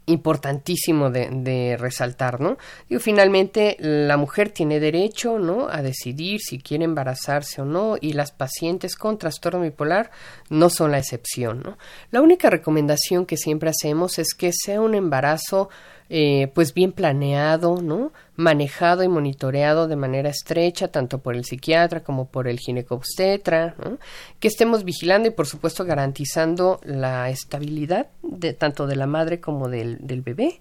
importantísimo 0.07 1.09
de, 1.09 1.77
resaltar, 1.79 2.39
¿no? 2.39 2.57
Digo, 2.89 3.01
finalmente 3.01 3.75
la 3.79 4.17
mujer 4.17 4.51
tiene 4.51 4.79
derecho, 4.79 5.39
¿no? 5.39 5.67
A 5.69 5.81
decidir 5.81 6.41
si 6.41 6.59
quiere 6.59 6.85
embarazarse 6.85 7.61
o 7.61 7.65
no 7.65 7.95
y 7.99 8.13
las 8.13 8.31
pacientes 8.31 8.95
con 8.95 9.17
trastorno 9.17 9.61
bipolar 9.61 10.11
no 10.49 10.69
son 10.69 10.91
la 10.91 10.99
excepción, 10.99 11.61
¿no? 11.63 11.77
La 12.11 12.21
única 12.21 12.49
recomendación 12.49 13.25
que 13.25 13.37
siempre 13.37 13.69
hacemos 13.69 14.19
es 14.19 14.33
que 14.35 14.51
sea 14.53 14.81
un 14.81 14.95
embarazo 14.95 15.69
eh, 16.09 16.51
pues 16.53 16.73
bien 16.73 16.91
planeado, 16.91 17.81
¿no? 17.81 18.11
Manejado 18.35 19.03
y 19.03 19.07
monitoreado 19.07 19.87
de 19.87 19.95
manera 19.95 20.29
estrecha, 20.29 20.89
tanto 20.89 21.19
por 21.19 21.35
el 21.35 21.45
psiquiatra 21.45 22.03
como 22.03 22.27
por 22.27 22.47
el 22.47 22.59
ginecobstetra, 22.59 23.75
¿no? 23.83 23.97
Que 24.39 24.47
estemos 24.47 24.83
vigilando 24.83 25.27
y, 25.27 25.31
por 25.31 25.47
supuesto, 25.47 25.85
garantizando 25.85 26.79
la 26.83 27.29
estabilidad 27.29 28.07
de, 28.21 28.53
tanto 28.53 28.87
de 28.87 28.95
la 28.95 29.07
madre 29.07 29.39
como 29.39 29.69
del, 29.69 29.97
del 30.01 30.21
bebé 30.21 30.59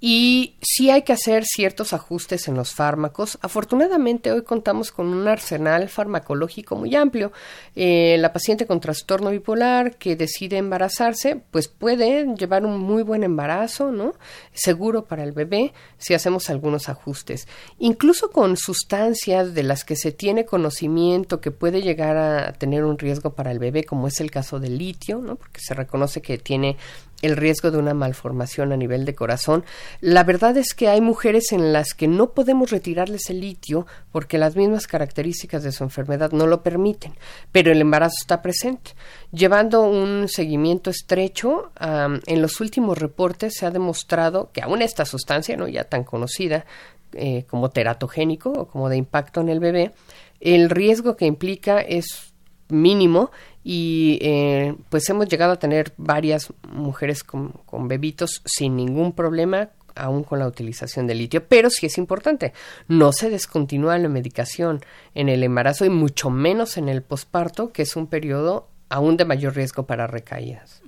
y 0.00 0.54
sí 0.62 0.90
hay 0.90 1.02
que 1.02 1.12
hacer 1.12 1.44
ciertos 1.44 1.92
ajustes 1.92 2.48
en 2.48 2.54
los 2.54 2.74
fármacos. 2.74 3.38
Afortunadamente 3.42 4.32
hoy 4.32 4.42
contamos 4.42 4.92
con 4.92 5.06
un 5.06 5.28
arsenal 5.28 5.90
farmacológico 5.90 6.74
muy 6.74 6.96
amplio. 6.96 7.32
Eh, 7.76 8.16
la 8.18 8.32
paciente 8.32 8.66
con 8.66 8.80
trastorno 8.80 9.30
bipolar 9.30 9.96
que 9.96 10.16
decide 10.16 10.56
embarazarse, 10.56 11.36
pues 11.50 11.68
puede 11.68 12.26
llevar 12.34 12.64
un 12.64 12.78
muy 12.78 13.02
buen 13.02 13.24
embarazo, 13.24 13.92
¿no? 13.92 14.14
Seguro 14.54 15.04
para 15.04 15.22
el 15.22 15.32
bebé 15.32 15.74
si 15.98 16.14
hacemos 16.14 16.48
algunos 16.48 16.88
ajustes. 16.88 17.46
Incluso 17.78 18.30
con 18.30 18.56
sustancias 18.56 19.52
de 19.52 19.62
las 19.64 19.84
que 19.84 19.96
se 19.96 20.12
tiene 20.12 20.46
conocimiento 20.46 21.42
que 21.42 21.50
puede 21.50 21.82
llegar 21.82 22.16
a 22.16 22.52
tener 22.54 22.84
un 22.84 22.98
riesgo 22.98 23.34
para 23.34 23.50
el 23.50 23.58
bebé, 23.58 23.84
como 23.84 24.08
es 24.08 24.20
el 24.20 24.30
caso 24.30 24.60
del 24.60 24.78
litio, 24.78 25.18
¿no? 25.18 25.36
Porque 25.36 25.60
se 25.60 25.74
reconoce 25.74 26.22
que 26.22 26.38
tiene 26.38 26.78
el 27.22 27.36
riesgo 27.36 27.70
de 27.70 27.78
una 27.78 27.94
malformación 27.94 28.72
a 28.72 28.76
nivel 28.76 29.04
de 29.04 29.14
corazón. 29.14 29.64
La 30.00 30.24
verdad 30.24 30.56
es 30.56 30.74
que 30.74 30.88
hay 30.88 31.00
mujeres 31.00 31.52
en 31.52 31.72
las 31.72 31.94
que 31.94 32.08
no 32.08 32.32
podemos 32.32 32.70
retirarles 32.70 33.30
el 33.30 33.40
litio 33.40 33.86
porque 34.12 34.38
las 34.38 34.56
mismas 34.56 34.86
características 34.86 35.62
de 35.62 35.72
su 35.72 35.84
enfermedad 35.84 36.32
no 36.32 36.46
lo 36.46 36.62
permiten, 36.62 37.14
pero 37.52 37.72
el 37.72 37.80
embarazo 37.80 38.16
está 38.20 38.42
presente. 38.42 38.92
Llevando 39.32 39.82
un 39.82 40.28
seguimiento 40.28 40.90
estrecho, 40.90 41.72
en 41.80 42.42
los 42.42 42.60
últimos 42.60 42.98
reportes 42.98 43.54
se 43.56 43.66
ha 43.66 43.70
demostrado 43.70 44.50
que 44.52 44.62
aún 44.62 44.82
esta 44.82 45.04
sustancia, 45.04 45.56
no 45.56 45.68
ya 45.68 45.84
tan 45.84 46.04
conocida 46.04 46.64
eh, 47.12 47.44
como 47.48 47.70
teratogénico 47.70 48.50
o 48.50 48.68
como 48.68 48.88
de 48.88 48.96
impacto 48.96 49.40
en 49.40 49.48
el 49.48 49.60
bebé, 49.60 49.92
el 50.40 50.70
riesgo 50.70 51.16
que 51.16 51.26
implica 51.26 51.80
es 51.80 52.29
mínimo 52.72 53.30
y 53.62 54.18
eh, 54.22 54.74
pues 54.88 55.08
hemos 55.10 55.28
llegado 55.28 55.52
a 55.52 55.58
tener 55.58 55.92
varias 55.96 56.52
mujeres 56.68 57.24
con, 57.24 57.52
bebitos 57.88 58.42
sin 58.44 58.76
ningún 58.76 59.12
problema 59.12 59.70
aún 59.96 60.24
con 60.24 60.38
la 60.38 60.46
utilización 60.46 61.06
de 61.06 61.14
litio, 61.14 61.46
pero 61.46 61.68
sí 61.68 61.86
es 61.86 61.98
importante, 61.98 62.54
no 62.88 63.12
se 63.12 63.28
descontinúa 63.28 63.98
la 63.98 64.08
medicación 64.08 64.80
en 65.14 65.28
el 65.28 65.42
embarazo 65.42 65.84
y 65.84 65.90
mucho 65.90 66.30
menos 66.30 66.76
en 66.76 66.88
el 66.88 67.02
posparto, 67.02 67.72
que 67.72 67.82
es 67.82 67.96
un 67.96 68.06
periodo 68.06 68.68
aún 68.88 69.16
de 69.16 69.24
mayor 69.24 69.54
riesgo 69.56 69.86
para 69.86 70.06
recaídas. 70.06 70.80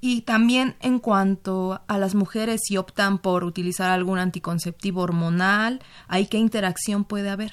Y 0.00 0.22
también 0.22 0.76
en 0.80 0.98
cuanto 0.98 1.82
a 1.86 1.98
las 1.98 2.14
mujeres 2.14 2.62
si 2.64 2.78
optan 2.78 3.18
por 3.18 3.44
utilizar 3.44 3.90
algún 3.90 4.18
anticonceptivo 4.18 5.02
hormonal, 5.02 5.82
¿hay 6.08 6.26
qué 6.26 6.38
interacción 6.38 7.04
puede 7.04 7.28
haber? 7.28 7.52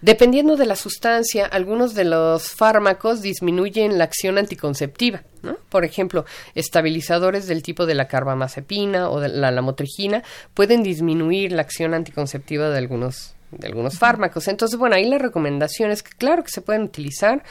Dependiendo 0.00 0.56
de 0.56 0.66
la 0.66 0.76
sustancia, 0.76 1.46
algunos 1.46 1.94
de 1.94 2.04
los 2.04 2.50
fármacos 2.50 3.22
disminuyen 3.22 3.98
la 3.98 4.04
acción 4.04 4.38
anticonceptiva. 4.38 5.22
¿no? 5.42 5.56
Por 5.68 5.84
ejemplo, 5.84 6.24
estabilizadores 6.54 7.46
del 7.46 7.62
tipo 7.62 7.86
de 7.86 7.94
la 7.94 8.08
carbamazepina 8.08 9.10
o 9.10 9.20
de 9.20 9.28
la 9.28 9.50
lamotrigina 9.50 10.22
pueden 10.54 10.82
disminuir 10.82 11.52
la 11.52 11.62
acción 11.62 11.94
anticonceptiva 11.94 12.70
de 12.70 12.78
algunos 12.78 13.36
de 13.50 13.66
algunos 13.68 13.98
fármacos. 13.98 14.48
Entonces, 14.48 14.78
bueno, 14.78 14.96
ahí 14.96 15.08
la 15.08 15.18
recomendación 15.18 15.90
es 15.90 16.02
que 16.02 16.10
claro 16.16 16.42
que 16.42 16.50
se 16.50 16.60
pueden 16.60 16.82
utilizar, 16.82 17.44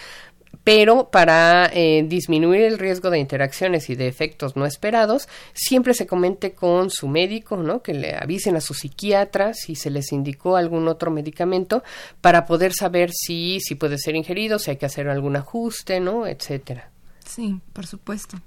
pero 0.65 1.11
para 1.11 1.69
eh, 1.71 2.03
disminuir 2.07 2.61
el 2.63 2.79
riesgo 2.79 3.11
de 3.11 3.19
interacciones 3.19 3.87
y 3.91 3.95
de 3.95 4.07
efectos 4.07 4.55
no 4.55 4.65
esperados, 4.65 5.29
siempre 5.53 5.93
se 5.93 6.07
comente 6.07 6.53
con 6.53 6.89
su 6.89 7.07
médico, 7.07 7.55
¿no? 7.55 7.83
Que 7.83 7.93
le 7.93 8.15
avisen 8.15 8.55
a 8.55 8.61
su 8.61 8.73
psiquiatra 8.73 9.53
si 9.53 9.75
se 9.75 9.91
les 9.91 10.11
indicó 10.11 10.57
algún 10.57 10.87
otro 10.87 11.11
medicamento 11.11 11.83
para 12.19 12.47
poder 12.47 12.73
saber 12.73 13.11
si, 13.13 13.59
si 13.61 13.75
puede 13.75 13.99
ser 13.99 14.15
ingerido, 14.15 14.57
si 14.57 14.71
hay 14.71 14.77
que 14.77 14.87
hacer 14.87 15.07
algún 15.07 15.35
ajuste, 15.35 15.99
¿no? 15.99 16.25
Etcétera. 16.25 16.89
Sí, 17.23 17.61
por 17.71 17.85
supuesto. 17.85 18.37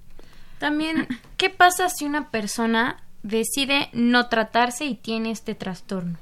También, 0.58 1.06
¿qué 1.36 1.50
pasa 1.50 1.88
si 1.88 2.04
una 2.04 2.32
persona 2.32 3.00
decide 3.22 3.90
no 3.92 4.28
tratarse 4.28 4.86
y 4.86 4.96
tiene 4.96 5.30
este 5.30 5.54
trastorno? 5.54 6.18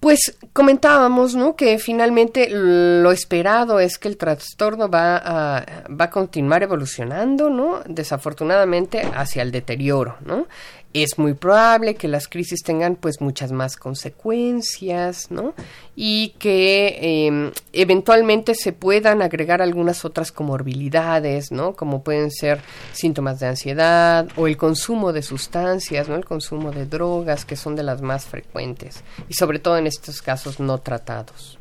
Pues 0.00 0.38
comentábamos, 0.54 1.34
¿no? 1.34 1.56
Que 1.56 1.78
finalmente 1.78 2.48
lo 2.50 3.12
esperado 3.12 3.80
es 3.80 3.98
que 3.98 4.08
el 4.08 4.16
trastorno 4.16 4.88
va 4.88 5.16
a, 5.16 5.64
va 5.88 6.06
a 6.06 6.10
continuar 6.10 6.62
evolucionando, 6.62 7.50
¿no? 7.50 7.82
Desafortunadamente 7.86 9.02
hacia 9.14 9.42
el 9.42 9.52
deterioro, 9.52 10.16
¿no? 10.24 10.46
Es 10.92 11.18
muy 11.18 11.34
probable 11.34 11.94
que 11.94 12.08
las 12.08 12.26
crisis 12.26 12.62
tengan 12.62 12.96
pues 12.96 13.20
muchas 13.20 13.52
más 13.52 13.76
consecuencias, 13.76 15.30
¿no? 15.30 15.54
Y 15.94 16.34
que 16.38 17.26
em, 17.26 17.52
eventualmente 17.72 18.54
se 18.54 18.72
puedan 18.72 19.22
agregar 19.22 19.62
algunas 19.62 20.04
otras 20.04 20.32
comorbilidades, 20.32 21.52
¿no? 21.52 21.74
Como 21.74 22.02
pueden 22.02 22.30
ser 22.30 22.60
síntomas 22.92 23.38
de 23.38 23.46
ansiedad 23.46 24.28
o 24.36 24.48
el 24.48 24.56
consumo 24.56 25.12
de 25.12 25.22
sustancias, 25.22 26.08
¿no? 26.08 26.16
El 26.16 26.24
consumo 26.24 26.72
de 26.72 26.86
drogas, 26.86 27.44
que 27.44 27.56
son 27.56 27.76
de 27.76 27.84
las 27.84 28.02
más 28.02 28.24
frecuentes 28.24 29.04
y 29.28 29.34
sobre 29.34 29.60
todo 29.60 29.78
en 29.78 29.86
estos 29.86 30.22
casos 30.22 30.58
no 30.58 30.78
tratados. 30.78 31.58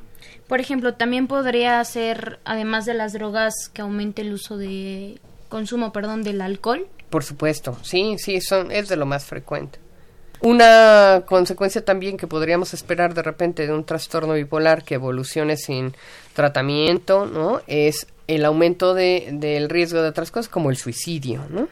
Por 0.48 0.60
ejemplo, 0.60 0.96
también 0.96 1.28
podría 1.28 1.84
ser, 1.84 2.40
además 2.44 2.86
de 2.88 2.96
las 2.96 3.14
drogas, 3.14 3.54
que 3.72 3.84
aumente 3.84 4.24
el 4.24 4.34
uso 4.34 4.58
de 4.58 5.20
consumo, 5.48 5.94
perdón, 5.94 6.24
del 6.24 6.42
alcohol. 6.42 6.88
Por 7.10 7.24
supuesto, 7.24 7.78
sí, 7.82 8.16
sí, 8.18 8.42
son, 8.42 8.72
es 8.72 8.88
de 8.88 8.96
lo 8.96 9.06
más 9.06 9.26
frecuente. 9.26 9.80
Una 10.42 11.24
consecuencia 11.26 11.84
también 11.84 12.16
que 12.16 12.28
podríamos 12.28 12.74
esperar 12.74 13.14
de 13.14 13.24
repente 13.24 13.68
de 13.68 13.74
un 13.74 13.84
trastorno 13.84 14.34
bipolar 14.34 14.84
que 14.84 14.96
evolucione 14.96 15.58
sin 15.58 15.94
tratamiento, 16.34 17.26
¿no? 17.26 17.62
Es 17.68 18.08
el 18.28 18.46
aumento 18.46 18.94
de, 18.94 19.30
del 19.34 19.70
riesgo 19.70 20.02
de 20.02 20.10
otras 20.10 20.32
cosas 20.32 20.48
como 20.48 20.70
el 20.70 20.78
suicidio, 20.78 21.46
¿no? 21.50 21.68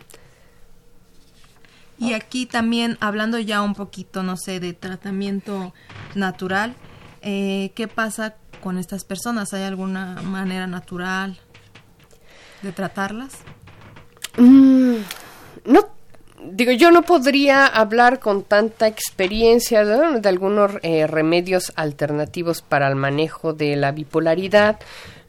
Y 2.00 2.14
aquí 2.14 2.46
también, 2.46 2.98
hablando 3.00 3.40
ya 3.40 3.62
un 3.62 3.74
poquito, 3.74 4.22
no 4.22 4.38
sé, 4.38 4.60
de 4.60 4.74
tratamiento 4.74 5.74
natural, 6.14 6.76
eh, 7.22 7.72
¿qué 7.74 7.88
pasa 7.88 8.36
con 8.62 8.78
estas 8.78 9.04
personas? 9.04 9.54
¿Hay 9.54 9.64
alguna 9.64 10.22
manera 10.22 10.68
natural 10.68 11.40
de 12.62 12.72
tratarlas? 12.72 13.40
Mm, 14.38 14.98
no, 15.68 15.86
digo, 16.52 16.72
yo 16.72 16.92
no 16.92 17.04
podría 17.04 17.68
hablar 17.68 18.20
con 18.20 18.44
tanta 18.44 18.88
experiencia 18.88 19.84
de, 19.86 20.28
algunos 20.28 20.72
eh, 20.82 21.06
remedios 21.08 21.74
alternativos 21.76 22.62
para 22.62 22.88
el 22.88 22.96
manejo 22.96 23.54
de 23.54 23.76
la 23.76 23.92
bipolaridad. 23.92 24.80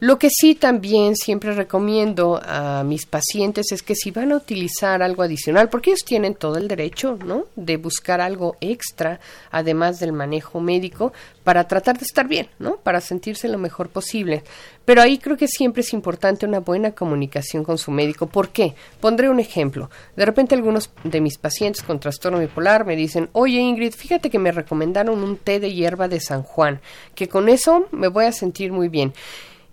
Lo 0.01 0.17
que 0.17 0.29
sí 0.29 0.55
también 0.55 1.17
siempre 1.17 1.51
recomiendo 1.53 2.39
a 2.41 2.83
mis 2.85 3.05
pacientes 3.05 3.73
es 3.73 3.83
que 3.83 3.95
si 3.95 4.11
van 4.11 4.31
a 4.31 4.37
utilizar 4.37 5.03
algo 5.03 5.23
adicional, 5.23 5.67
porque 5.67 5.89
ellos 5.89 6.05
tienen 6.05 6.35
todo 6.35 6.57
el 6.57 6.69
derecho, 6.69 7.17
¿no? 7.25 7.47
De 7.57 7.75
buscar 7.75 8.21
algo 8.21 8.55
extra, 8.61 9.19
además 9.51 9.99
del 9.99 10.13
manejo 10.13 10.61
médico, 10.61 11.11
para 11.43 11.67
tratar 11.67 11.97
de 11.97 12.05
estar 12.05 12.29
bien, 12.29 12.47
¿no? 12.59 12.77
Para 12.77 13.01
sentirse 13.01 13.49
lo 13.49 13.57
mejor 13.57 13.89
posible. 13.89 14.43
Pero 14.85 15.01
ahí 15.01 15.17
creo 15.17 15.35
que 15.35 15.49
siempre 15.49 15.81
es 15.81 15.91
importante 15.91 16.45
una 16.45 16.61
buena 16.61 16.93
comunicación 16.93 17.65
con 17.65 17.77
su 17.77 17.91
médico. 17.91 18.27
¿Por 18.27 18.49
qué? 18.49 18.75
Pondré 19.01 19.29
un 19.29 19.41
ejemplo. 19.41 19.89
De 20.15 20.25
repente 20.25 20.55
algunos 20.55 20.91
de 21.03 21.19
mis 21.19 21.37
pacientes 21.37 21.83
con 21.83 21.99
trastorno 21.99 22.39
bipolar 22.39 22.85
me 22.85 22.95
dicen, 22.95 23.29
oye 23.33 23.59
Ingrid, 23.59 23.93
fíjate 23.93 24.29
que 24.29 24.39
me 24.39 24.53
recomendaron 24.53 25.21
un 25.21 25.35
té 25.35 25.59
de 25.59 25.73
hierba 25.73 26.07
de 26.07 26.21
San 26.21 26.43
Juan, 26.43 26.79
que 27.15 27.27
con 27.27 27.49
eso 27.49 27.87
me 27.91 28.07
voy 28.07 28.25
a 28.25 28.31
sentir 28.31 28.71
muy 28.71 28.87
bien. 28.87 29.13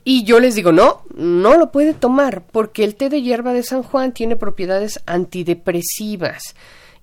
Y 0.08 0.22
yo 0.22 0.38
les 0.38 0.54
digo, 0.54 0.70
no, 0.70 1.02
no 1.16 1.56
lo 1.56 1.72
puede 1.72 1.92
tomar 1.92 2.44
porque 2.52 2.84
el 2.84 2.94
té 2.94 3.08
de 3.08 3.22
hierba 3.22 3.52
de 3.52 3.64
San 3.64 3.82
Juan 3.82 4.12
tiene 4.12 4.36
propiedades 4.36 5.00
antidepresivas. 5.04 6.54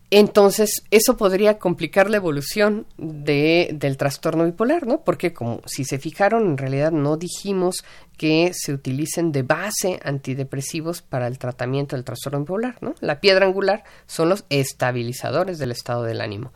Entonces, 0.10 0.84
eso 0.90 1.18
podría 1.18 1.60
complicar 1.60 2.10
la 2.10 2.16
evolución 2.16 2.86
de, 2.98 3.72
del 3.74 3.98
trastorno 3.98 4.46
bipolar, 4.46 4.88
¿no? 4.88 5.04
Porque 5.04 5.34
como 5.34 5.60
si 5.66 5.84
se 5.84 6.00
fijaron, 6.00 6.46
en 6.46 6.58
realidad 6.58 6.94
no 6.94 7.18
dijimos 7.18 7.84
que 8.16 8.52
se 8.54 8.72
utilicen 8.72 9.34
de 9.34 9.44
base 9.44 10.00
antidepresivos 10.06 11.02
para 11.02 11.28
el 11.28 11.38
tratamiento 11.40 11.98
del 11.98 12.06
trastorno 12.06 12.40
bipolar, 12.40 12.78
¿no? 12.80 12.96
La 13.02 13.20
piedra 13.20 13.46
angular 13.46 13.84
son 14.06 14.30
los 14.30 14.46
estabilizadores 14.50 15.60
del 15.60 15.72
estado 15.72 16.04
del 16.04 16.22
ánimo. 16.22 16.54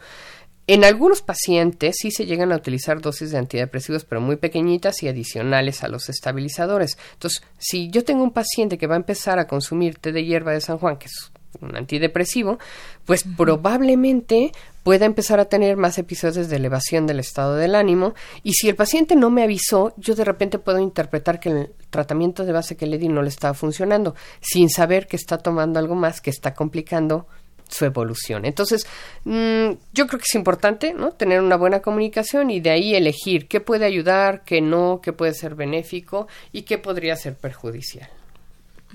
En 0.70 0.84
algunos 0.84 1.22
pacientes 1.22 1.96
sí 1.98 2.12
se 2.12 2.26
llegan 2.26 2.52
a 2.52 2.58
utilizar 2.58 3.00
dosis 3.00 3.32
de 3.32 3.38
antidepresivos, 3.38 4.04
pero 4.04 4.20
muy 4.20 4.36
pequeñitas 4.36 5.02
y 5.02 5.08
adicionales 5.08 5.82
a 5.82 5.88
los 5.88 6.10
estabilizadores. 6.10 6.98
Entonces, 7.14 7.42
si 7.58 7.90
yo 7.90 8.04
tengo 8.04 8.22
un 8.22 8.32
paciente 8.32 8.78
que 8.78 8.86
va 8.86 8.96
a 8.96 8.98
empezar 8.98 9.40
a 9.40 9.48
consumir 9.48 9.96
té 9.96 10.12
de 10.12 10.26
hierba 10.26 10.52
de 10.52 10.60
San 10.60 10.78
Juan, 10.78 10.98
que 10.98 11.06
es 11.06 11.32
un 11.62 11.76
antidepresivo, 11.76 12.60
pues 13.06 13.24
probablemente 13.24 14.52
pueda 14.84 15.06
empezar 15.06 15.40
a 15.40 15.46
tener 15.46 15.78
más 15.78 15.98
episodios 15.98 16.50
de 16.50 16.56
elevación 16.58 17.08
del 17.08 17.20
estado 17.20 17.56
del 17.56 17.74
ánimo 17.74 18.14
y 18.44 18.54
si 18.54 18.70
el 18.70 18.76
paciente 18.76 19.16
no 19.16 19.30
me 19.30 19.44
avisó, 19.44 19.94
yo 19.98 20.16
de 20.16 20.26
repente 20.26 20.60
puedo 20.60 20.80
interpretar 20.80 21.40
que 21.40 21.50
el 21.50 21.72
tratamiento 21.90 22.46
de 22.46 22.52
base 22.52 22.78
que 22.78 22.88
le 22.88 22.98
di 22.98 23.08
no 23.08 23.22
le 23.22 23.30
estaba 23.30 23.54
funcionando, 23.54 24.16
sin 24.42 24.70
saber 24.70 25.08
que 25.08 25.16
está 25.16 25.38
tomando 25.38 25.80
algo 25.80 25.96
más 25.96 26.22
que 26.22 26.30
está 26.30 26.54
complicando 26.54 27.28
su 27.70 27.86
evolución. 27.86 28.46
Entonces, 28.46 28.88
mm, 29.24 29.72
yo 29.94 30.08
creo 30.08 30.20
que 30.20 30.26
es 30.28 30.36
importante, 30.36 30.94
¿no? 30.94 31.12
Tener 31.12 31.42
una 31.42 31.56
buena 31.56 31.82
comunicación 31.82 32.50
y 32.50 32.60
de 32.60 32.70
ahí 32.72 32.96
elegir 32.96 33.48
qué 33.48 33.60
puede 33.62 33.86
ayudar, 33.86 34.44
qué 34.44 34.62
no, 34.62 35.00
qué 35.02 35.14
puede 35.14 35.34
ser 35.34 35.56
benéfico 35.56 36.28
y 36.52 36.64
qué 36.64 36.78
podría 36.78 37.16
ser 37.16 37.36
perjudicial. 37.36 38.10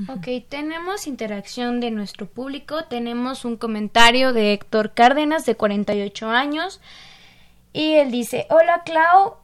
Ok, 0.09 0.27
tenemos 0.49 1.07
interacción 1.07 1.81
de 1.81 1.91
nuestro 1.91 2.27
público. 2.27 2.85
Tenemos 2.85 3.45
un 3.45 3.57
comentario 3.57 4.33
de 4.33 4.55
Héctor 4.55 4.95
Cárdenas, 4.95 5.45
de 5.45 5.55
48 5.55 6.29
años. 6.29 6.81
Y 7.75 7.95
él 7.95 8.11
dice, 8.11 8.47
hola 8.49 8.83
Clau 8.85 9.37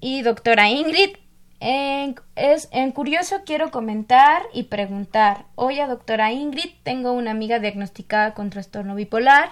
y 0.00 0.22
doctora 0.22 0.70
Ingrid, 0.70 1.16
en, 1.60 2.16
es, 2.34 2.68
en 2.72 2.92
curioso 2.92 3.42
quiero 3.44 3.70
comentar 3.70 4.42
y 4.52 4.64
preguntar. 4.64 5.46
Oye, 5.54 5.86
doctora 5.86 6.32
Ingrid, 6.32 6.70
tengo 6.82 7.12
una 7.12 7.30
amiga 7.30 7.58
diagnosticada 7.58 8.34
con 8.34 8.50
trastorno 8.50 8.94
bipolar 8.94 9.50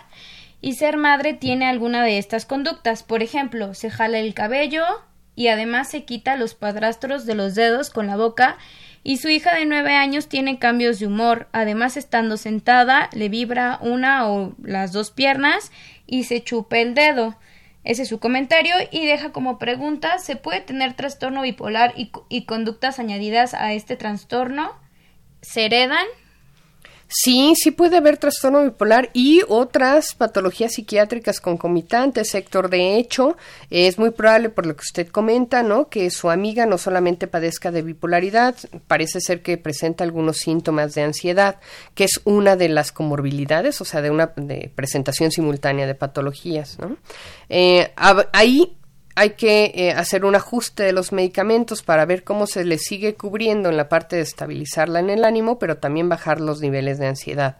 y 0.61 0.75
ser 0.75 0.97
madre 0.97 1.35
tiene 1.35 1.67
alguna 1.67 2.03
de 2.03 2.19
estas 2.19 2.47
conductas. 2.47 3.03
Por 3.03 3.23
ejemplo, 3.23 3.75
se 3.75 3.91
jala 3.91 4.19
el 4.19 4.35
cabello 4.35 4.85
y 5.37 5.49
además 5.49 5.91
se 5.91 6.05
quita 6.05 6.37
los 6.37 6.55
padrastros 6.55 7.27
de 7.27 7.35
los 7.35 7.55
dedos 7.55 7.91
con 7.91 8.07
la 8.07 8.17
boca 8.17 8.57
y 9.03 9.19
su 9.19 9.29
hija 9.29 9.55
de 9.55 9.67
nueve 9.67 9.95
años 9.95 10.29
tiene 10.29 10.59
cambios 10.59 10.99
de 10.99 11.07
humor. 11.07 11.49
Además, 11.53 11.99
estando 11.99 12.39
sentada, 12.39 13.11
le 13.13 13.29
vibra 13.29 13.79
una 13.83 14.29
o 14.31 14.55
las 14.63 14.93
dos 14.93 15.11
piernas 15.11 15.71
y 16.07 16.25
se 16.25 16.43
chupa 16.43 16.79
el 16.79 16.95
dedo. 16.95 17.37
Ese 17.85 18.03
es 18.03 18.09
su 18.09 18.19
comentario 18.19 18.75
y 18.91 19.05
deja 19.07 19.31
como 19.31 19.59
pregunta, 19.59 20.19
¿se 20.19 20.37
puede 20.37 20.61
tener 20.61 20.95
trastorno 20.95 21.43
bipolar 21.43 21.93
y, 21.97 22.11
y 22.29 22.47
conductas 22.47 22.99
añadidas 22.99 23.53
a 23.55 23.75
este 23.75 23.97
trastorno? 23.97 24.73
¿Se 25.43 25.67
heredan? 25.67 26.07
Sí, 27.17 27.55
sí 27.55 27.71
puede 27.71 27.99
haber 27.99 28.17
trastorno 28.17 28.65
bipolar 28.65 29.11
y 29.13 29.43
otras 29.47 30.17
patologías 30.17 30.73
psiquiátricas 30.73 31.41
concomitantes, 31.41 32.35
Héctor. 32.35 32.69
De 32.71 32.97
hecho, 32.97 33.37
es 33.71 34.01
muy 34.01 34.11
probable, 34.11 34.49
por 34.49 34.67
lo 34.67 34.75
que 34.75 34.83
usted 34.83 35.07
comenta, 35.07 35.63
¿no? 35.63 35.89
Que 35.89 36.11
su 36.11 36.29
amiga 36.29 36.67
no 36.67 36.77
solamente 36.77 37.29
padezca 37.29 37.71
de 37.71 37.83
bipolaridad, 37.83 38.57
parece 38.89 39.21
ser 39.21 39.43
que 39.43 39.57
presenta 39.59 40.03
algunos 40.03 40.39
síntomas 40.39 40.93
de 40.95 41.03
ansiedad, 41.03 41.61
que 41.95 42.03
es 42.03 42.21
una 42.25 42.57
de 42.57 42.69
las 42.69 42.91
comorbilidades, 42.91 43.81
o 43.81 43.85
sea, 43.85 44.03
de 44.03 44.11
una 44.11 44.33
de 44.35 44.73
presentación 44.75 45.31
simultánea 45.31 45.87
de 45.87 45.95
patologías, 45.95 46.81
¿no? 46.81 46.97
Eh, 47.49 47.93
ahí 48.33 48.77
hay 49.15 49.31
que 49.31 49.73
eh, 49.75 49.93
hacer 49.93 50.25
un 50.25 50.35
ajuste 50.35 50.83
de 50.83 50.93
los 50.93 51.13
medicamentos 51.13 51.83
para 51.83 52.05
ver 52.05 52.25
cómo 52.25 52.47
se 52.47 52.65
le 52.65 52.79
sigue 52.79 53.15
cubriendo 53.15 53.69
en 53.69 53.77
la 53.77 53.89
parte 53.89 54.17
de 54.17 54.23
estabilizarla 54.23 55.01
en 55.01 55.11
el 55.11 55.25
ánimo, 55.25 55.59
pero 55.59 55.77
también 55.77 56.09
bajar 56.09 56.41
los 56.41 56.61
niveles 56.61 56.99
de 56.99 57.07
ansiedad. 57.07 57.57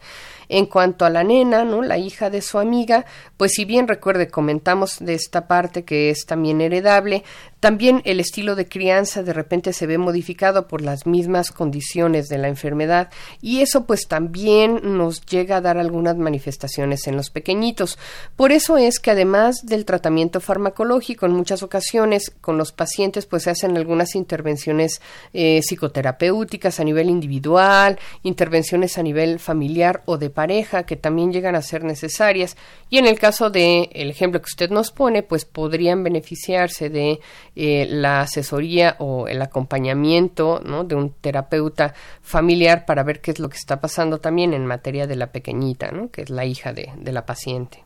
En 0.49 0.65
cuanto 0.65 1.05
a 1.05 1.09
la 1.09 1.23
nena, 1.23 1.63
¿no? 1.63 1.81
La 1.81 1.97
hija 1.97 2.29
de 2.29 2.41
su 2.41 2.59
amiga, 2.59 3.05
pues 3.37 3.53
si 3.53 3.65
bien 3.65 3.87
recuerde, 3.87 4.29
comentamos 4.29 4.97
de 4.99 5.13
esta 5.13 5.47
parte 5.47 5.83
que 5.83 6.09
es 6.09 6.25
también 6.25 6.61
heredable, 6.61 7.23
también 7.65 8.03
el 8.05 8.19
estilo 8.19 8.55
de 8.55 8.67
crianza 8.67 9.23
de 9.23 9.33
repente 9.33 9.73
se 9.73 9.87
ve 9.87 9.97
modificado 9.97 10.67
por 10.67 10.83
las 10.83 11.07
mismas 11.07 11.49
condiciones 11.49 12.27
de 12.27 12.37
la 12.37 12.47
enfermedad 12.47 13.09
y 13.41 13.61
eso 13.61 13.85
pues 13.85 14.07
también 14.07 14.81
nos 14.83 15.25
llega 15.25 15.57
a 15.57 15.61
dar 15.61 15.79
algunas 15.79 16.15
manifestaciones 16.15 17.07
en 17.07 17.15
los 17.17 17.31
pequeñitos. 17.31 17.97
Por 18.35 18.51
eso 18.51 18.77
es 18.77 18.99
que 18.99 19.09
además 19.09 19.65
del 19.65 19.83
tratamiento 19.85 20.41
farmacológico 20.41 21.25
en 21.25 21.31
muchas 21.31 21.63
ocasiones 21.63 22.31
con 22.39 22.59
los 22.59 22.71
pacientes 22.71 23.25
pues 23.25 23.41
se 23.41 23.49
hacen 23.49 23.75
algunas 23.77 24.13
intervenciones 24.13 25.01
eh, 25.33 25.61
psicoterapéuticas 25.63 26.79
a 26.79 26.83
nivel 26.83 27.09
individual, 27.09 27.97
intervenciones 28.21 28.99
a 28.99 29.01
nivel 29.01 29.39
familiar 29.39 30.03
o 30.05 30.19
de 30.19 30.29
pareja 30.35 30.85
que 30.85 30.95
también 30.95 31.33
llegan 31.33 31.55
a 31.55 31.63
ser 31.63 31.83
necesarias 31.83 32.55
y 32.91 32.99
en 32.99 33.07
el 33.07 33.17
caso 33.17 33.49
de 33.49 33.89
el 33.93 34.11
ejemplo 34.11 34.39
que 34.39 34.49
usted 34.49 34.69
nos 34.69 34.91
pone 34.91 35.23
pues 35.23 35.45
podrían 35.45 36.03
beneficiarse 36.03 36.91
de 36.91 37.19
eh, 37.55 37.87
la 37.89 38.21
asesoría 38.21 38.97
o 38.99 39.27
el 39.27 39.41
acompañamiento 39.41 40.59
de 40.59 40.93
un 40.93 41.13
terapeuta 41.13 41.95
familiar 42.21 42.85
para 42.85 43.03
ver 43.03 43.21
qué 43.21 43.31
es 43.31 43.39
lo 43.39 43.49
que 43.49 43.57
está 43.57 43.81
pasando 43.81 44.19
también 44.19 44.53
en 44.53 44.67
materia 44.67 45.07
de 45.07 45.15
la 45.15 45.31
pequeñita, 45.31 45.89
¿no? 45.89 46.11
que 46.11 46.21
es 46.21 46.29
la 46.29 46.45
hija 46.45 46.73
de, 46.73 46.91
de 46.97 47.11
la 47.11 47.25
paciente. 47.25 47.83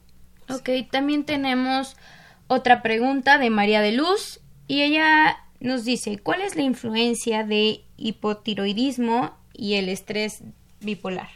Ok, 0.49 0.69
también 0.91 1.23
tenemos 1.23 1.95
otra 2.47 2.81
pregunta 2.81 3.37
de 3.37 3.49
María 3.51 3.81
de 3.81 3.91
Luz 3.91 4.41
y 4.67 4.81
ella 4.81 5.37
nos 5.59 5.85
dice, 5.85 6.17
¿cuál 6.19 6.41
es 6.41 6.55
la 6.55 6.63
influencia 6.63 7.43
de 7.43 7.83
hipotiroidismo 7.97 9.37
y 9.53 9.75
el 9.75 9.89
estrés 9.89 10.43
bipolar? 10.79 11.29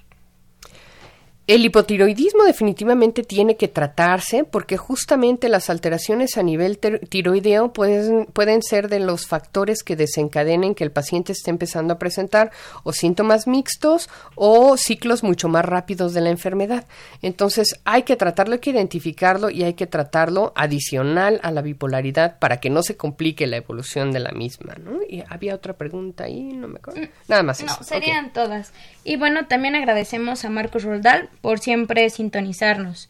El 1.46 1.66
hipotiroidismo 1.66 2.46
definitivamente 2.46 3.22
tiene 3.22 3.58
que 3.58 3.68
tratarse 3.68 4.46
porque 4.46 4.78
justamente 4.78 5.50
las 5.50 5.70
alteraciones 5.70 6.38
a 6.38 6.44
nivel 6.44 6.78
tiroideo 6.78 7.74
pueden, 7.74 8.28
pueden, 8.28 8.64
ser 8.64 8.88
de 8.88 9.02
los 9.02 9.28
factores 9.28 9.84
que 9.84 9.98
desencadenen 9.98 10.74
que 10.74 10.86
el 10.86 10.92
paciente 10.92 11.34
esté 11.34 11.52
empezando 11.52 11.96
a 11.96 12.00
presentar 12.00 12.52
o 12.84 12.94
síntomas 12.94 13.46
mixtos 13.46 14.10
o 14.36 14.78
ciclos 14.78 15.22
mucho 15.22 15.50
más 15.50 15.66
rápidos 15.66 16.14
de 16.14 16.22
la 16.22 16.30
enfermedad. 16.30 16.86
Entonces 17.22 17.78
hay 17.84 18.04
que 18.04 18.16
tratarlo, 18.16 18.54
hay 18.54 18.60
que 18.60 18.70
identificarlo 18.70 19.50
y 19.50 19.64
hay 19.64 19.74
que 19.74 19.86
tratarlo 19.86 20.54
adicional 20.56 21.42
a 21.44 21.52
la 21.52 21.62
bipolaridad 21.62 22.40
para 22.40 22.62
que 22.62 22.70
no 22.70 22.84
se 22.84 22.96
complique 22.96 23.48
la 23.48 23.58
evolución 23.58 24.14
de 24.14 24.22
la 24.22 24.32
misma. 24.32 24.76
¿no? 24.82 25.02
Y 25.10 25.26
había 25.28 25.56
otra 25.56 25.74
pregunta 25.74 26.24
ahí, 26.24 26.54
no 26.54 26.70
me 26.70 26.78
acuerdo. 26.78 27.02
Mm, 27.02 27.10
Nada 27.28 27.44
más. 27.44 27.62
No, 27.62 27.84
serían 27.84 28.32
todas. 28.32 28.72
Y 29.04 29.18
bueno, 29.18 29.48
también 29.48 29.76
agradecemos 29.76 30.46
a 30.46 30.50
Marcos 30.50 30.84
Roldal 30.84 31.30
por 31.42 31.60
siempre 31.60 32.10
sintonizarnos. 32.10 33.10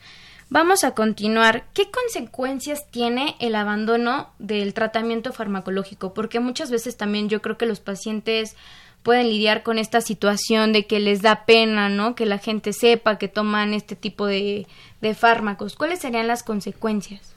Vamos 0.50 0.84
a 0.84 0.94
continuar. 0.94 1.66
¿Qué 1.74 1.90
consecuencias 1.90 2.90
tiene 2.92 3.36
el 3.40 3.56
abandono 3.56 4.30
del 4.38 4.74
tratamiento 4.74 5.34
farmacológico? 5.34 6.14
Porque 6.14 6.40
muchas 6.40 6.70
veces 6.70 6.96
también 6.96 7.28
yo 7.28 7.42
creo 7.42 7.58
que 7.58 7.66
los 7.66 7.80
pacientes 7.80 8.56
pueden 9.02 9.30
lidiar 9.30 9.64
con 9.64 9.80
esta 9.80 10.00
situación 10.02 10.72
de 10.72 10.86
que 10.86 11.00
les 11.00 11.22
da 11.22 11.46
pena, 11.46 11.90
¿no? 11.90 12.16
Que 12.16 12.26
la 12.26 12.38
gente 12.38 12.72
sepa 12.72 13.18
que 13.18 13.28
toman 13.28 13.74
este 13.74 13.96
tipo 13.96 14.26
de, 14.28 14.68
de 15.02 15.16
fármacos. 15.16 15.76
¿Cuáles 15.76 16.00
serían 16.00 16.28
las 16.28 16.44
consecuencias? 16.44 17.33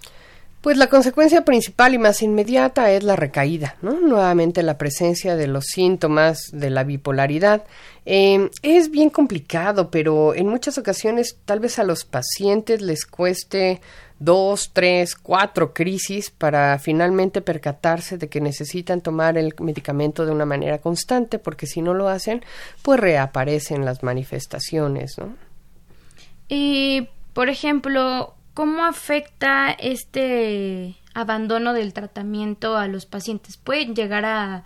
Pues 0.66 0.78
la 0.78 0.88
consecuencia 0.88 1.44
principal 1.44 1.94
y 1.94 1.98
más 1.98 2.22
inmediata 2.22 2.90
es 2.90 3.04
la 3.04 3.14
recaída, 3.14 3.76
¿no? 3.82 4.00
Nuevamente 4.00 4.64
la 4.64 4.76
presencia 4.76 5.36
de 5.36 5.46
los 5.46 5.66
síntomas 5.66 6.50
de 6.52 6.70
la 6.70 6.82
bipolaridad. 6.82 7.62
Eh, 8.04 8.50
es 8.62 8.90
bien 8.90 9.10
complicado, 9.10 9.92
pero 9.92 10.34
en 10.34 10.48
muchas 10.48 10.76
ocasiones 10.76 11.38
tal 11.44 11.60
vez 11.60 11.78
a 11.78 11.84
los 11.84 12.04
pacientes 12.04 12.82
les 12.82 13.06
cueste 13.06 13.80
dos, 14.18 14.72
tres, 14.72 15.14
cuatro 15.14 15.72
crisis 15.72 16.32
para 16.32 16.76
finalmente 16.80 17.42
percatarse 17.42 18.18
de 18.18 18.28
que 18.28 18.40
necesitan 18.40 19.02
tomar 19.02 19.38
el 19.38 19.54
medicamento 19.60 20.26
de 20.26 20.32
una 20.32 20.46
manera 20.46 20.78
constante, 20.78 21.38
porque 21.38 21.68
si 21.68 21.80
no 21.80 21.94
lo 21.94 22.08
hacen, 22.08 22.44
pues 22.82 22.98
reaparecen 22.98 23.84
las 23.84 24.02
manifestaciones, 24.02 25.16
¿no? 25.16 25.36
Y, 26.48 27.08
por 27.34 27.50
ejemplo, 27.50 28.35
¿Cómo 28.56 28.86
afecta 28.86 29.70
este 29.70 30.96
abandono 31.12 31.74
del 31.74 31.92
tratamiento 31.92 32.78
a 32.78 32.88
los 32.88 33.04
pacientes? 33.04 33.58
¿Pueden 33.58 33.94
llegar 33.94 34.24
a, 34.24 34.64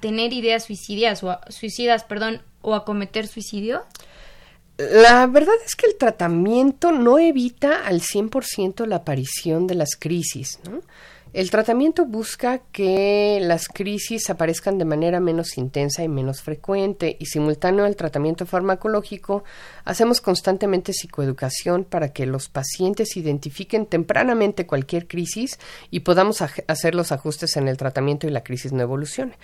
tener 0.00 0.32
ideas 0.32 0.64
suicidas 0.64 1.22
o 1.22 1.32
a, 1.32 1.42
suicidas, 1.50 2.04
perdón, 2.04 2.40
o 2.62 2.74
a 2.74 2.86
cometer 2.86 3.26
suicidio? 3.26 3.84
La 4.78 5.26
verdad 5.26 5.56
es 5.66 5.76
que 5.76 5.84
el 5.88 5.96
tratamiento 5.96 6.90
no 6.90 7.18
evita 7.18 7.84
al 7.84 8.00
100% 8.00 8.86
la 8.86 8.96
aparición 8.96 9.66
de 9.66 9.74
las 9.74 9.90
crisis, 9.98 10.58
¿no? 10.64 10.80
El 11.34 11.50
tratamiento 11.50 12.06
busca 12.06 12.58
que 12.72 13.38
las 13.42 13.68
crisis 13.68 14.30
aparezcan 14.30 14.78
de 14.78 14.86
manera 14.86 15.20
menos 15.20 15.58
intensa 15.58 16.02
y 16.02 16.08
menos 16.08 16.40
frecuente 16.40 17.16
y 17.20 17.26
simultáneo 17.26 17.84
al 17.84 17.96
tratamiento 17.96 18.46
farmacológico 18.46 19.44
hacemos 19.84 20.22
constantemente 20.22 20.94
psicoeducación 20.94 21.84
para 21.84 22.14
que 22.14 22.24
los 22.24 22.48
pacientes 22.48 23.16
identifiquen 23.18 23.84
tempranamente 23.84 24.66
cualquier 24.66 25.06
crisis 25.06 25.58
y 25.90 26.00
podamos 26.00 26.40
hacer 26.40 26.94
los 26.94 27.12
ajustes 27.12 27.58
en 27.58 27.68
el 27.68 27.76
tratamiento 27.76 28.26
y 28.26 28.30
la 28.30 28.42
crisis 28.42 28.72
no 28.72 28.82
evolucione. 28.82 29.34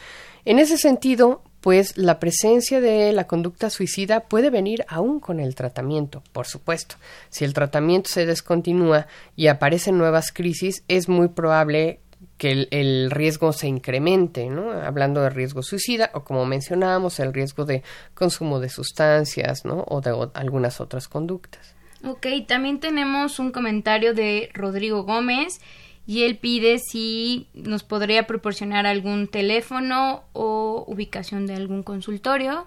En 0.45 0.59
ese 0.59 0.77
sentido, 0.77 1.43
pues 1.61 1.97
la 1.97 2.21
presencia 2.21 2.81
de 2.83 3.13
la 3.13 3.27
conducta 3.27 3.71
suicida 3.71 4.21
puede 4.21 4.51
venir 4.51 4.85
aún 4.87 5.19
con 5.19 5.41
el 5.41 5.55
tratamiento, 5.55 6.23
por 6.33 6.47
supuesto. 6.47 6.97
Si 7.31 7.45
el 7.45 7.55
tratamiento 7.55 8.11
se 8.11 8.27
descontinúa 8.27 9.07
y 9.35 9.47
aparecen 9.47 9.97
nuevas 9.97 10.31
crisis, 10.31 10.85
es 10.89 11.09
muy 11.09 11.29
probable 11.29 12.01
que 12.37 12.69
el, 12.71 13.11
riesgo 13.11 13.55
se 13.55 13.69
incremente, 13.69 14.51
¿no? 14.51 14.73
Hablando 14.73 15.23
de 15.23 15.31
riesgo 15.31 15.63
suicida 15.63 16.11
o 16.13 16.25
como 16.25 16.45
mencionábamos, 16.45 17.19
el 17.21 17.33
riesgo 17.33 17.65
de 17.65 17.83
consumo 18.15 18.61
de 18.61 18.69
sustancias, 18.69 19.65
¿no? 19.65 19.85
O 19.89 20.03
de 20.03 20.15
algunas 20.35 20.81
otras 20.81 21.09
conductas. 21.09 21.75
Ok, 22.05 22.27
también 22.47 22.81
tenemos 22.81 23.39
un 23.39 23.51
comentario 23.51 24.13
de 24.13 24.51
Rodrigo 24.53 25.05
Gómez 25.05 25.61
y 26.07 26.25
él 26.25 26.37
pide 26.37 26.79
si 26.79 27.49
nos 27.55 27.83
podría 27.83 28.27
proporcionar 28.27 28.87
algún 28.87 29.29
teléfono 29.29 30.25
o 30.33 30.85
ubicación 30.87 31.47
de 31.47 31.55
algún 31.55 31.83
consultorio. 31.83 32.67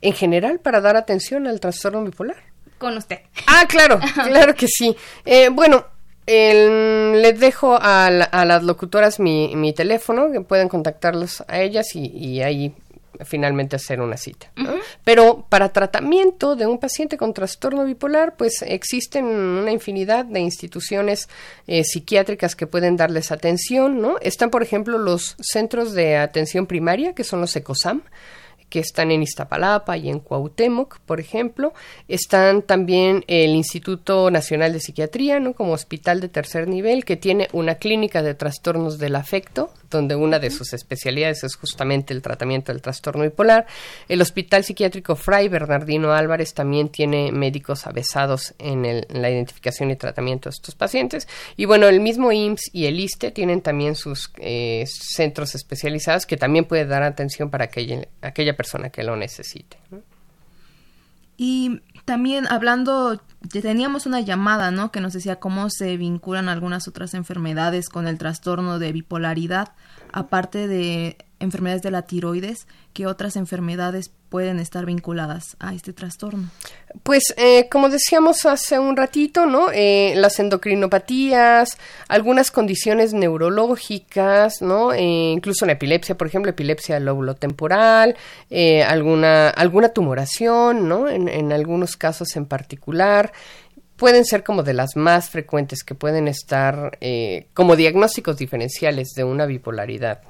En 0.00 0.12
general, 0.12 0.60
para 0.60 0.80
dar 0.80 0.96
atención 0.96 1.46
al 1.46 1.60
trastorno 1.60 2.04
bipolar. 2.04 2.36
Con 2.78 2.96
usted. 2.96 3.20
Ah, 3.46 3.66
claro, 3.68 3.98
claro 4.24 4.54
que 4.54 4.68
sí. 4.68 4.96
Eh, 5.24 5.48
bueno, 5.50 5.86
les 6.26 7.40
dejo 7.40 7.78
a, 7.80 8.10
las 8.10 8.62
locutoras 8.62 9.18
mi, 9.18 9.54
mi, 9.56 9.72
teléfono, 9.72 10.30
que 10.30 10.40
pueden 10.40 10.68
contactarlos 10.68 11.44
a 11.48 11.60
ellas 11.60 11.94
y, 11.94 12.06
y 12.06 12.42
ahí 12.42 12.74
finalmente 13.24 13.76
hacer 13.76 14.00
una 14.00 14.16
cita. 14.16 14.50
Pero 15.04 15.46
para 15.48 15.72
tratamiento 15.72 16.56
de 16.56 16.66
un 16.66 16.78
paciente 16.78 17.16
con 17.16 17.34
trastorno 17.34 17.84
bipolar, 17.84 18.36
pues 18.36 18.62
existen 18.62 19.24
una 19.24 19.72
infinidad 19.72 20.24
de 20.24 20.40
instituciones 20.40 21.28
eh, 21.66 21.84
psiquiátricas 21.84 22.56
que 22.56 22.66
pueden 22.66 22.96
darles 22.96 23.32
atención, 23.32 24.00
¿no? 24.00 24.16
Están, 24.20 24.50
por 24.50 24.62
ejemplo, 24.62 24.98
los 24.98 25.36
centros 25.40 25.92
de 25.92 26.16
atención 26.16 26.66
primaria, 26.66 27.14
que 27.14 27.24
son 27.24 27.40
los 27.40 27.54
ECOSAM, 27.56 28.02
que 28.72 28.78
están 28.78 29.10
en 29.10 29.22
Iztapalapa 29.22 29.98
y 29.98 30.08
en 30.08 30.18
Cuauhtémoc, 30.18 30.98
por 31.00 31.20
ejemplo. 31.20 31.74
Están 32.08 32.62
también 32.62 33.22
el 33.26 33.50
Instituto 33.50 34.30
Nacional 34.30 34.72
de 34.72 34.80
Psiquiatría, 34.80 35.40
¿no? 35.40 35.52
como 35.52 35.74
hospital 35.74 36.20
de 36.20 36.30
tercer 36.30 36.68
nivel, 36.68 37.04
que 37.04 37.18
tiene 37.18 37.48
una 37.52 37.74
clínica 37.74 38.22
de 38.22 38.34
trastornos 38.34 38.98
del 38.98 39.16
afecto, 39.16 39.70
donde 39.92 40.16
una 40.16 40.38
de 40.38 40.50
sus 40.50 40.72
especialidades 40.72 41.44
es 41.44 41.56
justamente 41.56 42.12
el 42.12 42.22
tratamiento 42.22 42.72
del 42.72 42.82
trastorno 42.82 43.22
bipolar. 43.22 43.66
El 44.08 44.20
Hospital 44.20 44.64
Psiquiátrico 44.64 45.16
Fray 45.16 45.48
Bernardino 45.48 46.12
Álvarez 46.12 46.54
también 46.54 46.88
tiene 46.88 47.32
médicos 47.32 47.86
avesados 47.86 48.54
en, 48.58 48.82
la 49.08 49.30
identificación 49.30 49.90
y 49.90 49.96
tratamiento 49.96 50.48
de 50.48 50.54
estos 50.54 50.74
pacientes. 50.74 51.28
Y 51.56 51.66
bueno, 51.66 51.86
el 51.88 52.00
mismo 52.00 52.32
IMSS 52.32 52.70
y 52.72 52.86
el 52.86 52.98
ISTE 53.00 53.30
tienen 53.30 53.60
también 53.60 53.94
sus 53.94 54.32
eh, 54.38 54.84
centros 54.86 55.54
especializados 55.54 56.26
que 56.26 56.36
también 56.36 56.64
pueden 56.64 56.88
dar 56.88 57.02
atención 57.02 57.50
para 57.50 57.64
aquella, 57.64 58.06
aquella 58.20 58.56
persona 58.56 58.90
que 58.90 59.02
lo 59.02 59.16
necesite. 59.16 59.76
Y 61.36 61.80
también 62.04 62.46
hablando, 62.48 63.20
teníamos 63.50 64.06
una 64.06 64.20
llamada, 64.20 64.70
¿no? 64.70 64.92
Que 64.92 65.00
nos 65.00 65.12
decía 65.12 65.40
cómo 65.40 65.70
se 65.70 65.96
vinculan 65.96 66.48
algunas 66.48 66.88
otras 66.88 67.14
enfermedades 67.14 67.88
con 67.88 68.06
el 68.06 68.18
trastorno 68.18 68.78
de 68.78 68.92
bipolaridad, 68.92 69.72
aparte 70.12 70.68
de 70.68 71.16
enfermedades 71.42 71.82
de 71.82 71.90
la 71.90 72.02
tiroides, 72.02 72.66
¿qué 72.92 73.06
otras 73.06 73.36
enfermedades 73.36 74.10
pueden 74.28 74.58
estar 74.58 74.86
vinculadas 74.86 75.56
a 75.58 75.74
este 75.74 75.92
trastorno? 75.92 76.48
Pues, 77.02 77.34
eh, 77.36 77.68
como 77.70 77.88
decíamos 77.88 78.46
hace 78.46 78.78
un 78.78 78.96
ratito, 78.96 79.44
¿no? 79.44 79.70
Eh, 79.72 80.14
las 80.16 80.38
endocrinopatías, 80.38 81.76
algunas 82.08 82.50
condiciones 82.50 83.12
neurológicas, 83.12 84.62
¿no? 84.62 84.92
Eh, 84.92 85.32
incluso 85.32 85.66
la 85.66 85.72
epilepsia, 85.72 86.16
por 86.16 86.28
ejemplo, 86.28 86.50
epilepsia 86.50 86.94
del 86.94 87.04
lóbulo 87.04 87.34
temporal, 87.34 88.16
alguna, 88.86 89.50
alguna 89.50 89.90
tumoración, 89.90 90.88
¿no? 90.88 91.08
En, 91.08 91.28
en 91.28 91.52
algunos 91.52 91.96
casos 91.96 92.36
en 92.36 92.46
particular 92.46 93.32
pueden 93.96 94.24
ser 94.24 94.42
como 94.42 94.62
de 94.62 94.74
las 94.74 94.96
más 94.96 95.30
frecuentes 95.30 95.84
que 95.84 95.94
pueden 95.94 96.26
estar 96.26 96.98
como 97.54 97.76
diagnósticos 97.76 98.36
diferenciales 98.36 99.10
de 99.14 99.24
una 99.24 99.46
bipolaridad. 99.46 100.22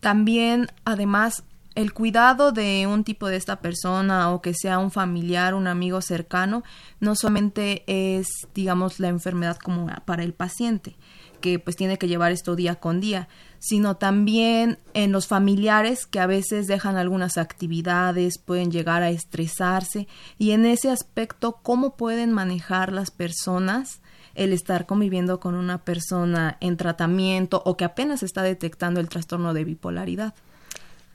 También, 0.00 0.68
además, 0.84 1.44
el 1.74 1.92
cuidado 1.92 2.52
de 2.52 2.86
un 2.86 3.04
tipo 3.04 3.28
de 3.28 3.36
esta 3.36 3.60
persona 3.60 4.30
o 4.30 4.42
que 4.42 4.54
sea 4.54 4.78
un 4.78 4.90
familiar, 4.90 5.54
un 5.54 5.66
amigo 5.66 6.00
cercano, 6.00 6.64
no 6.98 7.14
solamente 7.14 7.84
es, 7.86 8.26
digamos, 8.54 8.98
la 8.98 9.08
enfermedad 9.08 9.56
como 9.56 9.86
para 10.04 10.24
el 10.24 10.32
paciente, 10.32 10.96
que 11.40 11.58
pues 11.58 11.76
tiene 11.76 11.96
que 11.96 12.08
llevar 12.08 12.32
esto 12.32 12.56
día 12.56 12.76
con 12.76 13.00
día, 13.00 13.28
sino 13.58 13.96
también 13.96 14.78
en 14.94 15.12
los 15.12 15.26
familiares 15.26 16.06
que 16.06 16.18
a 16.18 16.26
veces 16.26 16.66
dejan 16.66 16.96
algunas 16.96 17.38
actividades, 17.38 18.38
pueden 18.38 18.70
llegar 18.70 19.02
a 19.02 19.10
estresarse 19.10 20.08
y 20.38 20.50
en 20.50 20.66
ese 20.66 20.90
aspecto, 20.90 21.60
¿cómo 21.62 21.96
pueden 21.96 22.32
manejar 22.32 22.92
las 22.92 23.10
personas 23.10 24.00
el 24.34 24.52
estar 24.52 24.86
conviviendo 24.86 25.40
con 25.40 25.54
una 25.54 25.78
persona 25.78 26.56
en 26.60 26.76
tratamiento 26.76 27.62
o 27.64 27.76
que 27.76 27.84
apenas 27.84 28.22
está 28.22 28.42
detectando 28.42 29.00
el 29.00 29.08
trastorno 29.08 29.54
de 29.54 29.64
bipolaridad? 29.64 30.34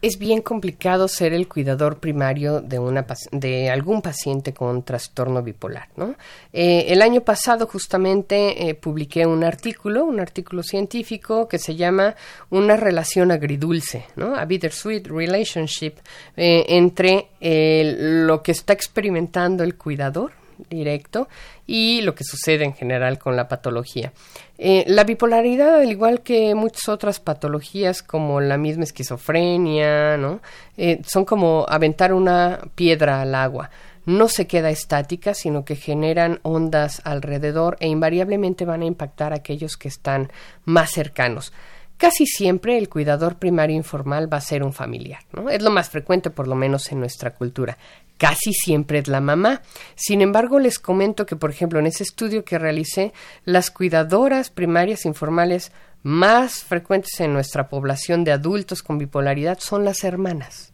es 0.06 0.20
bien 0.20 0.42
complicado 0.42 1.08
ser 1.08 1.34
el 1.34 1.48
cuidador 1.48 2.00
primario 2.00 2.62
de, 2.62 2.78
una, 2.78 3.06
de 3.32 3.72
algún 3.72 4.04
paciente 4.04 4.54
con 4.54 4.84
trastorno 4.84 5.42
bipolar. 5.42 5.90
¿no? 5.96 6.16
Eh, 6.54 6.86
el 6.90 7.02
año 7.02 7.22
pasado 7.22 7.66
justamente 7.66 8.70
eh, 8.70 8.76
publiqué 8.76 9.26
un 9.26 9.44
artículo, 9.44 10.06
un 10.06 10.20
artículo 10.20 10.62
científico 10.62 11.48
que 11.48 11.58
se 11.58 11.76
llama 11.76 12.16
Una 12.52 12.78
relación 12.78 13.32
agridulce, 13.32 14.06
¿no? 14.16 14.36
a 14.36 14.46
bittersweet 14.46 15.08
relationship 15.08 15.94
eh, 16.38 16.66
entre 16.70 17.30
lo 17.42 18.44
que 18.44 18.52
está 18.52 18.74
experimentando 18.74 19.64
el 19.64 19.76
cuidador 19.76 20.34
directo 20.70 21.28
y 21.66 22.02
lo 22.02 22.16
que 22.16 22.24
sucede 22.24 22.64
en 22.64 22.74
general 22.74 23.18
con 23.20 23.36
la 23.36 23.48
patología. 23.48 24.14
Eh, 24.58 24.86
la 24.88 25.04
bipolaridad, 25.04 25.82
al 25.82 25.92
igual 25.92 26.22
que 26.22 26.56
muchas 26.56 26.88
otras 26.90 27.20
patologías 27.20 28.02
como 28.02 28.40
la 28.42 28.58
misma 28.58 28.84
esquizofrenia, 28.84 30.18
¿no? 30.18 30.40
Eh, 30.78 31.02
son 31.06 31.26
como 31.26 31.66
aventar 31.68 32.14
una 32.14 32.60
piedra 32.76 33.22
al 33.22 33.36
agua. 33.36 33.70
No 34.06 34.30
se 34.30 34.46
queda 34.46 34.70
estática, 34.70 35.34
sino 35.34 35.66
que 35.66 35.76
generan 35.76 36.40
ondas 36.44 37.02
alrededor 37.06 37.76
e 37.80 37.88
invariablemente 37.88 38.64
van 38.64 38.84
a 38.84 38.86
impactar 38.86 39.34
a 39.34 39.38
aquellos 39.38 39.78
que 39.78 39.88
están 39.88 40.32
más 40.64 40.92
cercanos. 40.92 41.52
Casi 41.98 42.26
siempre 42.26 42.78
el 42.78 42.90
cuidador 42.90 43.38
primario 43.38 43.76
informal 43.76 44.32
va 44.32 44.38
a 44.38 44.42
ser 44.42 44.64
un 44.64 44.74
familiar, 44.74 45.22
¿no? 45.32 45.50
Es 45.50 45.62
lo 45.62 45.72
más 45.72 45.90
frecuente, 45.90 46.30
por 46.30 46.48
lo 46.48 46.56
menos 46.56 46.92
en 46.92 47.00
nuestra 47.00 47.32
cultura 47.32 47.78
casi 48.18 48.54
siempre 48.54 49.00
es 49.00 49.08
la 49.08 49.22
mamá. 49.22 49.62
Sin 49.96 50.22
embargo, 50.22 50.60
les 50.60 50.80
comento 50.80 51.26
que, 51.26 51.36
por 51.36 51.50
ejemplo, 51.50 51.80
en 51.80 51.88
ese 51.88 52.04
estudio 52.04 52.46
que 52.46 52.60
realicé, 52.60 53.14
las 53.44 53.72
cuidadoras 53.72 54.50
primarias 54.50 55.06
informales 55.06 55.72
más 56.04 56.64
frecuentes 56.64 57.20
en 57.20 57.34
nuestra 57.34 57.68
población 57.68 58.24
de 58.24 58.32
adultos 58.32 58.84
con 58.84 58.98
bipolaridad 58.98 59.60
son 59.60 59.86
las 59.86 60.04
hermanas. 60.04 60.72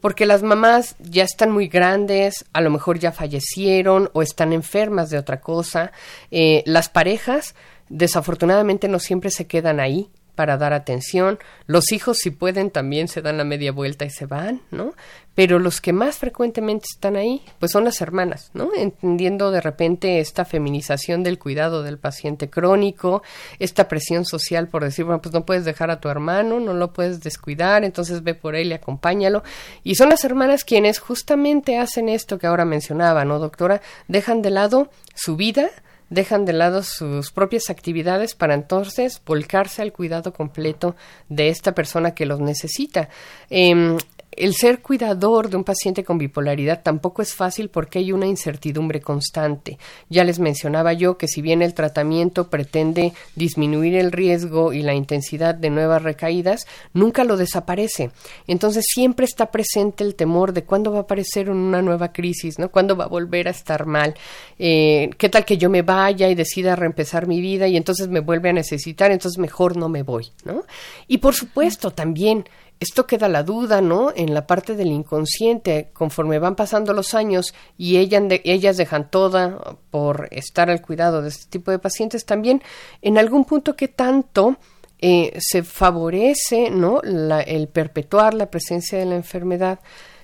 Porque 0.00 0.24
las 0.24 0.44
mamás 0.44 0.94
ya 1.00 1.24
están 1.24 1.50
muy 1.50 1.66
grandes, 1.66 2.44
a 2.52 2.60
lo 2.60 2.70
mejor 2.70 3.00
ya 3.00 3.10
fallecieron 3.10 4.08
o 4.12 4.22
están 4.22 4.52
enfermas 4.52 5.10
de 5.10 5.18
otra 5.18 5.40
cosa. 5.40 5.90
Eh, 6.30 6.62
las 6.64 6.88
parejas, 6.88 7.56
desafortunadamente, 7.92 8.88
no 8.88 8.98
siempre 8.98 9.30
se 9.30 9.46
quedan 9.46 9.78
ahí 9.78 10.10
para 10.34 10.56
dar 10.56 10.72
atención. 10.72 11.38
Los 11.66 11.92
hijos, 11.92 12.18
si 12.18 12.30
pueden, 12.30 12.70
también 12.70 13.08
se 13.08 13.20
dan 13.20 13.36
la 13.36 13.44
media 13.44 13.70
vuelta 13.70 14.04
y 14.04 14.10
se 14.10 14.26
van, 14.26 14.62
¿no? 14.70 14.94
Pero 15.34 15.58
los 15.58 15.80
que 15.80 15.92
más 15.92 16.16
frecuentemente 16.16 16.86
están 16.90 17.16
ahí, 17.16 17.42
pues 17.58 17.72
son 17.72 17.84
las 17.84 18.00
hermanas, 18.00 18.50
¿no? 18.54 18.70
Entendiendo 18.74 19.50
de 19.50 19.60
repente 19.60 20.20
esta 20.20 20.44
feminización 20.44 21.22
del 21.22 21.38
cuidado 21.38 21.82
del 21.82 21.98
paciente 21.98 22.50
crónico, 22.50 23.22
esta 23.58 23.88
presión 23.88 24.24
social 24.24 24.68
por 24.68 24.84
decir, 24.84 25.04
bueno, 25.04 25.22
pues 25.22 25.34
no 25.34 25.44
puedes 25.44 25.64
dejar 25.64 25.90
a 25.90 26.00
tu 26.00 26.08
hermano, 26.08 26.60
no 26.60 26.74
lo 26.74 26.92
puedes 26.92 27.20
descuidar, 27.20 27.84
entonces 27.84 28.22
ve 28.22 28.34
por 28.34 28.54
él 28.54 28.68
y 28.68 28.74
acompáñalo. 28.74 29.42
Y 29.84 29.96
son 29.96 30.08
las 30.08 30.24
hermanas 30.24 30.64
quienes 30.64 30.98
justamente 30.98 31.78
hacen 31.78 32.08
esto 32.08 32.38
que 32.38 32.46
ahora 32.46 32.64
mencionaba, 32.64 33.24
¿no, 33.24 33.38
doctora? 33.38 33.80
Dejan 34.08 34.42
de 34.42 34.50
lado 34.50 34.90
su 35.14 35.36
vida, 35.36 35.70
dejan 36.12 36.44
de 36.44 36.52
lado 36.52 36.82
sus 36.82 37.32
propias 37.32 37.70
actividades 37.70 38.34
para 38.34 38.54
entonces 38.54 39.20
volcarse 39.24 39.80
al 39.80 39.92
cuidado 39.92 40.32
completo 40.32 40.94
de 41.28 41.48
esta 41.48 41.74
persona 41.74 42.14
que 42.14 42.26
los 42.26 42.38
necesita. 42.38 43.08
Em, 43.48 43.96
el 44.36 44.54
ser 44.54 44.80
cuidador 44.80 45.50
de 45.50 45.56
un 45.56 45.64
paciente 45.64 46.04
con 46.04 46.18
bipolaridad 46.18 46.82
tampoco 46.82 47.22
es 47.22 47.34
fácil 47.34 47.68
porque 47.68 47.98
hay 47.98 48.12
una 48.12 48.26
incertidumbre 48.26 49.00
constante. 49.00 49.78
Ya 50.08 50.24
les 50.24 50.38
mencionaba 50.38 50.92
yo 50.94 51.18
que 51.18 51.28
si 51.28 51.42
bien 51.42 51.62
el 51.62 51.74
tratamiento 51.74 52.48
pretende 52.48 53.12
disminuir 53.36 53.94
el 53.94 54.10
riesgo 54.10 54.72
y 54.72 54.82
la 54.82 54.94
intensidad 54.94 55.54
de 55.54 55.70
nuevas 55.70 56.02
recaídas, 56.02 56.66
nunca 56.94 57.24
lo 57.24 57.36
desaparece. 57.36 58.10
Entonces 58.46 58.84
siempre 58.88 59.26
está 59.26 59.50
presente 59.50 60.02
el 60.02 60.14
temor 60.14 60.52
de 60.52 60.64
cuándo 60.64 60.92
va 60.92 60.98
a 60.98 61.02
aparecer 61.02 61.50
una 61.50 61.82
nueva 61.82 62.12
crisis, 62.12 62.58
¿no? 62.58 62.70
Cuándo 62.70 62.96
va 62.96 63.04
a 63.04 63.08
volver 63.08 63.48
a 63.48 63.52
estar 63.52 63.86
mal. 63.86 64.14
Eh, 64.58 65.10
¿Qué 65.18 65.28
tal 65.28 65.44
que 65.44 65.58
yo 65.58 65.68
me 65.68 65.82
vaya 65.82 66.28
y 66.28 66.34
decida 66.34 66.74
reempezar 66.74 67.26
mi 67.26 67.40
vida 67.40 67.68
y 67.68 67.76
entonces 67.76 68.08
me 68.08 68.20
vuelve 68.20 68.48
a 68.48 68.54
necesitar? 68.54 69.12
Entonces 69.12 69.38
mejor 69.38 69.76
no 69.76 69.88
me 69.88 70.02
voy, 70.02 70.30
¿no? 70.44 70.64
Y 71.06 71.18
por 71.18 71.34
supuesto 71.34 71.90
también 71.90 72.44
esto 72.82 73.06
queda 73.06 73.28
la 73.28 73.44
duda, 73.44 73.80
¿no? 73.80 74.12
En 74.14 74.34
la 74.34 74.46
parte 74.46 74.74
del 74.74 74.88
inconsciente, 74.88 75.90
conforme 75.92 76.40
van 76.40 76.56
pasando 76.56 76.92
los 76.92 77.14
años 77.14 77.54
y 77.78 77.96
ellas 77.96 78.76
dejan 78.76 79.08
toda 79.08 79.78
por 79.90 80.26
estar 80.32 80.68
al 80.68 80.82
cuidado 80.82 81.22
de 81.22 81.28
este 81.28 81.48
tipo 81.48 81.70
de 81.70 81.78
pacientes, 81.78 82.26
también 82.26 82.60
en 83.00 83.18
algún 83.18 83.44
punto 83.44 83.76
que 83.76 83.86
tanto 83.86 84.56
eh, 84.98 85.32
se 85.38 85.62
favorece, 85.62 86.70
¿no? 86.70 87.00
el 87.02 87.68
perpetuar 87.68 88.34
la 88.34 88.50
presencia 88.50 88.98
de 88.98 89.06
la 89.06 89.14
enfermedad 89.14 89.78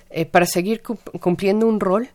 eh, 0.09 0.25
para 0.25 0.45
seguir 0.45 0.81
cumpliendo 0.81 1.65
un 1.65 1.79
rol 1.79 2.09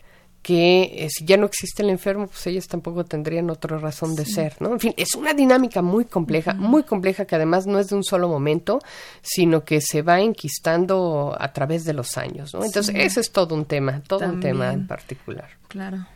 que 0.44 0.92
eh, 0.98 1.08
si 1.08 1.24
ya 1.24 1.38
no 1.38 1.46
existe 1.46 1.82
el 1.82 1.88
enfermo, 1.88 2.26
pues 2.26 2.46
ellas 2.46 2.68
tampoco 2.68 3.02
tendrían 3.06 3.48
otra 3.48 3.78
razón 3.78 4.14
de 4.14 4.26
ser, 4.26 4.60
¿no? 4.60 4.72
En 4.72 4.78
fin, 4.78 4.92
es 4.98 5.14
una 5.14 5.32
dinámica 5.32 5.80
muy 5.80 6.04
compleja, 6.04 6.52
muy 6.52 6.82
compleja 6.82 7.24
que 7.24 7.34
además 7.34 7.66
no 7.66 7.78
es 7.78 7.88
de 7.88 7.96
un 7.96 8.04
solo 8.04 8.28
momento, 8.28 8.80
sino 9.22 9.64
que 9.64 9.80
se 9.80 10.02
va 10.02 10.20
enquistando 10.20 11.34
a 11.40 11.50
través 11.54 11.86
de 11.86 11.94
los 11.94 12.18
años, 12.18 12.52
¿no? 12.52 12.62
Entonces, 12.62 12.94
ese 12.94 13.20
es 13.20 13.32
todo 13.32 13.54
un 13.54 13.64
tema, 13.64 14.02
todo 14.06 14.26
un 14.26 14.40
tema 14.40 14.70
en 14.70 14.86
particular. 14.86 15.48
Claro. 15.68 16.06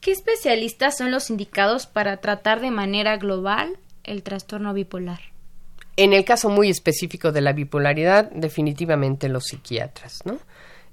¿Qué 0.00 0.10
especialistas 0.10 0.96
son 0.96 1.12
los 1.12 1.30
indicados 1.30 1.86
para 1.86 2.16
tratar 2.16 2.60
de 2.60 2.72
manera 2.72 3.16
global 3.18 3.78
el 4.02 4.24
trastorno 4.24 4.74
bipolar? 4.74 5.20
En 5.96 6.12
el 6.12 6.24
caso 6.24 6.50
muy 6.50 6.70
específico 6.70 7.30
de 7.30 7.40
la 7.40 7.52
bipolaridad, 7.52 8.32
definitivamente 8.32 9.28
los 9.28 9.44
psiquiatras, 9.44 10.22
¿no? 10.24 10.40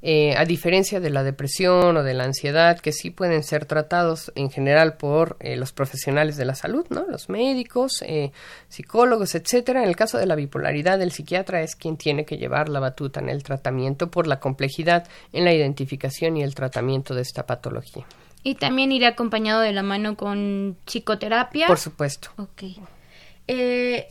Eh, 0.06 0.36
a 0.36 0.44
diferencia 0.44 1.00
de 1.00 1.10
la 1.10 1.24
depresión 1.24 1.96
o 1.96 2.04
de 2.04 2.14
la 2.14 2.26
ansiedad, 2.26 2.78
que 2.78 2.92
sí 2.92 3.10
pueden 3.10 3.42
ser 3.42 3.66
tratados 3.66 4.34
en 4.36 4.52
general 4.52 4.98
por 4.98 5.38
eh, 5.40 5.56
los 5.56 5.72
profesionales 5.72 6.36
de 6.36 6.44
la 6.44 6.56
salud, 6.56 6.86
¿no? 6.90 7.06
Los 7.08 7.30
médicos, 7.30 8.04
eh, 8.06 8.34
psicólogos, 8.68 9.34
etcétera. 9.34 9.82
En 9.82 9.88
el 9.88 9.96
caso 9.96 10.18
de 10.18 10.26
la 10.26 10.36
bipolaridad, 10.36 11.02
el 11.02 11.14
psiquiatra 11.14 11.62
es 11.62 11.78
quien 11.78 11.96
tiene 11.96 12.26
que 12.26 12.38
llevar 12.38 12.68
la 12.68 12.82
batuta 12.82 13.22
en 13.22 13.30
el 13.30 13.44
tratamiento 13.44 14.12
por 14.12 14.28
la 14.28 14.42
complejidad 14.42 15.08
en 15.32 15.46
la 15.46 15.54
identificación 15.54 16.36
y 16.36 16.44
el 16.44 16.54
tratamiento 16.54 17.16
de 17.16 17.22
esta 17.22 17.46
patología. 17.46 18.06
Y 18.44 18.56
también 18.56 18.92
irá 18.92 19.08
acompañado 19.08 19.62
de 19.62 19.72
la 19.72 19.84
mano 19.84 20.18
con 20.18 20.76
psicoterapia. 20.86 21.68
Por 21.68 21.80
supuesto. 21.80 22.30
Ok. 22.36 22.64
Eh, 23.48 24.10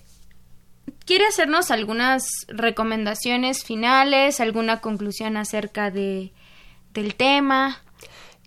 ¿Quiere 1.05 1.26
hacernos 1.26 1.70
algunas 1.70 2.24
recomendaciones 2.49 3.64
finales, 3.64 4.40
alguna 4.40 4.80
conclusión 4.80 5.36
acerca 5.36 5.90
de, 5.90 6.32
del 6.93 7.14
tema? 7.14 7.82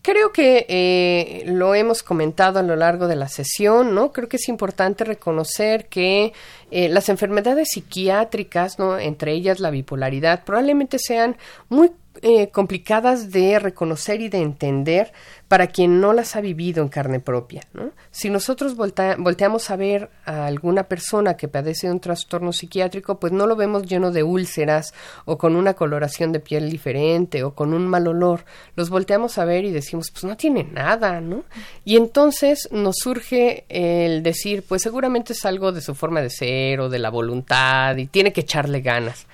Creo 0.05 0.31
que 0.31 0.67
eh, 0.69 1.45
lo 1.47 1.73
hemos 1.73 2.03
comentado 2.03 2.59
a 2.59 2.63
lo 2.63 2.75
largo 2.75 3.07
de 3.07 3.15
la 3.15 3.27
sesión, 3.27 3.95
¿no? 3.95 4.11
Creo 4.11 4.29
que 4.29 4.37
es 4.37 4.47
importante 4.49 5.03
reconocer 5.03 5.87
que 5.87 6.31
eh, 6.69 6.89
las 6.89 7.09
enfermedades 7.09 7.69
psiquiátricas, 7.71 8.77
¿no? 8.77 8.99
Entre 8.99 9.33
ellas 9.33 9.59
la 9.59 9.71
bipolaridad, 9.71 10.43
probablemente 10.43 10.99
sean 10.99 11.37
muy 11.69 11.91
eh, 12.21 12.49
complicadas 12.49 13.31
de 13.31 13.59
reconocer 13.59 14.21
y 14.21 14.29
de 14.29 14.39
entender 14.39 15.11
para 15.47 15.67
quien 15.67 16.01
no 16.01 16.13
las 16.13 16.35
ha 16.35 16.41
vivido 16.41 16.81
en 16.81 16.89
carne 16.89 17.19
propia. 17.19 17.61
¿no? 17.73 17.91
Si 18.09 18.29
nosotros 18.29 18.75
volteamos 18.75 19.69
a 19.69 19.75
ver 19.75 20.09
a 20.25 20.47
alguna 20.47 20.83
persona 20.83 21.37
que 21.37 21.47
padece 21.47 21.87
de 21.87 21.93
un 21.93 21.99
trastorno 21.99 22.51
psiquiátrico, 22.51 23.19
pues 23.19 23.31
no 23.31 23.45
lo 23.45 23.55
vemos 23.55 23.83
lleno 23.83 24.11
de 24.11 24.23
úlceras 24.23 24.93
o 25.25 25.37
con 25.37 25.55
una 25.55 25.73
coloración 25.75 26.31
de 26.31 26.39
piel 26.39 26.69
diferente 26.69 27.43
o 27.43 27.53
con 27.53 27.73
un 27.73 27.87
mal 27.87 28.07
olor. 28.07 28.45
Los 28.75 28.89
volteamos 28.89 29.37
a 29.37 29.45
ver 29.45 29.65
y 29.65 29.71
decimos, 29.71 30.09
pues 30.11 30.23
no 30.23 30.35
tiene 30.35 30.63
nada, 30.63 31.21
¿no? 31.21 31.43
Y 31.83 31.97
entonces 31.97 32.67
nos 32.71 32.95
surge 32.97 33.65
el 33.69 34.23
decir, 34.23 34.63
pues 34.67 34.81
seguramente 34.81 35.33
es 35.33 35.45
algo 35.45 35.71
de 35.71 35.81
su 35.81 35.93
forma 35.93 36.21
de 36.21 36.29
ser 36.29 36.79
o 36.79 36.89
de 36.89 36.99
la 36.99 37.09
voluntad 37.09 37.95
y 37.97 38.07
tiene 38.07 38.33
que 38.33 38.41
echarle 38.41 38.81
ganas. 38.81 39.27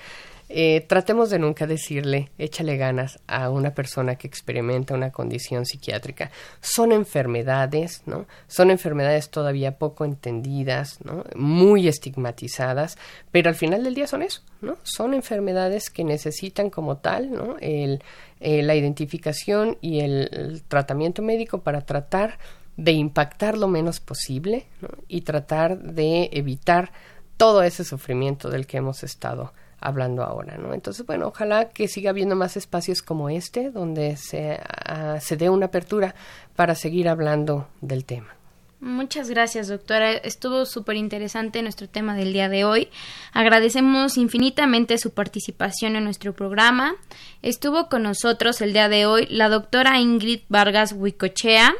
Eh, 0.53 0.85
tratemos 0.85 1.29
de 1.29 1.39
nunca 1.39 1.65
decirle, 1.65 2.29
échale 2.37 2.75
ganas 2.75 3.19
a 3.25 3.49
una 3.49 3.73
persona 3.73 4.15
que 4.15 4.27
experimenta 4.27 4.93
una 4.93 5.09
condición 5.09 5.65
psiquiátrica. 5.65 6.29
Son 6.59 6.91
enfermedades, 6.91 8.03
¿no? 8.05 8.25
Son 8.47 8.69
enfermedades 8.69 9.29
todavía 9.29 9.77
poco 9.77 10.03
entendidas, 10.03 10.99
¿no? 11.05 11.23
Muy 11.35 11.87
estigmatizadas, 11.87 12.97
pero 13.31 13.47
al 13.47 13.55
final 13.55 13.85
del 13.85 13.95
día 13.95 14.07
son 14.07 14.23
eso, 14.23 14.41
¿no? 14.59 14.77
Son 14.83 15.13
enfermedades 15.13 15.89
que 15.89 16.03
necesitan 16.03 16.69
como 16.69 16.97
tal, 16.97 17.31
¿no? 17.31 17.55
El, 17.61 18.03
eh, 18.41 18.61
la 18.61 18.75
identificación 18.75 19.77
y 19.79 20.01
el, 20.01 20.63
tratamiento 20.67 21.21
médico 21.21 21.61
para 21.61 21.81
tratar 21.85 22.39
de 22.75 22.91
impactar 22.91 23.57
lo 23.57 23.69
menos 23.69 24.01
posible 24.01 24.65
y 25.07 25.21
tratar 25.21 25.77
de 25.79 26.29
evitar 26.33 26.91
todo 27.37 27.63
ese 27.63 27.85
sufrimiento 27.85 28.49
del 28.49 28.67
que 28.67 28.77
hemos 28.77 29.03
estado 29.03 29.53
hablando 29.81 30.23
ahora, 30.23 30.57
¿no? 30.57 30.73
Entonces, 30.73 31.05
bueno, 31.05 31.27
ojalá 31.27 31.69
que 31.69 31.87
siga 31.87 32.11
habiendo 32.11 32.35
más 32.35 32.55
espacios 32.55 33.01
como 33.01 33.29
este, 33.29 33.71
donde 33.71 34.15
se, 34.15 34.59
ah, 34.85 35.19
se 35.19 35.35
dé 35.35 35.49
una 35.49 35.65
apertura 35.65 36.15
para 36.55 36.75
seguir 36.75 37.09
hablando 37.09 37.67
del 37.81 38.05
tema. 38.05 38.35
Muchas 38.81 39.29
gracias, 39.29 39.67
doctora. 39.67 40.11
Estuvo 40.11 40.65
súper 40.65 40.95
interesante 40.95 41.61
nuestro 41.61 41.87
tema 41.87 42.15
del 42.15 42.33
día 42.33 42.49
de 42.49 42.63
hoy. 42.63 42.87
Agradecemos 43.31 44.17
infinitamente 44.17 44.97
su 44.97 45.11
participación 45.11 45.95
en 45.95 46.03
nuestro 46.03 46.33
programa. 46.33 46.95
Estuvo 47.43 47.89
con 47.89 48.01
nosotros 48.01 48.59
el 48.59 48.73
día 48.73 48.89
de 48.89 49.05
hoy 49.05 49.27
la 49.29 49.49
doctora 49.49 49.99
Ingrid 49.99 50.41
Vargas 50.49 50.93
Huicochea, 50.93 51.75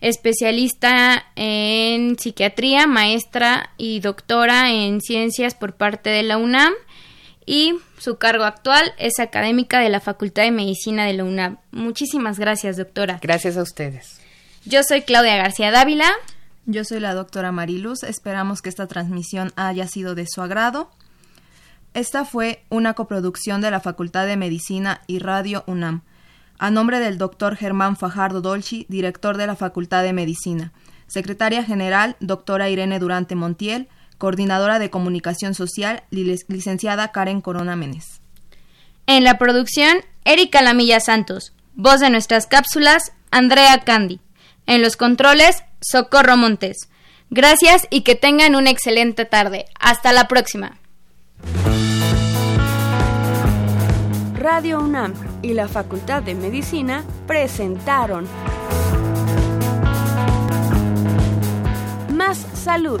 especialista 0.00 1.26
en 1.34 2.16
psiquiatría, 2.16 2.86
maestra 2.86 3.70
y 3.76 3.98
doctora 3.98 4.70
en 4.70 5.00
ciencias 5.00 5.56
por 5.56 5.74
parte 5.74 6.10
de 6.10 6.22
la 6.22 6.36
UNAM 6.36 6.72
y 7.46 7.74
su 7.98 8.16
cargo 8.16 8.44
actual 8.44 8.92
es 8.98 9.18
académica 9.18 9.80
de 9.80 9.88
la 9.88 10.00
Facultad 10.00 10.42
de 10.42 10.50
Medicina 10.50 11.04
de 11.06 11.14
la 11.14 11.24
UNAM. 11.24 11.58
Muchísimas 11.70 12.38
gracias, 12.38 12.76
doctora. 12.76 13.18
Gracias 13.22 13.56
a 13.56 13.62
ustedes. 13.62 14.20
Yo 14.64 14.82
soy 14.82 15.02
Claudia 15.02 15.36
García 15.36 15.70
Dávila. 15.70 16.10
Yo 16.66 16.84
soy 16.84 17.00
la 17.00 17.14
doctora 17.14 17.50
Mariluz. 17.50 18.04
Esperamos 18.04 18.62
que 18.62 18.68
esta 18.68 18.86
transmisión 18.86 19.52
haya 19.56 19.88
sido 19.88 20.14
de 20.14 20.26
su 20.28 20.40
agrado. 20.40 20.90
Esta 21.94 22.24
fue 22.24 22.64
una 22.70 22.94
coproducción 22.94 23.60
de 23.60 23.70
la 23.70 23.80
Facultad 23.80 24.26
de 24.26 24.38
Medicina 24.38 25.02
y 25.06 25.18
Radio 25.18 25.62
UNAM, 25.66 26.02
a 26.58 26.70
nombre 26.70 27.00
del 27.00 27.18
doctor 27.18 27.54
Germán 27.54 27.96
Fajardo 27.96 28.40
Dolci, 28.40 28.86
director 28.88 29.36
de 29.36 29.46
la 29.46 29.56
Facultad 29.56 30.02
de 30.02 30.14
Medicina, 30.14 30.72
secretaria 31.06 31.62
general, 31.64 32.16
doctora 32.20 32.70
Irene 32.70 32.98
Durante 32.98 33.34
Montiel, 33.34 33.88
coordinadora 34.18 34.78
de 34.78 34.90
comunicación 34.90 35.54
social, 35.54 36.02
licenciada 36.10 37.12
Karen 37.12 37.40
Corona 37.40 37.76
Menes. 37.76 38.20
En 39.06 39.24
la 39.24 39.38
producción, 39.38 39.98
Erika 40.24 40.62
Lamilla 40.62 41.00
Santos. 41.00 41.52
Voz 41.74 42.00
de 42.00 42.10
nuestras 42.10 42.46
cápsulas, 42.46 43.12
Andrea 43.30 43.80
Candy. 43.80 44.20
En 44.66 44.82
los 44.82 44.96
controles, 44.96 45.64
Socorro 45.80 46.36
Montes. 46.36 46.88
Gracias 47.30 47.86
y 47.90 48.02
que 48.02 48.14
tengan 48.14 48.54
una 48.54 48.70
excelente 48.70 49.24
tarde. 49.24 49.66
Hasta 49.80 50.12
la 50.12 50.28
próxima. 50.28 50.78
Radio 54.34 54.80
UNAM 54.80 55.14
y 55.40 55.54
la 55.54 55.68
Facultad 55.68 56.22
de 56.22 56.34
Medicina 56.34 57.04
presentaron 57.26 58.26
Más 62.12 62.38
Salud. 62.54 63.00